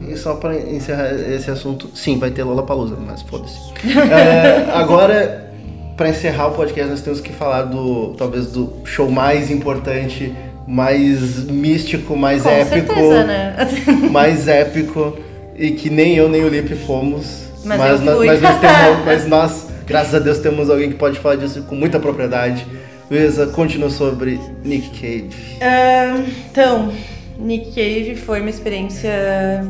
[0.08, 3.58] E só pra encerrar esse assunto, sim, vai ter Lola Palusa, mas foda-se.
[4.12, 5.52] É, agora,
[5.98, 10.34] pra encerrar o podcast, nós temos que falar do talvez do show mais importante,
[10.68, 13.56] mais místico, mais Com épico, certeza, né?
[14.12, 15.18] mais épico
[15.60, 17.44] e que nem eu nem o Lipe fomos.
[17.65, 18.26] Mas eu nó- fui.
[18.27, 21.76] mas nós temos, mas nós, graças a Deus, temos alguém que pode falar disso com
[21.76, 22.65] muita propriedade.
[23.11, 25.57] Luísa, continua sobre Nick Cage.
[25.61, 26.91] Ah, então,
[27.38, 29.65] Nick Cave foi uma experiência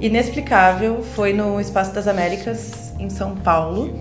[0.00, 1.02] inexplicável.
[1.14, 3.94] Foi no Espaço das Américas, em São Paulo.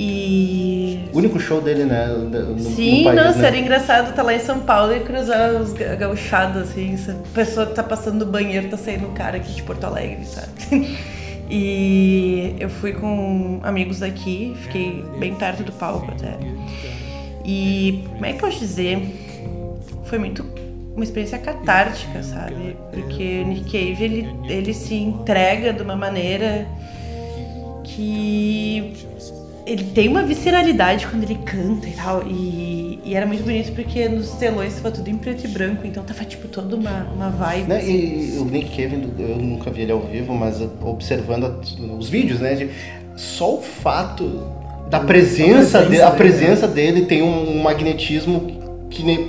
[0.00, 1.00] E.
[1.12, 2.06] O único show dele, né?
[2.06, 3.48] No, no Sim, país, nossa, né?
[3.48, 6.94] era engraçado estar lá em São Paulo e cruzar os ga- gauchados, assim.
[7.08, 10.24] A pessoa que tá passando no banheiro, tá saindo um cara aqui de Porto Alegre,
[10.24, 10.48] sabe?
[11.50, 16.34] E eu fui com amigos daqui, fiquei bem perto do palco até.
[17.42, 19.00] E como é que eu posso dizer?
[20.04, 20.44] Foi muito
[20.94, 22.76] uma experiência catártica, sabe?
[22.92, 26.66] Porque o Nick Cave, ele, ele se entrega de uma maneira
[27.82, 29.07] que
[29.70, 32.22] ele tem uma visceralidade quando ele canta e tal.
[32.26, 36.02] E, e era muito bonito porque nos telões tava tudo em preto e branco, então
[36.02, 37.68] tava tipo toda uma, uma vibe.
[37.68, 38.36] Né, assim.
[38.36, 42.40] E o Nick Cave, eu nunca vi ele ao vivo, mas observando a- os vídeos,
[42.40, 42.54] né?
[42.54, 42.70] de-
[43.16, 44.46] só o fato
[44.88, 49.28] da presença, presença dele, a presença dele tem um, um magnetismo que nem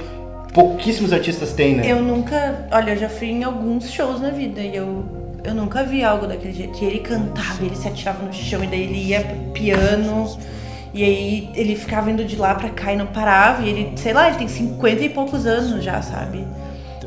[0.54, 1.84] pouquíssimos artistas têm, né?
[1.92, 2.68] Eu nunca.
[2.72, 5.04] Olha, eu já fui em alguns shows na vida e eu,
[5.44, 6.84] eu nunca vi algo daquele jeito.
[6.84, 10.38] E ele cantava, ele se atirava no chão e daí ele ia pro piano.
[10.94, 13.64] E aí ele ficava indo de lá pra cá e não parava.
[13.64, 16.46] E ele, sei lá, ele tem 50 e poucos anos já, sabe?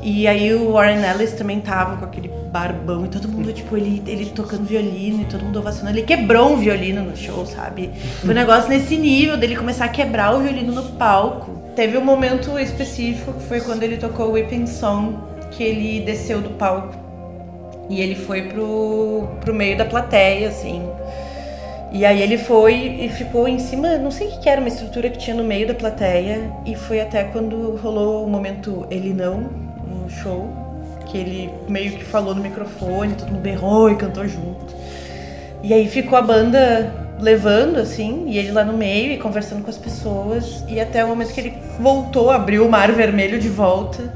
[0.03, 4.03] E aí o Warren Ellis também tava com aquele barbão e todo mundo, tipo, ele,
[4.05, 5.97] ele tocando violino e todo mundo ovacionando.
[5.97, 7.91] Ele quebrou um violino no show, sabe?
[8.21, 11.63] Foi um negócio nesse nível dele começar a quebrar o violino no palco.
[11.77, 15.17] Teve um momento específico que foi quando ele tocou o Whipping Song,
[15.53, 17.02] que ele desceu do palco.
[17.89, 20.83] E ele foi pro, pro meio da plateia, assim.
[21.91, 25.11] E aí ele foi e ficou em cima, não sei o que era, uma estrutura
[25.11, 26.51] que tinha no meio da plateia.
[26.65, 29.51] E foi até quando rolou o momento Ele Não,
[29.87, 30.49] no show.
[31.07, 34.75] Que ele meio que falou no microfone, todo mundo berrou e cantou junto.
[35.63, 36.91] E aí ficou a banda
[37.21, 40.65] levando, assim, e ele lá no meio e conversando com as pessoas.
[40.69, 44.13] E até o momento que ele voltou, abriu o mar vermelho de volta.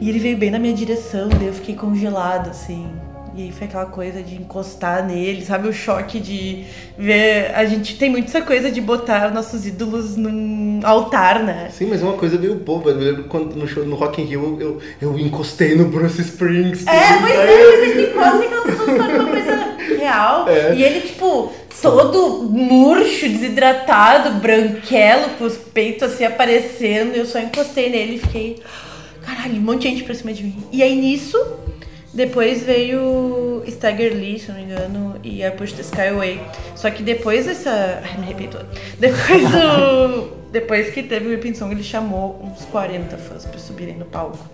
[0.00, 2.88] E ele veio bem na minha direção, daí eu fiquei congelada, assim.
[3.34, 5.68] E aí foi aquela coisa de encostar nele, sabe?
[5.68, 6.64] O choque de
[6.98, 7.52] ver.
[7.54, 11.68] A gente tem muito essa coisa de botar nossos ídolos num altar, né?
[11.70, 12.90] Sim, mas é uma coisa meio boba.
[12.90, 16.88] Eu lembro quando no show no Rock in Rio eu, eu encostei no Bruce Springsteen.
[16.88, 20.48] É, pois é, mas pessoa se torna uma coisa real.
[20.48, 20.74] É.
[20.74, 27.14] E ele, tipo, todo murcho, desidratado, branquelo, com os peitos assim aparecendo.
[27.14, 28.62] E eu só encostei nele e fiquei.
[29.40, 30.62] Caralho, um monte de gente pra cima de mim.
[30.70, 31.38] E aí nisso,
[32.12, 36.40] Depois veio Stagger Lee, se não me engano, e a Push the Sky Away.
[36.74, 38.02] Só que depois dessa.
[38.02, 38.68] Ai, me arrepiei toda.
[38.98, 40.40] Depois do.
[40.50, 44.44] depois que teve o Whipping Song, ele chamou uns 40 fãs pra subirem no palco.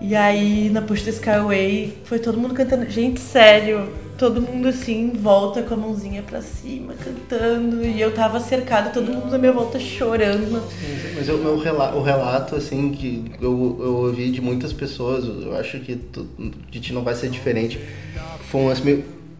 [0.00, 2.88] E aí, na Push the Sky Away, foi todo mundo cantando.
[2.88, 7.84] Gente, sério, todo mundo assim, volta com a mãozinha pra cima, cantando.
[7.84, 10.62] E eu tava cercada, todo mundo à minha volta chorando.
[11.16, 15.56] Mas o meu rela- o relato, assim, que eu, eu ouvi de muitas pessoas, eu
[15.56, 16.28] acho que tu,
[16.70, 17.80] de ti não vai ser diferente.
[18.50, 18.74] Foi uma,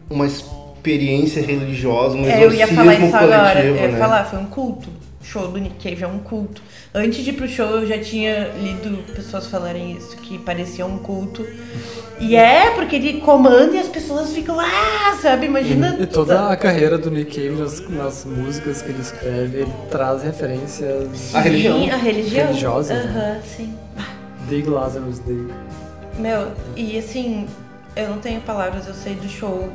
[0.09, 3.63] uma experiência religiosa, um É, eu ia exorcismo falar isso coletivo, agora.
[3.63, 3.97] Eu ia né?
[3.97, 4.89] falar, foi um culto.
[5.21, 6.61] Show do Nick Cave é um culto.
[6.99, 10.97] Antes de ir pro show, eu já tinha lido pessoas falarem isso, que parecia um
[10.97, 11.47] culto.
[12.19, 15.45] E é, porque ele comanda e as pessoas ficam, ah, sabe?
[15.45, 15.95] Imagina.
[15.97, 20.23] E toda a carreira do Nick Cave nas, nas músicas que ele escreve, ele traz
[20.23, 21.79] referências A religião.
[21.79, 22.47] Sim, a religião.
[22.47, 23.41] Religiosas, Aham, né?
[23.45, 23.73] sim.
[24.49, 25.47] Dig Lazarus Dig.
[26.17, 27.47] Meu, e assim,
[27.95, 29.69] eu não tenho palavras, eu sei do show.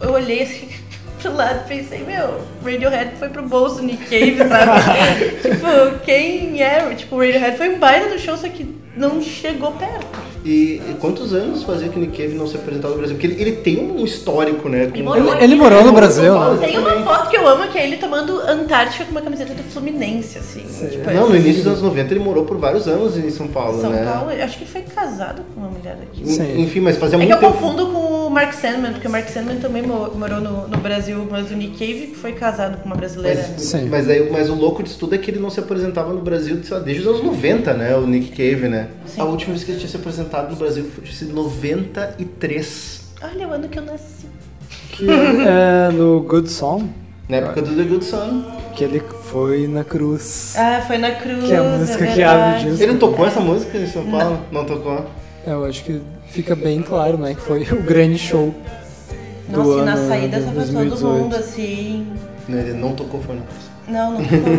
[0.00, 0.68] Eu olhei assim
[1.16, 5.30] pro lado e pensei, meu, Radiohead foi pro bolso Nick Cave, sabe?
[5.42, 6.94] tipo, quem é?
[6.94, 10.25] Tipo, Radiohead foi um baile do show, só que não chegou perto.
[10.46, 13.16] E, e quantos anos fazia que o Nick Cave não se apresentava no Brasil?
[13.16, 14.86] Porque ele, ele tem um histórico, né?
[14.86, 16.58] com- morou Ele, ele morou no Brasil, né?
[16.66, 19.62] Tem uma foto que eu amo, que é ele tomando Antártica com uma camiseta do
[19.64, 20.62] Fluminense, assim.
[20.88, 23.80] Tipo, Não, no início dos anos 90 ele morou por vários anos em São Paulo,
[23.80, 24.04] São né?
[24.04, 26.24] Paulo, eu acho que ele foi casado com uma mulher daqui.
[26.30, 26.60] Sim.
[26.62, 27.60] Enfim, mas fazia É que muito eu tempo.
[27.60, 31.26] confundo com o Mark Sandman, porque o Mark Sandman também mo- morou no, no Brasil,
[31.28, 33.44] mas o Nick Cave foi casado com uma brasileira.
[33.52, 33.88] Mas, Sim.
[33.88, 36.56] mas, aí, mas o louco disso tudo é que ele não se apresentava no Brasil
[36.84, 37.96] desde os anos 90, né?
[37.96, 38.88] O Nick Cave, né?
[39.06, 39.20] Sim.
[39.20, 43.00] A última vez que ele tinha se apresentado no Brasil foi em 93.
[43.22, 44.26] Olha o ano que eu nasci.
[44.90, 46.88] Que é no Good Song,
[47.28, 48.44] Na época do The Good Son.
[48.74, 49.00] que ele
[49.30, 50.54] foi na cruz.
[50.56, 51.44] Ah, foi na cruz.
[51.44, 52.82] Que é a música é que abre o disco.
[52.84, 54.40] Ele não tocou essa música em São Paulo?
[54.52, 55.04] Não, tocou.
[55.46, 57.34] É, eu acho que fica bem claro, né?
[57.34, 58.54] Que foi o grande show
[59.48, 61.06] do Nossa, e ano na saída de tava todo 2018.
[61.22, 62.06] mundo assim.
[62.48, 63.64] Não, Ele não tocou, foi na cruz.
[63.88, 64.52] Não, não ficou.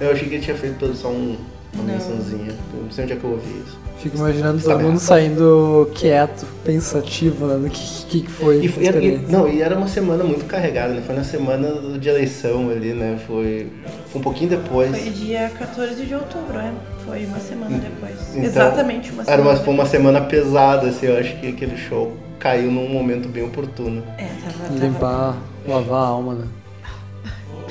[0.00, 1.36] Eu achei que ele tinha feito só um,
[1.74, 1.92] uma Não.
[1.94, 2.52] mençãozinha.
[2.74, 3.78] Eu não sei onde é que eu ouvi isso.
[3.98, 7.56] Fico imaginando todo mundo saindo quieto, pensativo, né?
[7.56, 10.94] No que, que, que foi E, foi- e- não, e era uma semana muito carregada,
[10.94, 11.02] né?
[11.04, 13.18] Foi na semana do- de eleição ali, né?
[13.26, 13.66] Foi,
[14.12, 14.90] foi um pouquinho depois.
[14.96, 16.72] Foi dia 14 de outubro, é.
[17.04, 18.14] Foi uma semana depois.
[18.30, 19.50] Então, Exatamente uma Era semana.
[19.50, 23.42] uma, foi uma semana pesada, assim, eu acho que aquele show caiu num momento bem
[23.44, 24.04] oportuno.
[24.16, 24.78] É, tava, tava.
[24.78, 25.36] Limpar,
[25.66, 26.44] lavar a alma, né?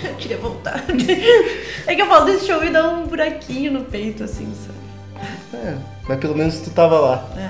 [0.04, 0.84] Eu queria voltar.
[1.88, 4.78] é que eu falo desse show e dá um buraquinho no peito, assim, sabe?
[5.54, 5.76] É,
[6.08, 7.30] mas pelo menos tu tava lá.
[7.38, 7.50] É.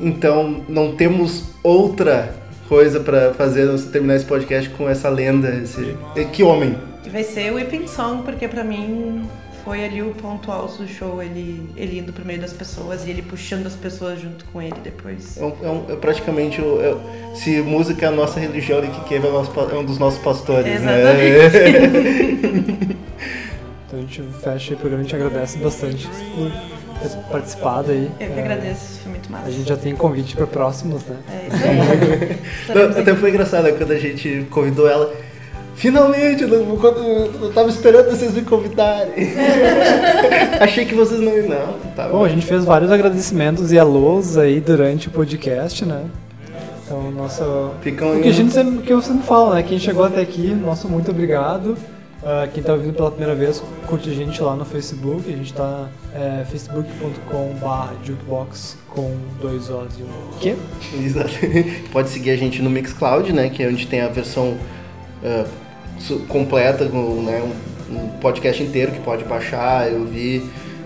[0.00, 2.34] Então não temos outra
[2.68, 5.96] coisa pra fazer ser terminar esse podcast com essa lenda, esse.
[6.32, 6.76] Que homem!
[7.04, 9.28] E vai ser o Whipping Song, porque pra mim
[9.64, 13.10] foi ali o ponto alto do show, ele, ele indo pro meio das pessoas e
[13.10, 15.36] ele puxando as pessoas junto com ele depois.
[15.38, 16.80] É, um- é um- é praticamente o.
[16.80, 20.80] é- se música é a nossa religião, Nick Cave é, é um dos nossos pastores,
[20.82, 21.02] né?
[23.86, 26.50] Então a gente fecha aí o programa, a gente agradece bastante por
[27.00, 28.10] ter participado aí.
[28.18, 29.46] Eu que É, agradeço, foi muito massa.
[29.46, 31.16] A gente já tem convite para próximos, né?
[31.30, 31.64] É isso
[32.74, 32.74] aí.
[32.92, 35.14] Não, até foi engraçado né, quando a gente convidou ela.
[35.74, 36.98] Finalmente, eu, quando,
[37.42, 39.12] eu tava esperando vocês me convidarem.
[40.60, 41.74] Achei que vocês não iam, não.
[41.94, 46.04] Tá Bom, a gente fez vários agradecimentos e alôs aí durante o podcast, né?
[46.84, 47.70] Então, nosso.
[47.82, 49.62] Ficam O que, a gente sempre, que eu sempre falo, né?
[49.62, 51.76] Quem chegou até aqui, nosso muito obrigado.
[52.26, 55.30] Ah, quem tá ouvindo pela primeira vez, curte a gente lá no Facebook.
[55.30, 60.56] A gente tá é, facebook.com.br jukebox com dois O's e um Q.
[61.04, 61.30] Exato.
[61.92, 63.50] Pode seguir a gente no Mixcloud, né?
[63.50, 64.56] Que é onde tem a versão
[65.22, 65.44] su-
[66.28, 67.42] completa, com né,
[67.90, 70.42] um, um podcast inteiro que pode baixar e ouvir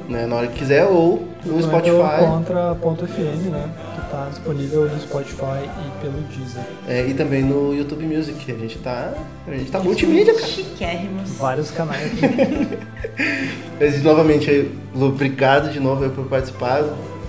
[0.09, 2.25] né, na hora que quiser, ou no pelo Spotify.
[2.27, 3.69] Contra.fm, né?
[3.95, 6.63] Que tá disponível no Spotify e pelo Deezer.
[6.89, 8.51] É, e também no YouTube Music.
[8.51, 9.13] A gente tá.
[9.47, 10.47] A gente tá multimídia, cara.
[10.47, 11.31] Chiquérrimos.
[11.37, 12.79] Vários canais aqui.
[13.79, 16.85] Mas novamente, aí, Lu, obrigado de novo aí por participar.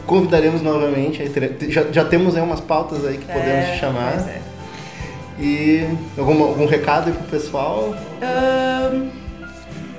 [0.06, 1.22] Convidaremos novamente.
[1.22, 1.32] aí
[1.70, 4.14] já, já temos aí umas pautas aí que podemos te chamar.
[4.14, 4.49] pois é.
[5.40, 5.88] E
[6.18, 7.96] algum, algum recado aí pro pessoal?
[8.22, 9.08] Ahn,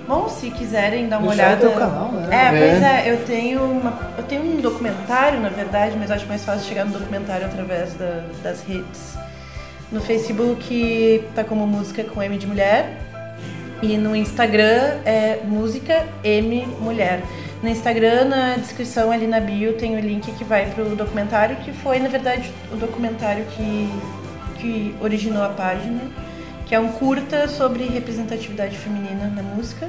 [0.07, 1.67] bom, se quiserem dar uma Deixar olhada.
[1.67, 2.29] o teu canal, né?
[2.31, 3.09] É, pois É.
[3.09, 6.85] é, eu tenho uma, eu tenho um documentário, na verdade, mas acho mais fácil chegar
[6.85, 9.15] no documentário através da- das redes.
[9.91, 12.99] No Facebook tá como música com M de mulher
[13.83, 17.23] e no Instagram é música M mulher.
[17.63, 21.73] No Instagram, na descrição ali na bio, tem o link que vai pro documentário, que
[21.73, 23.91] foi, na verdade, o documentário que,
[24.61, 26.01] que originou a página,
[26.67, 29.89] que é um curta sobre representatividade feminina na música.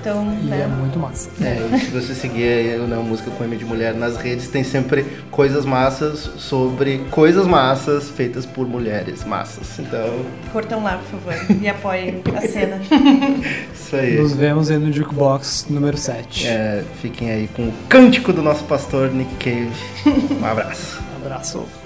[0.00, 0.62] Então, E né?
[0.62, 1.28] é muito massa.
[1.44, 4.64] É, se você seguir aí, né, o Música com M de Mulher nas redes, tem
[4.64, 9.78] sempre coisas massas sobre coisas massas feitas por mulheres massas.
[9.78, 11.56] Então, Curtam lá, por favor.
[11.60, 12.80] E apoiem a cena.
[13.74, 14.16] isso aí.
[14.16, 16.46] Nos vemos aí no Jukebox número 7.
[16.46, 19.70] É, fiquem aí com o cântico do nosso pastor Nick Cave.
[20.40, 20.98] Um abraço.
[21.22, 21.79] Abraço.